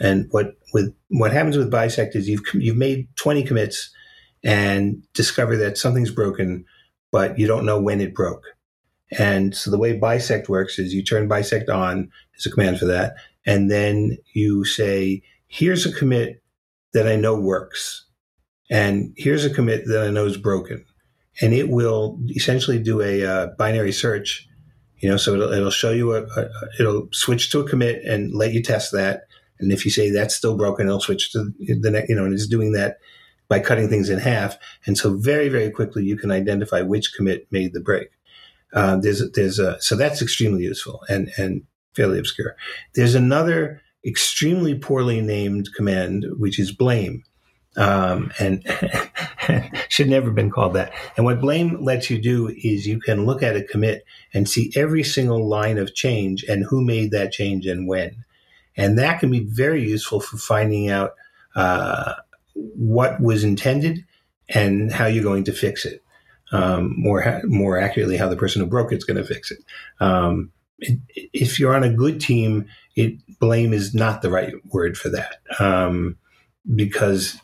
And 0.00 0.28
what 0.30 0.56
with 0.72 0.94
what 1.08 1.32
happens 1.32 1.56
with 1.56 1.70
bisect 1.70 2.14
is 2.14 2.28
you've 2.28 2.42
you've 2.54 2.76
made 2.76 3.08
20 3.16 3.42
commits 3.42 3.90
and 4.44 5.02
discover 5.14 5.56
that 5.56 5.78
something's 5.78 6.10
broken, 6.10 6.64
but 7.10 7.38
you 7.38 7.46
don't 7.46 7.66
know 7.66 7.80
when 7.80 8.00
it 8.00 8.14
broke. 8.14 8.44
And 9.10 9.56
so 9.56 9.70
the 9.70 9.78
way 9.78 9.94
bisect 9.94 10.48
works 10.48 10.78
is 10.78 10.92
you 10.92 11.02
turn 11.02 11.28
bisect 11.28 11.68
on, 11.68 12.10
there's 12.32 12.46
a 12.46 12.50
command 12.50 12.78
for 12.78 12.84
that, 12.86 13.14
and 13.46 13.70
then 13.70 14.18
you 14.34 14.64
say, 14.64 15.22
here's 15.46 15.86
a 15.86 15.92
commit 15.92 16.42
that 16.92 17.08
I 17.08 17.16
know 17.16 17.34
works, 17.34 18.04
and 18.70 19.14
here's 19.16 19.44
a 19.44 19.54
commit 19.54 19.86
that 19.86 20.06
I 20.06 20.10
know 20.10 20.26
is 20.26 20.36
broken. 20.36 20.84
And 21.40 21.54
it 21.54 21.68
will 21.68 22.18
essentially 22.30 22.78
do 22.82 23.00
a 23.00 23.24
uh, 23.24 23.46
binary 23.58 23.92
search, 23.92 24.46
you 24.98 25.08
know, 25.08 25.16
so 25.16 25.34
it'll, 25.34 25.52
it'll 25.52 25.70
show 25.70 25.92
you 25.92 26.14
a, 26.14 26.22
a, 26.24 26.48
it'll 26.78 27.08
switch 27.12 27.50
to 27.52 27.60
a 27.60 27.68
commit 27.68 28.04
and 28.04 28.34
let 28.34 28.52
you 28.52 28.62
test 28.62 28.92
that. 28.92 29.22
And 29.60 29.72
if 29.72 29.84
you 29.84 29.90
say 29.90 30.10
that's 30.10 30.34
still 30.34 30.56
broken, 30.56 30.86
it'll 30.86 31.00
switch 31.00 31.32
to 31.32 31.52
the 31.58 31.90
next, 31.90 32.08
you 32.08 32.16
know, 32.16 32.24
and 32.24 32.34
it's 32.34 32.48
doing 32.48 32.72
that 32.72 32.98
by 33.48 33.60
cutting 33.60 33.88
things 33.88 34.10
in 34.10 34.18
half. 34.18 34.58
And 34.86 34.96
so 34.96 35.16
very, 35.16 35.48
very 35.48 35.70
quickly 35.70 36.04
you 36.04 36.16
can 36.16 36.30
identify 36.30 36.82
which 36.82 37.14
commit 37.14 37.46
made 37.50 37.72
the 37.72 37.80
break. 37.80 38.10
Uh, 38.72 38.96
there's, 38.96 39.30
there's 39.32 39.58
a, 39.58 39.80
so 39.80 39.96
that's 39.96 40.20
extremely 40.20 40.64
useful 40.64 41.02
and, 41.08 41.30
and 41.38 41.62
fairly 41.94 42.18
obscure. 42.18 42.54
There's 42.94 43.14
another 43.14 43.82
extremely 44.04 44.78
poorly 44.78 45.20
named 45.20 45.70
command, 45.74 46.26
which 46.36 46.58
is 46.58 46.72
blame. 46.72 47.24
Um, 47.76 48.32
and 48.38 48.64
should 49.88 50.08
never 50.08 50.26
have 50.26 50.34
been 50.34 50.50
called 50.50 50.74
that. 50.74 50.92
And 51.16 51.24
what 51.24 51.40
blame 51.40 51.82
lets 51.82 52.10
you 52.10 52.20
do 52.20 52.48
is 52.48 52.86
you 52.86 52.98
can 53.00 53.24
look 53.24 53.42
at 53.42 53.56
a 53.56 53.62
commit 53.62 54.04
and 54.34 54.48
see 54.48 54.72
every 54.74 55.04
single 55.04 55.46
line 55.46 55.78
of 55.78 55.94
change 55.94 56.44
and 56.44 56.64
who 56.64 56.84
made 56.84 57.12
that 57.12 57.30
change 57.30 57.66
and 57.66 57.86
when. 57.86 58.24
And 58.76 58.98
that 58.98 59.20
can 59.20 59.30
be 59.30 59.44
very 59.44 59.88
useful 59.88 60.20
for 60.20 60.38
finding 60.38 60.88
out 60.88 61.14
uh, 61.54 62.14
what 62.74 63.20
was 63.20 63.44
intended 63.44 64.04
and 64.48 64.92
how 64.92 65.06
you're 65.06 65.24
going 65.24 65.44
to 65.44 65.52
fix 65.52 65.84
it. 65.84 66.02
Um, 66.50 66.94
more 66.96 67.42
more 67.44 67.78
accurately, 67.78 68.16
how 68.16 68.28
the 68.28 68.36
person 68.36 68.62
who 68.62 68.68
broke 68.68 68.92
it's 68.92 69.04
going 69.04 69.18
to 69.18 69.24
fix 69.24 69.50
it. 69.50 69.58
Um, 70.00 70.50
if 70.78 71.58
you're 71.58 71.74
on 71.74 71.84
a 71.84 71.92
good 71.92 72.20
team, 72.20 72.66
it 72.96 73.18
blame 73.38 73.72
is 73.72 73.94
not 73.94 74.22
the 74.22 74.30
right 74.30 74.54
word 74.72 74.96
for 74.96 75.10
that 75.10 75.36
um, 75.60 76.16
because 76.74 77.38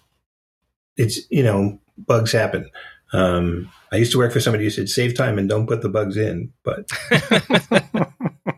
it's 0.97 1.21
you 1.31 1.43
know 1.43 1.79
bugs 1.99 2.33
happen. 2.33 2.71
Um, 3.13 3.71
I 3.93 3.97
used 3.97 4.13
to 4.13 4.19
work 4.19 4.33
for 4.33 4.41
somebody 4.41 4.65
who 4.65 4.71
said 4.71 4.89
save 4.89 5.15
time 5.15 5.39
and 5.39 5.49
don't 5.49 5.69
put 5.69 5.83
the 5.83 5.89
bugs 5.89 6.17
in, 6.17 6.53
but. 6.65 6.89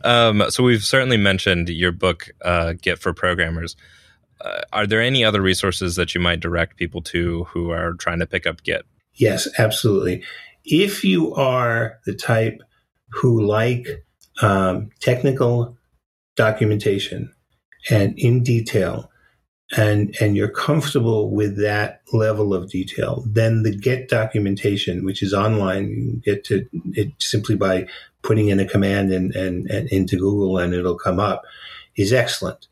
um, 0.05 0.45
so 0.49 0.63
we've 0.63 0.85
certainly 0.85 1.19
mentioned 1.19 1.69
your 1.69 1.93
book, 1.93 2.31
uh, 2.43 2.73
Git 2.81 2.99
for 2.99 3.13
Programmers. 3.13 3.77
Uh, 4.47 4.63
are 4.73 4.87
there 4.87 5.03
any 5.03 5.25
other 5.25 5.41
resources 5.43 5.97
that 5.97 6.15
you 6.15 6.21
might 6.21 6.41
direct 6.41 6.77
people 6.77 7.03
to 7.03 7.45
who 7.45 7.71
are 7.71 7.95
trying 7.95 8.21
to 8.21 8.27
pick 8.27 8.47
up 8.47 8.63
Git? 8.63 8.87
Yes, 9.15 9.49
absolutely. 9.59 10.23
If 10.65 11.05
you 11.05 11.35
are 11.35 11.99
the 12.05 12.15
type 12.15 12.63
who 13.09 13.43
like 13.43 14.05
um, 14.43 14.91
technical 15.01 15.77
documentation 16.37 17.33
and 17.91 18.19
in 18.19 18.43
detail, 18.43 19.11
and 19.77 20.15
and 20.21 20.37
you're 20.37 20.49
comfortable 20.49 21.31
with 21.31 21.61
that 21.61 22.03
level 22.13 22.55
of 22.55 22.71
detail, 22.71 23.25
then 23.27 23.63
the 23.63 23.77
Git 23.77 24.09
documentation, 24.09 25.05
which 25.05 25.23
is 25.23 25.35
online, 25.35 25.89
you 25.89 26.21
get 26.25 26.45
to 26.45 26.67
it 26.93 27.13
simply 27.19 27.57
by 27.57 27.87
putting 28.23 28.49
in 28.49 28.61
a 28.61 28.67
command 28.67 29.13
and, 29.13 29.35
and, 29.35 29.69
and 29.71 29.89
into 29.89 30.17
Google 30.17 30.59
and 30.59 30.75
it'll 30.75 30.99
come 30.99 31.19
up, 31.19 31.45
is 31.97 32.13
excellent. 32.13 32.69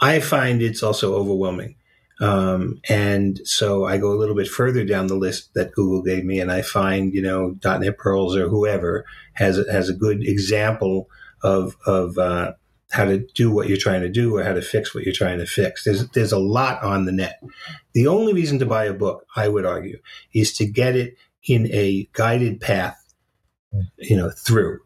I 0.00 0.20
find 0.20 0.62
it's 0.62 0.82
also 0.82 1.14
overwhelming. 1.14 1.76
Um, 2.20 2.80
and 2.88 3.40
so 3.44 3.84
I 3.84 3.98
go 3.98 4.12
a 4.12 4.16
little 4.16 4.34
bit 4.34 4.48
further 4.48 4.84
down 4.84 5.06
the 5.06 5.16
list 5.16 5.52
that 5.54 5.72
Google 5.72 6.02
gave 6.02 6.24
me, 6.24 6.40
and 6.40 6.50
I 6.50 6.62
find 6.62 7.12
you 7.12 7.22
know 7.22 7.56
.NET 7.62 7.98
Perls 7.98 8.36
or 8.36 8.48
whoever 8.48 9.04
has 9.34 9.58
has 9.70 9.88
a 9.88 9.94
good 9.94 10.22
example 10.22 11.08
of 11.42 11.76
of 11.86 12.16
uh, 12.16 12.52
how 12.90 13.04
to 13.04 13.18
do 13.34 13.50
what 13.50 13.68
you're 13.68 13.76
trying 13.76 14.00
to 14.00 14.08
do 14.08 14.36
or 14.36 14.44
how 14.44 14.54
to 14.54 14.62
fix 14.62 14.94
what 14.94 15.04
you're 15.04 15.14
trying 15.14 15.38
to 15.38 15.46
fix. 15.46 15.84
There's 15.84 16.08
there's 16.10 16.32
a 16.32 16.38
lot 16.38 16.82
on 16.82 17.04
the 17.04 17.12
net. 17.12 17.42
The 17.92 18.06
only 18.06 18.32
reason 18.32 18.58
to 18.60 18.66
buy 18.66 18.84
a 18.84 18.94
book, 18.94 19.26
I 19.36 19.48
would 19.48 19.66
argue, 19.66 19.98
is 20.32 20.54
to 20.54 20.66
get 20.66 20.96
it 20.96 21.16
in 21.44 21.68
a 21.72 22.08
guided 22.12 22.60
path, 22.60 22.96
you 23.98 24.16
know, 24.16 24.30
through. 24.30 24.80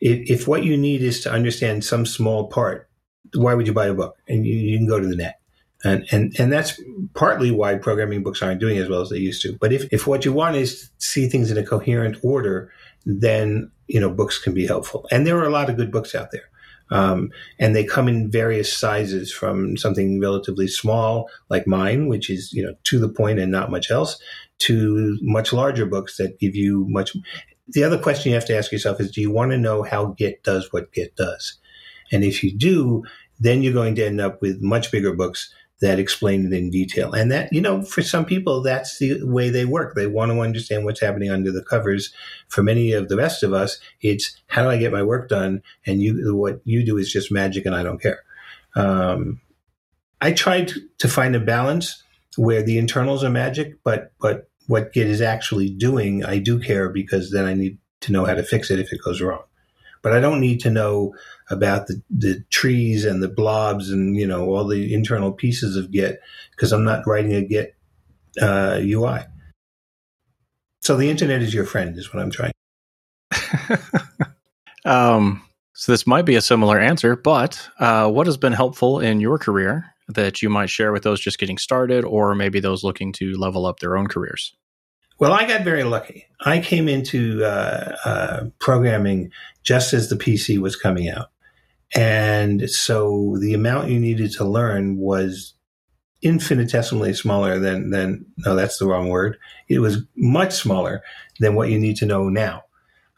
If, 0.00 0.30
if 0.30 0.48
what 0.48 0.64
you 0.64 0.76
need 0.76 1.02
is 1.02 1.20
to 1.22 1.32
understand 1.32 1.84
some 1.84 2.04
small 2.04 2.48
part, 2.48 2.88
why 3.34 3.54
would 3.54 3.66
you 3.66 3.72
buy 3.72 3.86
a 3.86 3.94
book? 3.94 4.16
And 4.28 4.46
you, 4.46 4.54
you 4.56 4.78
can 4.78 4.86
go 4.86 5.00
to 5.00 5.06
the 5.06 5.16
net. 5.16 5.40
And, 5.84 6.06
and, 6.10 6.34
and 6.38 6.52
that's 6.52 6.80
partly 7.14 7.50
why 7.50 7.76
programming 7.76 8.22
books 8.22 8.42
aren't 8.42 8.60
doing 8.60 8.78
as 8.78 8.88
well 8.88 9.02
as 9.02 9.10
they 9.10 9.18
used 9.18 9.42
to. 9.42 9.56
But 9.60 9.72
if, 9.72 9.92
if 9.92 10.06
what 10.06 10.24
you 10.24 10.32
want 10.32 10.56
is 10.56 10.88
to 10.98 11.06
see 11.06 11.28
things 11.28 11.50
in 11.50 11.58
a 11.58 11.64
coherent 11.64 12.16
order, 12.22 12.72
then, 13.04 13.70
you 13.86 14.00
know, 14.00 14.10
books 14.10 14.38
can 14.38 14.54
be 14.54 14.66
helpful. 14.66 15.06
And 15.10 15.26
there 15.26 15.38
are 15.38 15.46
a 15.46 15.50
lot 15.50 15.70
of 15.70 15.76
good 15.76 15.92
books 15.92 16.14
out 16.14 16.30
there. 16.32 16.48
Um, 16.90 17.30
and 17.58 17.74
they 17.74 17.84
come 17.84 18.08
in 18.08 18.30
various 18.30 18.72
sizes 18.72 19.32
from 19.32 19.76
something 19.76 20.20
relatively 20.20 20.68
small 20.68 21.28
like 21.50 21.66
mine, 21.66 22.08
which 22.08 22.30
is, 22.30 22.52
you 22.52 22.64
know, 22.64 22.74
to 22.84 22.98
the 22.98 23.08
point 23.08 23.38
and 23.38 23.52
not 23.52 23.70
much 23.70 23.90
else 23.90 24.18
to 24.58 25.18
much 25.20 25.52
larger 25.52 25.84
books 25.84 26.16
that 26.16 26.38
give 26.38 26.54
you 26.54 26.86
much. 26.88 27.16
The 27.68 27.84
other 27.84 27.98
question 27.98 28.30
you 28.30 28.36
have 28.36 28.46
to 28.46 28.56
ask 28.56 28.72
yourself 28.72 29.00
is, 29.00 29.10
do 29.10 29.20
you 29.20 29.30
want 29.30 29.50
to 29.50 29.58
know 29.58 29.82
how 29.82 30.06
Git 30.16 30.42
does 30.44 30.72
what 30.72 30.92
Git 30.92 31.16
does? 31.16 31.58
And 32.12 32.24
if 32.24 32.42
you 32.42 32.52
do, 32.52 33.04
then 33.38 33.62
you're 33.62 33.72
going 33.72 33.94
to 33.96 34.06
end 34.06 34.20
up 34.20 34.40
with 34.40 34.62
much 34.62 34.90
bigger 34.90 35.12
books 35.12 35.52
that 35.80 35.98
explain 35.98 36.46
it 36.46 36.56
in 36.56 36.70
detail. 36.70 37.12
And 37.12 37.30
that, 37.30 37.52
you 37.52 37.60
know, 37.60 37.82
for 37.82 38.00
some 38.00 38.24
people, 38.24 38.62
that's 38.62 38.98
the 38.98 39.22
way 39.22 39.50
they 39.50 39.66
work. 39.66 39.94
They 39.94 40.06
want 40.06 40.32
to 40.32 40.40
understand 40.40 40.84
what's 40.84 41.00
happening 41.00 41.30
under 41.30 41.52
the 41.52 41.62
covers. 41.62 42.14
For 42.48 42.62
many 42.62 42.92
of 42.92 43.08
the 43.08 43.16
rest 43.16 43.42
of 43.42 43.52
us, 43.52 43.78
it's 44.00 44.40
how 44.46 44.62
do 44.62 44.70
I 44.70 44.78
get 44.78 44.92
my 44.92 45.02
work 45.02 45.28
done? 45.28 45.62
And 45.84 46.00
you, 46.00 46.34
what 46.34 46.60
you 46.64 46.84
do 46.84 46.96
is 46.96 47.12
just 47.12 47.30
magic 47.30 47.66
and 47.66 47.74
I 47.74 47.82
don't 47.82 48.00
care. 48.00 48.22
Um, 48.74 49.40
I 50.20 50.32
tried 50.32 50.72
to 50.98 51.08
find 51.08 51.36
a 51.36 51.40
balance 51.40 52.02
where 52.36 52.62
the 52.62 52.78
internals 52.78 53.22
are 53.22 53.30
magic, 53.30 53.76
but, 53.84 54.12
but 54.18 54.48
what 54.66 54.94
Git 54.94 55.06
is 55.06 55.20
actually 55.20 55.68
doing, 55.68 56.24
I 56.24 56.38
do 56.38 56.58
care 56.58 56.88
because 56.88 57.30
then 57.30 57.44
I 57.44 57.52
need 57.52 57.76
to 58.00 58.12
know 58.12 58.24
how 58.24 58.34
to 58.34 58.42
fix 58.42 58.70
it 58.70 58.80
if 58.80 58.92
it 58.92 59.02
goes 59.04 59.20
wrong. 59.20 59.42
But 60.02 60.12
I 60.12 60.20
don't 60.20 60.40
need 60.40 60.60
to 60.60 60.70
know 60.70 61.14
about 61.50 61.86
the, 61.86 62.02
the 62.10 62.44
trees 62.50 63.04
and 63.04 63.22
the 63.22 63.28
blobs 63.28 63.90
and 63.90 64.16
you 64.16 64.26
know 64.26 64.46
all 64.54 64.66
the 64.66 64.92
internal 64.92 65.32
pieces 65.32 65.76
of 65.76 65.90
Git 65.90 66.20
because 66.50 66.72
I'm 66.72 66.84
not 66.84 67.06
writing 67.06 67.34
a 67.34 67.42
Git 67.42 67.76
uh, 68.40 68.80
UI. 68.82 69.20
So 70.80 70.96
the 70.96 71.10
internet 71.10 71.42
is 71.42 71.52
your 71.52 71.64
friend, 71.64 71.96
is 71.98 72.12
what 72.14 72.22
I'm 72.22 72.30
trying. 72.30 72.52
um, 74.84 75.42
so 75.74 75.92
this 75.92 76.06
might 76.06 76.24
be 76.24 76.36
a 76.36 76.40
similar 76.40 76.78
answer, 76.78 77.16
but 77.16 77.68
uh, 77.80 78.08
what 78.08 78.26
has 78.26 78.36
been 78.36 78.52
helpful 78.52 79.00
in 79.00 79.20
your 79.20 79.36
career 79.36 79.92
that 80.08 80.42
you 80.42 80.48
might 80.48 80.70
share 80.70 80.92
with 80.92 81.02
those 81.02 81.20
just 81.20 81.38
getting 81.38 81.58
started, 81.58 82.04
or 82.04 82.34
maybe 82.34 82.60
those 82.60 82.84
looking 82.84 83.12
to 83.14 83.36
level 83.36 83.66
up 83.66 83.80
their 83.80 83.96
own 83.96 84.06
careers? 84.06 84.54
Well, 85.18 85.32
I 85.32 85.46
got 85.46 85.64
very 85.64 85.82
lucky. 85.82 86.26
I 86.40 86.60
came 86.60 86.88
into 86.88 87.42
uh, 87.44 87.96
uh, 88.04 88.44
programming 88.58 89.32
just 89.64 89.92
as 89.92 90.08
the 90.08 90.16
PC 90.16 90.58
was 90.58 90.76
coming 90.76 91.08
out. 91.08 91.30
And 91.94 92.68
so 92.68 93.36
the 93.40 93.54
amount 93.54 93.90
you 93.90 93.98
needed 93.98 94.32
to 94.32 94.44
learn 94.44 94.96
was 94.98 95.54
infinitesimally 96.22 97.14
smaller 97.14 97.58
than, 97.58 97.90
than, 97.90 98.26
no, 98.38 98.56
that's 98.56 98.78
the 98.78 98.86
wrong 98.86 99.08
word. 99.08 99.38
It 99.68 99.78
was 99.78 99.98
much 100.16 100.52
smaller 100.52 101.02
than 101.38 101.54
what 101.54 101.70
you 101.70 101.78
need 101.78 101.96
to 101.98 102.06
know 102.06 102.28
now. 102.28 102.62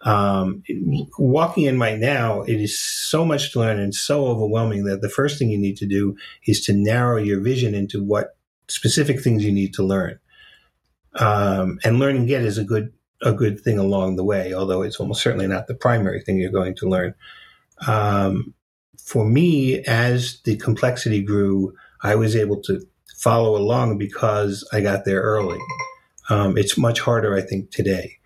Um, 0.05 0.62
walking 1.19 1.64
in 1.64 1.79
right 1.81 1.99
now, 1.99 2.43
it 2.43 2.61
is 2.61 2.79
so 2.79 3.25
much 3.25 3.53
to 3.53 3.61
learn 3.61 3.81
and 3.81 3.95
so 3.95 4.27
overwhelming 4.27 4.85
that 4.85 5.01
the 5.01 5.09
first 5.09 5.39
thing 5.39 5.51
you 5.51 5.59
need 5.59 5.77
to 5.79 5.87
do 5.87 6.16
is 6.47 6.64
to 6.66 6.73
narrow 6.73 7.16
your 7.16 7.41
vision 7.41 7.75
into 7.75 8.03
what 8.03 8.37
specific 8.69 9.21
things 9.21 9.45
you 9.45 9.53
need 9.53 9.75
to 9.75 9.83
learn. 9.83 10.19
Um, 11.14 11.81
and 11.85 11.99
learning 11.99 12.27
Git 12.27 12.45
is 12.45 12.59
a 12.59 12.64
good 12.64 12.93
a 13.21 13.33
good 13.33 13.61
thing 13.61 13.79
along 13.79 14.14
the 14.14 14.23
way, 14.23 14.55
although 14.55 14.83
it's 14.83 15.01
almost 15.01 15.23
certainly 15.23 15.49
not 15.49 15.66
the 15.66 15.75
primary 15.75 16.21
thing 16.21 16.37
you're 16.37 16.53
going 16.53 16.77
to 16.77 16.89
learn. 16.89 17.14
Um, 17.85 18.55
for 19.09 19.25
me, 19.25 19.83
as 19.87 20.39
the 20.45 20.55
complexity 20.57 21.23
grew, 21.23 21.75
I 22.03 22.15
was 22.15 22.37
able 22.37 22.61
to 22.65 22.87
follow 23.17 23.57
along 23.57 23.97
because 23.97 24.69
I 24.71 24.83
got 24.83 25.07
there 25.07 25.23
early. 25.23 25.59
Um, 26.29 26.59
it's 26.59 26.77
much 26.77 27.01
harder, 27.01 27.35
I 27.35 27.41
think, 27.41 27.71
today, 27.71 28.19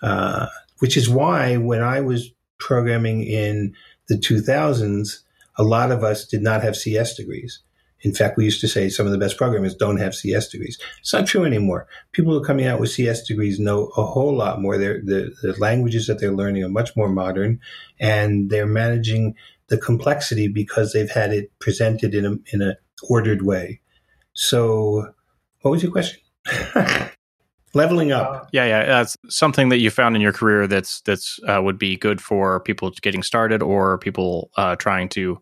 uh, 0.00 0.46
which 0.78 0.96
is 0.96 1.10
why 1.10 1.58
when 1.58 1.82
I 1.82 2.00
was 2.00 2.32
programming 2.58 3.22
in 3.22 3.74
the 4.08 4.14
2000s, 4.14 5.18
a 5.58 5.62
lot 5.62 5.92
of 5.92 6.02
us 6.02 6.24
did 6.24 6.40
not 6.40 6.62
have 6.62 6.74
CS 6.74 7.14
degrees. 7.14 7.60
In 8.00 8.14
fact, 8.14 8.38
we 8.38 8.46
used 8.46 8.62
to 8.62 8.68
say 8.68 8.88
some 8.88 9.04
of 9.04 9.12
the 9.12 9.18
best 9.18 9.36
programmers 9.36 9.74
don't 9.74 9.98
have 9.98 10.14
CS 10.14 10.48
degrees. 10.48 10.78
It's 11.00 11.12
not 11.12 11.26
true 11.26 11.44
anymore. 11.44 11.86
People 12.12 12.32
who 12.32 12.40
are 12.40 12.46
coming 12.46 12.66
out 12.66 12.80
with 12.80 12.90
CS 12.90 13.24
degrees 13.24 13.60
know 13.60 13.92
a 13.94 14.06
whole 14.06 14.34
lot 14.34 14.58
more. 14.58 14.78
the, 14.78 15.34
the 15.42 15.54
languages 15.58 16.06
that 16.06 16.18
they're 16.18 16.32
learning 16.32 16.64
are 16.64 16.70
much 16.70 16.96
more 16.96 17.10
modern, 17.10 17.60
and 17.98 18.48
they're 18.48 18.64
managing 18.64 19.34
the 19.70 19.78
complexity 19.78 20.48
because 20.48 20.92
they've 20.92 21.10
had 21.10 21.32
it 21.32 21.50
presented 21.60 22.14
in 22.14 22.26
a 22.26 22.36
in 22.52 22.60
a 22.60 22.76
ordered 23.08 23.42
way. 23.42 23.80
So, 24.34 25.12
what 25.62 25.70
was 25.70 25.82
your 25.82 25.92
question? 25.92 26.20
Leveling 27.72 28.10
up. 28.10 28.48
Yeah, 28.52 28.64
yeah, 28.64 28.84
that's 28.84 29.16
something 29.28 29.68
that 29.68 29.78
you 29.78 29.90
found 29.90 30.16
in 30.16 30.22
your 30.22 30.32
career 30.32 30.66
that's 30.66 31.00
that's 31.02 31.38
uh, 31.48 31.62
would 31.62 31.78
be 31.78 31.96
good 31.96 32.20
for 32.20 32.60
people 32.60 32.90
getting 33.00 33.22
started 33.22 33.62
or 33.62 33.96
people 33.98 34.50
uh, 34.56 34.74
trying 34.76 35.08
to 35.10 35.40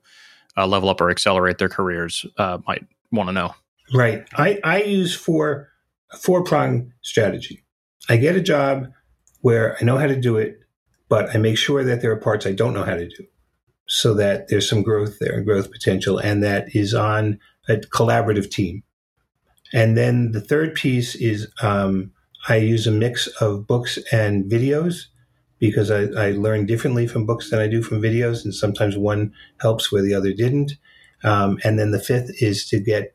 uh, 0.56 0.66
level 0.66 0.90
up 0.90 1.00
or 1.00 1.10
accelerate 1.10 1.56
their 1.56 1.70
careers 1.70 2.26
uh, 2.36 2.58
might 2.66 2.84
want 3.10 3.28
to 3.28 3.32
know. 3.32 3.54
Right. 3.94 4.26
I 4.34 4.60
I 4.62 4.82
use 4.82 5.14
four 5.14 5.70
four 6.20 6.44
prong 6.44 6.92
strategy. 7.02 7.64
I 8.10 8.18
get 8.18 8.36
a 8.36 8.42
job 8.42 8.88
where 9.40 9.76
I 9.80 9.84
know 9.84 9.96
how 9.96 10.06
to 10.06 10.20
do 10.20 10.36
it, 10.36 10.60
but 11.08 11.34
I 11.34 11.38
make 11.38 11.56
sure 11.56 11.82
that 11.82 12.02
there 12.02 12.10
are 12.10 12.16
parts 12.16 12.46
I 12.46 12.52
don't 12.52 12.74
know 12.74 12.84
how 12.84 12.96
to 12.96 13.08
do, 13.08 13.24
so 13.89 14.14
that 14.14 14.49
there's 14.49 14.68
some 14.68 14.82
growth 14.82 15.18
there 15.18 15.34
and 15.34 15.47
growth 15.47 15.72
potential, 15.72 16.18
and 16.18 16.43
that 16.45 16.74
is 16.76 16.95
on 16.95 17.41
a 17.68 17.76
collaborative 17.76 18.51
team. 18.51 18.82
And 19.72 19.97
then 19.97 20.32
the 20.32 20.41
third 20.41 20.74
piece 20.74 21.14
is 21.14 21.51
um, 21.61 22.12
I 22.49 22.57
use 22.57 22.86
a 22.86 22.91
mix 22.93 23.26
of 23.41 23.66
books 23.66 23.99
and 24.12 24.51
videos 24.51 25.07
because 25.59 25.91
I, 25.91 26.03
I 26.16 26.30
learn 26.32 26.66
differently 26.66 27.07
from 27.07 27.26
books 27.26 27.51
than 27.51 27.59
I 27.59 27.66
do 27.66 27.82
from 27.82 28.01
videos, 28.01 28.45
and 28.45 28.55
sometimes 28.55 28.97
one 28.97 29.32
helps 29.61 29.91
where 29.91 30.03
the 30.03 30.14
other 30.14 30.32
didn't. 30.32 30.72
Um, 31.24 31.59
and 31.64 31.78
then 31.78 31.91
the 31.91 32.01
fifth 32.01 32.30
is 32.41 32.68
to 32.68 32.78
get 32.78 33.14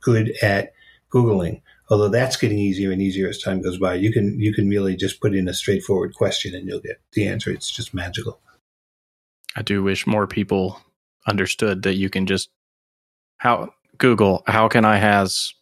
good 0.00 0.34
at 0.42 0.72
Googling. 1.12 1.62
Although 1.90 2.08
that's 2.08 2.36
getting 2.36 2.58
easier 2.58 2.90
and 2.90 3.00
easier 3.00 3.28
as 3.28 3.40
time 3.40 3.60
goes 3.60 3.78
by, 3.78 3.94
you 3.94 4.10
can 4.10 4.40
you 4.40 4.54
can 4.54 4.68
really 4.70 4.96
just 4.96 5.20
put 5.20 5.34
in 5.34 5.48
a 5.48 5.54
straightforward 5.54 6.14
question 6.14 6.54
and 6.54 6.66
you'll 6.66 6.80
get 6.80 7.00
the 7.12 7.28
answer. 7.28 7.50
It's 7.50 7.70
just 7.70 7.92
magical. 7.94 8.40
I 9.56 9.62
do 9.62 9.82
wish 9.82 10.06
more 10.06 10.26
people 10.26 10.80
understood 11.26 11.82
that 11.82 11.94
you 11.94 12.10
can 12.10 12.26
just 12.26 12.50
how 13.38 13.72
Google 13.98 14.42
how 14.46 14.68
can 14.68 14.84
I 14.84 14.96
has 14.96 15.52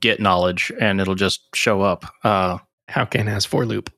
get 0.00 0.20
knowledge 0.20 0.72
and 0.80 1.00
it'll 1.00 1.14
just 1.14 1.54
show 1.54 1.82
up. 1.82 2.04
Uh, 2.22 2.58
How 2.88 3.04
can 3.04 3.26
has 3.26 3.44
for 3.44 3.64
loop? 3.64 3.90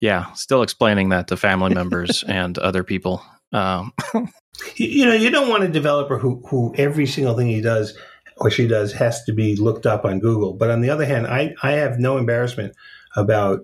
Yeah, 0.00 0.32
still 0.32 0.62
explaining 0.62 1.10
that 1.10 1.28
to 1.28 1.36
family 1.36 1.74
members 1.80 2.24
and 2.24 2.58
other 2.58 2.84
people. 2.84 3.22
Um, 3.52 3.92
you, 4.14 4.86
you 4.86 5.06
know, 5.06 5.14
you 5.14 5.30
don't 5.30 5.48
want 5.48 5.64
a 5.64 5.68
developer 5.68 6.18
who 6.18 6.42
who 6.48 6.74
every 6.76 7.06
single 7.06 7.36
thing 7.36 7.48
he 7.48 7.60
does 7.60 7.96
or 8.38 8.50
she 8.50 8.66
does 8.66 8.92
has 8.92 9.22
to 9.24 9.32
be 9.32 9.56
looked 9.56 9.86
up 9.86 10.04
on 10.04 10.18
Google. 10.18 10.54
But 10.54 10.70
on 10.70 10.80
the 10.80 10.90
other 10.90 11.04
hand, 11.04 11.26
I 11.26 11.54
I 11.62 11.72
have 11.72 11.98
no 11.98 12.18
embarrassment 12.18 12.74
about 13.16 13.60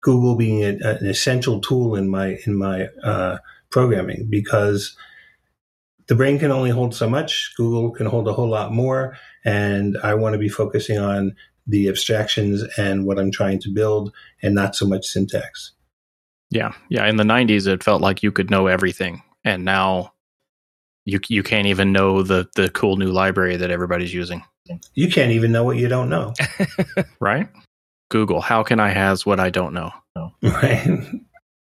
Google 0.00 0.36
being 0.36 0.64
a, 0.64 0.68
an 0.68 1.06
essential 1.06 1.60
tool 1.60 1.94
in 1.96 2.08
my 2.08 2.38
in 2.46 2.56
my 2.56 2.88
uh, 3.02 3.38
programming 3.70 4.26
because 4.28 4.96
the 6.10 6.16
brain 6.16 6.40
can 6.40 6.50
only 6.50 6.70
hold 6.70 6.92
so 6.92 7.08
much. 7.08 7.52
Google 7.56 7.92
can 7.92 8.06
hold 8.06 8.26
a 8.26 8.32
whole 8.32 8.48
lot 8.48 8.72
more. 8.72 9.16
And 9.44 9.96
I 10.02 10.14
want 10.14 10.32
to 10.32 10.38
be 10.38 10.48
focusing 10.48 10.98
on 10.98 11.36
the 11.68 11.88
abstractions 11.88 12.64
and 12.76 13.06
what 13.06 13.16
I'm 13.16 13.30
trying 13.30 13.60
to 13.60 13.70
build 13.72 14.12
and 14.42 14.52
not 14.52 14.74
so 14.74 14.88
much 14.88 15.06
syntax. 15.06 15.70
Yeah. 16.50 16.72
Yeah. 16.88 17.06
In 17.06 17.14
the 17.14 17.22
90s, 17.22 17.68
it 17.68 17.84
felt 17.84 18.02
like 18.02 18.24
you 18.24 18.32
could 18.32 18.50
know 18.50 18.66
everything. 18.66 19.22
And 19.44 19.64
now 19.64 20.12
you, 21.04 21.20
you 21.28 21.44
can't 21.44 21.68
even 21.68 21.92
know 21.92 22.24
the, 22.24 22.48
the 22.56 22.70
cool 22.70 22.96
new 22.96 23.12
library 23.12 23.56
that 23.56 23.70
everybody's 23.70 24.12
using. 24.12 24.42
You 24.94 25.08
can't 25.08 25.30
even 25.30 25.52
know 25.52 25.62
what 25.62 25.76
you 25.76 25.86
don't 25.86 26.08
know. 26.08 26.34
right? 27.20 27.48
Google, 28.10 28.42
how 28.42 28.62
can 28.62 28.78
I 28.78 28.90
has 28.90 29.24
what 29.24 29.40
I 29.40 29.48
don't 29.50 29.72
know? 29.72 29.90
Right. 30.42 30.86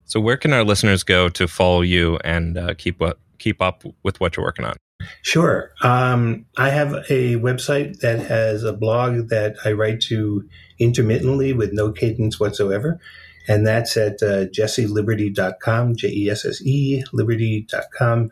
So, 0.07 0.21
where 0.21 0.37
can 0.37 0.53
our 0.53 0.65
listeners 0.65 1.03
go 1.03 1.31
to 1.31 1.49
follow 1.49 1.81
you 1.81 2.19
and 2.23 2.59
uh, 2.59 2.75
keep 2.77 3.01
what 3.01 3.19
keep 3.39 3.63
up 3.63 3.85
with 4.03 4.21
what 4.21 4.37
you're 4.37 4.45
working 4.45 4.67
on? 4.67 4.77
Sure. 5.23 5.73
Um, 5.83 6.47
I 6.57 6.71
have 6.71 6.93
a 7.09 7.37
website 7.37 8.01
that 8.01 8.21
has 8.21 8.63
a 8.65 8.73
blog 8.73 9.29
that 9.31 9.57
I 9.65 9.73
write 9.73 10.01
to 10.03 10.49
intermittently 10.79 11.53
with 11.53 11.73
no 11.73 11.91
cadence 11.91 12.39
whatsoever. 12.39 13.01
And 13.49 13.67
that's 13.67 13.97
at 13.97 14.23
uh, 14.23 14.47
jesseliberty.com, 14.47 15.97
J 15.97 16.09
E 16.09 16.31
S 16.31 16.45
S 16.45 16.63
E, 16.63 17.03
liberty.com. 17.13 18.31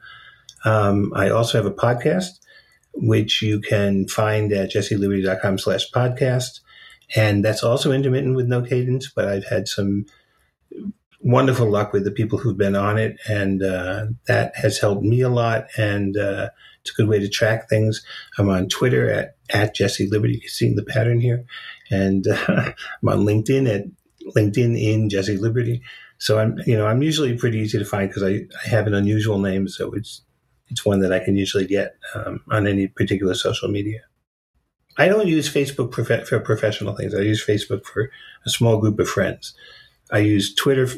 Um, 0.64 1.12
I 1.14 1.30
also 1.30 1.58
have 1.58 1.66
a 1.66 1.74
podcast, 1.74 2.38
which 2.94 3.42
you 3.42 3.60
can 3.60 4.08
find 4.08 4.52
at 4.52 4.72
jesseliberty.com 4.72 5.58
slash 5.58 5.90
podcast. 5.90 6.60
And 7.14 7.44
that's 7.44 7.62
also 7.62 7.92
intermittent 7.92 8.36
with 8.36 8.46
no 8.46 8.62
cadence, 8.62 9.10
but 9.14 9.28
I've 9.28 9.46
had 9.46 9.68
some 9.68 10.06
wonderful 11.20 11.70
luck 11.70 11.92
with 11.92 12.04
the 12.04 12.10
people 12.10 12.38
who've 12.38 12.56
been 12.56 12.74
on 12.76 12.98
it, 12.98 13.16
and 13.28 13.62
uh, 13.62 14.06
that 14.26 14.56
has 14.56 14.78
helped 14.78 15.02
me 15.02 15.20
a 15.20 15.28
lot. 15.28 15.66
And 15.76 16.16
uh, 16.16 16.50
it's 16.80 16.90
a 16.90 16.94
good 16.94 17.08
way 17.08 17.18
to 17.20 17.28
track 17.28 17.68
things. 17.68 18.04
I'm 18.38 18.48
on 18.48 18.68
Twitter 18.68 19.10
at 19.10 19.36
at 19.50 19.74
Jesse 19.74 20.08
Liberty. 20.08 20.34
You 20.34 20.40
can 20.40 20.48
see 20.48 20.74
the 20.74 20.84
pattern 20.84 21.20
here, 21.20 21.44
and 21.90 22.26
uh, 22.26 22.44
I'm 23.02 23.08
on 23.08 23.20
LinkedIn 23.20 23.72
at 23.72 23.84
LinkedIn 24.36 24.80
in 24.80 25.08
Jesse 25.08 25.36
Liberty. 25.36 25.82
So 26.18 26.38
I'm 26.38 26.58
you 26.66 26.76
know 26.76 26.86
I'm 26.86 27.02
usually 27.02 27.36
pretty 27.36 27.58
easy 27.58 27.78
to 27.78 27.84
find 27.84 28.08
because 28.08 28.22
I, 28.22 28.46
I 28.64 28.68
have 28.68 28.86
an 28.86 28.94
unusual 28.94 29.38
name, 29.38 29.68
so 29.68 29.92
it's 29.92 30.22
it's 30.68 30.84
one 30.84 31.00
that 31.00 31.12
I 31.12 31.18
can 31.18 31.36
usually 31.36 31.66
get 31.66 31.96
um, 32.14 32.40
on 32.50 32.66
any 32.66 32.88
particular 32.88 33.34
social 33.34 33.68
media. 33.68 34.00
I 34.96 35.08
don't 35.08 35.28
use 35.28 35.52
Facebook 35.52 35.90
prof- 35.90 36.28
for 36.28 36.38
professional 36.40 36.94
things. 36.94 37.14
I 37.14 37.20
use 37.20 37.44
Facebook 37.44 37.84
for 37.84 38.10
a 38.44 38.50
small 38.50 38.78
group 38.78 38.98
of 38.98 39.08
friends. 39.08 39.54
I 40.10 40.18
use 40.18 40.54
Twitter. 40.54 40.88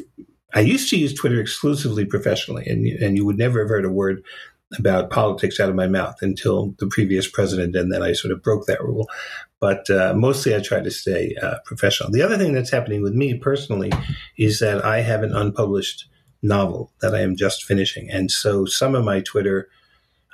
I 0.53 0.61
used 0.61 0.89
to 0.89 0.97
use 0.97 1.13
Twitter 1.13 1.39
exclusively 1.39 2.05
professionally, 2.05 2.65
and 2.65 2.85
and 2.85 3.15
you 3.15 3.25
would 3.25 3.37
never 3.37 3.59
have 3.59 3.69
heard 3.69 3.85
a 3.85 3.89
word 3.89 4.23
about 4.77 5.09
politics 5.09 5.59
out 5.59 5.69
of 5.69 5.75
my 5.75 5.87
mouth 5.87 6.15
until 6.21 6.75
the 6.79 6.87
previous 6.87 7.29
president, 7.29 7.75
and 7.75 7.91
then 7.91 8.01
I 8.01 8.13
sort 8.13 8.31
of 8.31 8.43
broke 8.43 8.65
that 8.65 8.83
rule. 8.83 9.07
But 9.59 9.89
uh, 9.89 10.13
mostly, 10.15 10.55
I 10.55 10.59
try 10.59 10.81
to 10.81 10.91
stay 10.91 11.35
uh, 11.41 11.57
professional. 11.65 12.11
The 12.11 12.21
other 12.21 12.37
thing 12.37 12.53
that's 12.53 12.71
happening 12.71 13.01
with 13.01 13.13
me 13.13 13.35
personally 13.35 13.91
is 14.37 14.59
that 14.59 14.83
I 14.83 15.01
have 15.01 15.23
an 15.23 15.35
unpublished 15.35 16.07
novel 16.41 16.91
that 17.01 17.15
I 17.15 17.21
am 17.21 17.35
just 17.35 17.63
finishing, 17.63 18.09
and 18.09 18.29
so 18.29 18.65
some 18.65 18.95
of 18.95 19.05
my 19.05 19.21
Twitter 19.21 19.69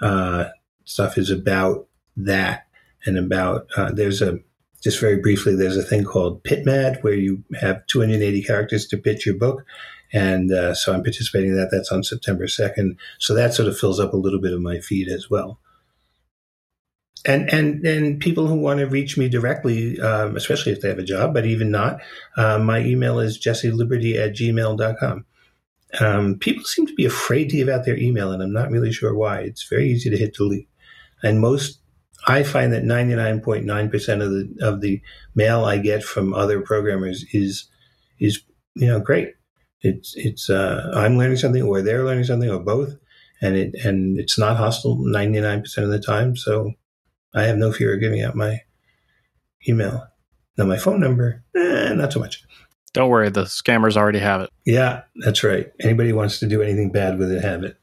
uh, 0.01 0.45
stuff 0.85 1.17
is 1.17 1.29
about 1.29 1.87
that 2.17 2.65
and 3.05 3.17
about 3.17 3.67
uh, 3.75 3.91
there's 3.91 4.21
a 4.21 4.39
just 4.81 4.99
very 4.99 5.17
briefly, 5.17 5.55
there's 5.55 5.77
a 5.77 5.83
thing 5.83 6.03
called 6.03 6.43
PitMad 6.43 7.03
where 7.03 7.13
you 7.13 7.43
have 7.59 7.85
280 7.87 8.43
characters 8.43 8.87
to 8.87 8.97
pitch 8.97 9.25
your 9.25 9.35
book. 9.35 9.63
And 10.11 10.51
uh, 10.51 10.73
so 10.73 10.93
I'm 10.93 11.03
participating 11.03 11.51
in 11.51 11.57
that. 11.57 11.69
That's 11.71 11.91
on 11.91 12.03
September 12.03 12.45
2nd. 12.45 12.97
So 13.19 13.33
that 13.35 13.53
sort 13.53 13.69
of 13.69 13.77
fills 13.77 13.99
up 13.99 14.13
a 14.13 14.17
little 14.17 14.41
bit 14.41 14.53
of 14.53 14.59
my 14.59 14.79
feed 14.79 15.07
as 15.07 15.29
well. 15.29 15.59
And 17.23 17.53
and 17.53 17.85
and 17.85 18.19
people 18.19 18.47
who 18.47 18.55
want 18.55 18.79
to 18.79 18.87
reach 18.87 19.15
me 19.15 19.29
directly, 19.29 20.01
um, 20.01 20.35
especially 20.35 20.71
if 20.71 20.81
they 20.81 20.89
have 20.89 20.97
a 20.97 21.03
job, 21.03 21.35
but 21.35 21.45
even 21.45 21.69
not, 21.69 22.01
uh, 22.35 22.57
my 22.57 22.79
email 22.79 23.19
is 23.19 23.39
jesseliberty 23.39 24.17
at 24.17 24.33
gmail.com. 24.33 25.25
Um, 25.99 26.39
people 26.39 26.63
seem 26.63 26.87
to 26.87 26.95
be 26.95 27.05
afraid 27.05 27.49
to 27.49 27.57
give 27.57 27.69
out 27.69 27.85
their 27.85 27.97
email, 27.97 28.31
and 28.31 28.41
I'm 28.41 28.53
not 28.53 28.71
really 28.71 28.91
sure 28.91 29.13
why. 29.13 29.41
It's 29.41 29.69
very 29.69 29.91
easy 29.91 30.09
to 30.09 30.17
hit 30.17 30.33
delete. 30.33 30.67
And 31.21 31.39
most 31.39 31.80
I 32.27 32.43
find 32.43 32.73
that 32.73 32.83
99.9% 32.83 34.21
of 34.21 34.31
the 34.31 34.55
of 34.61 34.81
the 34.81 35.01
mail 35.35 35.65
I 35.65 35.77
get 35.77 36.03
from 36.03 36.33
other 36.33 36.61
programmers 36.61 37.25
is 37.33 37.67
is 38.19 38.41
you 38.75 38.87
know 38.87 38.99
great. 38.99 39.33
It's 39.81 40.13
it's 40.15 40.49
uh, 40.49 40.91
I'm 40.93 41.17
learning 41.17 41.37
something 41.37 41.63
or 41.63 41.81
they're 41.81 42.05
learning 42.05 42.25
something 42.25 42.49
or 42.49 42.59
both, 42.59 42.95
and 43.41 43.55
it 43.55 43.73
and 43.83 44.19
it's 44.19 44.37
not 44.37 44.57
hostile 44.57 44.97
99% 44.97 45.77
of 45.79 45.89
the 45.89 45.99
time. 45.99 46.35
So 46.35 46.73
I 47.33 47.43
have 47.43 47.57
no 47.57 47.71
fear 47.71 47.93
of 47.95 47.99
giving 47.99 48.21
out 48.21 48.35
my 48.35 48.61
email. 49.67 50.07
Now 50.57 50.65
my 50.65 50.77
phone 50.77 50.99
number, 50.99 51.43
eh, 51.55 51.93
not 51.93 52.13
so 52.13 52.19
much. 52.19 52.43
Don't 52.93 53.09
worry, 53.09 53.29
the 53.29 53.45
scammers 53.45 53.95
already 53.95 54.19
have 54.19 54.41
it. 54.41 54.49
Yeah, 54.65 55.03
that's 55.15 55.43
right. 55.43 55.71
Anybody 55.79 56.11
wants 56.11 56.39
to 56.39 56.47
do 56.47 56.61
anything 56.61 56.91
bad 56.91 57.17
with 57.17 57.31
it, 57.31 57.41
have 57.41 57.63
it. 57.63 57.77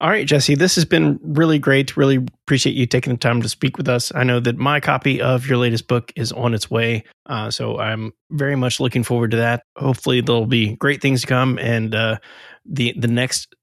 All 0.00 0.08
right, 0.08 0.26
Jesse, 0.26 0.54
this 0.54 0.76
has 0.76 0.84
been 0.84 1.18
really 1.22 1.58
great. 1.58 1.96
Really 1.96 2.16
appreciate 2.16 2.76
you 2.76 2.86
taking 2.86 3.12
the 3.12 3.18
time 3.18 3.42
to 3.42 3.48
speak 3.48 3.76
with 3.76 3.88
us. 3.88 4.12
I 4.14 4.22
know 4.22 4.38
that 4.38 4.56
my 4.56 4.78
copy 4.78 5.20
of 5.20 5.48
your 5.48 5.58
latest 5.58 5.88
book 5.88 6.12
is 6.14 6.30
on 6.30 6.54
its 6.54 6.70
way. 6.70 7.02
Uh, 7.26 7.50
so 7.50 7.78
I'm 7.80 8.12
very 8.30 8.54
much 8.54 8.78
looking 8.78 9.02
forward 9.02 9.32
to 9.32 9.38
that. 9.38 9.64
Hopefully, 9.76 10.20
there'll 10.20 10.46
be 10.46 10.76
great 10.76 11.02
things 11.02 11.22
to 11.22 11.26
come, 11.26 11.58
and 11.58 11.96
uh, 11.96 12.18
the, 12.64 12.94
the 12.96 13.08
next 13.08 13.56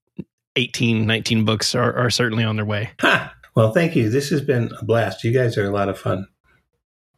18, 0.56 1.06
19 1.06 1.46
books 1.46 1.74
are, 1.74 1.94
are 1.96 2.10
certainly 2.10 2.44
on 2.44 2.56
their 2.56 2.66
way. 2.66 2.90
Well, 3.54 3.72
thank 3.72 3.96
you. 3.96 4.10
This 4.10 4.28
has 4.28 4.42
been 4.42 4.70
a 4.78 4.84
blast. 4.84 5.24
You 5.24 5.32
guys 5.32 5.56
are 5.56 5.64
a 5.64 5.70
lot 5.70 5.88
of 5.88 5.98
fun. 5.98 6.28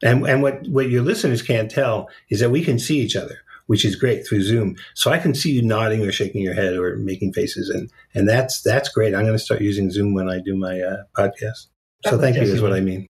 And, 0.05 0.25
and 0.25 0.41
what, 0.41 0.69
what 0.69 0.89
your 0.89 1.03
listeners 1.03 1.43
can't 1.43 1.69
tell 1.69 2.09
is 2.31 2.39
that 2.39 2.51
we 2.51 2.65
can 2.65 2.79
see 2.79 3.01
each 3.01 3.17
other 3.17 3.41
which 3.69 3.85
is 3.85 3.95
great 3.95 4.27
through 4.27 4.43
Zoom. 4.43 4.77
So 4.95 5.11
I 5.11 5.19
can 5.19 5.35
see 5.35 5.53
you 5.53 5.63
nodding 5.63 6.03
or 6.03 6.11
shaking 6.11 6.43
your 6.43 6.55
head 6.55 6.75
or 6.75 6.97
making 6.97 7.33
faces, 7.33 7.69
and 7.71 7.91
and 8.15 8.29
that's 8.29 8.61
that's 8.63 8.89
great. 8.89 9.15
I'm 9.15 9.23
going 9.23 9.33
to 9.35 9.39
start 9.39 9.61
using 9.61 9.91
Zoom 9.91 10.15
when 10.15 10.29
I 10.29 10.41
do 10.41 10.57
my 10.57 10.81
uh, 10.81 11.05
podcast. 11.17 11.69
So 12.07 12.19
thank 12.19 12.37
you 12.37 12.43
is 12.43 12.63
what 12.63 12.73
I 12.73 12.81
mean. 12.81 13.07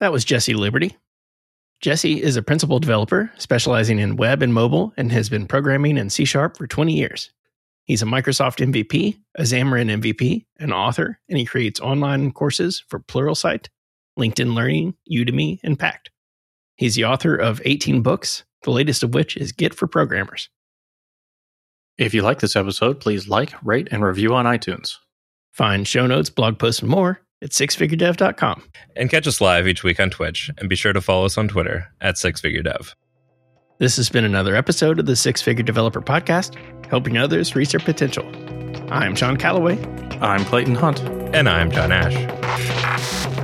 That 0.00 0.12
was 0.12 0.24
Jesse 0.24 0.54
Liberty. 0.54 0.96
Jesse 1.80 2.20
is 2.20 2.36
a 2.36 2.42
principal 2.42 2.80
developer 2.80 3.30
specializing 3.38 3.98
in 3.98 4.16
web 4.16 4.42
and 4.42 4.52
mobile 4.52 4.92
and 4.96 5.12
has 5.12 5.28
been 5.28 5.46
programming 5.46 5.96
in 5.96 6.10
C 6.10 6.24
Sharp 6.24 6.56
for 6.56 6.66
20 6.66 6.92
years. 6.92 7.30
He's 7.84 8.02
a 8.02 8.06
Microsoft 8.06 8.58
MVP, 8.58 9.18
a 9.36 9.42
Xamarin 9.42 10.02
MVP, 10.02 10.44
an 10.58 10.72
author, 10.72 11.18
and 11.28 11.38
he 11.38 11.46
creates 11.46 11.80
online 11.80 12.32
courses 12.32 12.84
for 12.88 13.00
Pluralsight, 13.00 13.68
LinkedIn 14.18 14.54
Learning, 14.54 14.94
Udemy, 15.10 15.60
and 15.62 15.78
Packt. 15.78 16.10
He's 16.76 16.96
the 16.96 17.06
author 17.06 17.34
of 17.34 17.62
18 17.64 18.02
books, 18.02 18.44
the 18.62 18.70
latest 18.70 19.02
of 19.02 19.14
which 19.14 19.36
is 19.36 19.52
Git 19.52 19.74
for 19.74 19.86
Programmers. 19.86 20.48
If 21.96 22.14
you 22.14 22.22
like 22.22 22.38
this 22.40 22.56
episode, 22.56 23.00
please 23.00 23.28
like, 23.28 23.52
rate, 23.64 23.88
and 23.90 24.04
review 24.04 24.34
on 24.34 24.44
iTunes. 24.44 24.96
Find 25.52 25.86
show 25.86 26.06
notes, 26.06 26.30
blog 26.30 26.58
posts, 26.58 26.80
and 26.80 26.90
more 26.90 27.20
at 27.42 27.50
sixfiguredev.com. 27.50 28.62
And 28.96 29.10
catch 29.10 29.26
us 29.26 29.40
live 29.40 29.66
each 29.66 29.82
week 29.82 29.98
on 29.98 30.10
Twitch, 30.10 30.50
and 30.58 30.68
be 30.68 30.76
sure 30.76 30.92
to 30.92 31.00
follow 31.00 31.26
us 31.26 31.36
on 31.36 31.48
Twitter 31.48 31.88
at 32.00 32.14
sixfiguredev. 32.14 32.94
This 33.78 33.96
has 33.96 34.08
been 34.08 34.24
another 34.24 34.56
episode 34.56 34.98
of 34.98 35.06
the 35.06 35.14
Six 35.14 35.40
Figure 35.40 35.62
Developer 35.62 36.00
Podcast, 36.00 36.56
helping 36.86 37.16
others 37.16 37.54
reach 37.54 37.70
their 37.70 37.80
potential. 37.80 38.24
I'm 38.90 39.14
Sean 39.14 39.36
Callaway. 39.36 39.80
I'm 40.20 40.44
Clayton 40.44 40.74
Hunt. 40.74 41.00
And 41.34 41.48
I'm 41.48 41.70
John 41.70 41.92
Ash. 41.92 43.37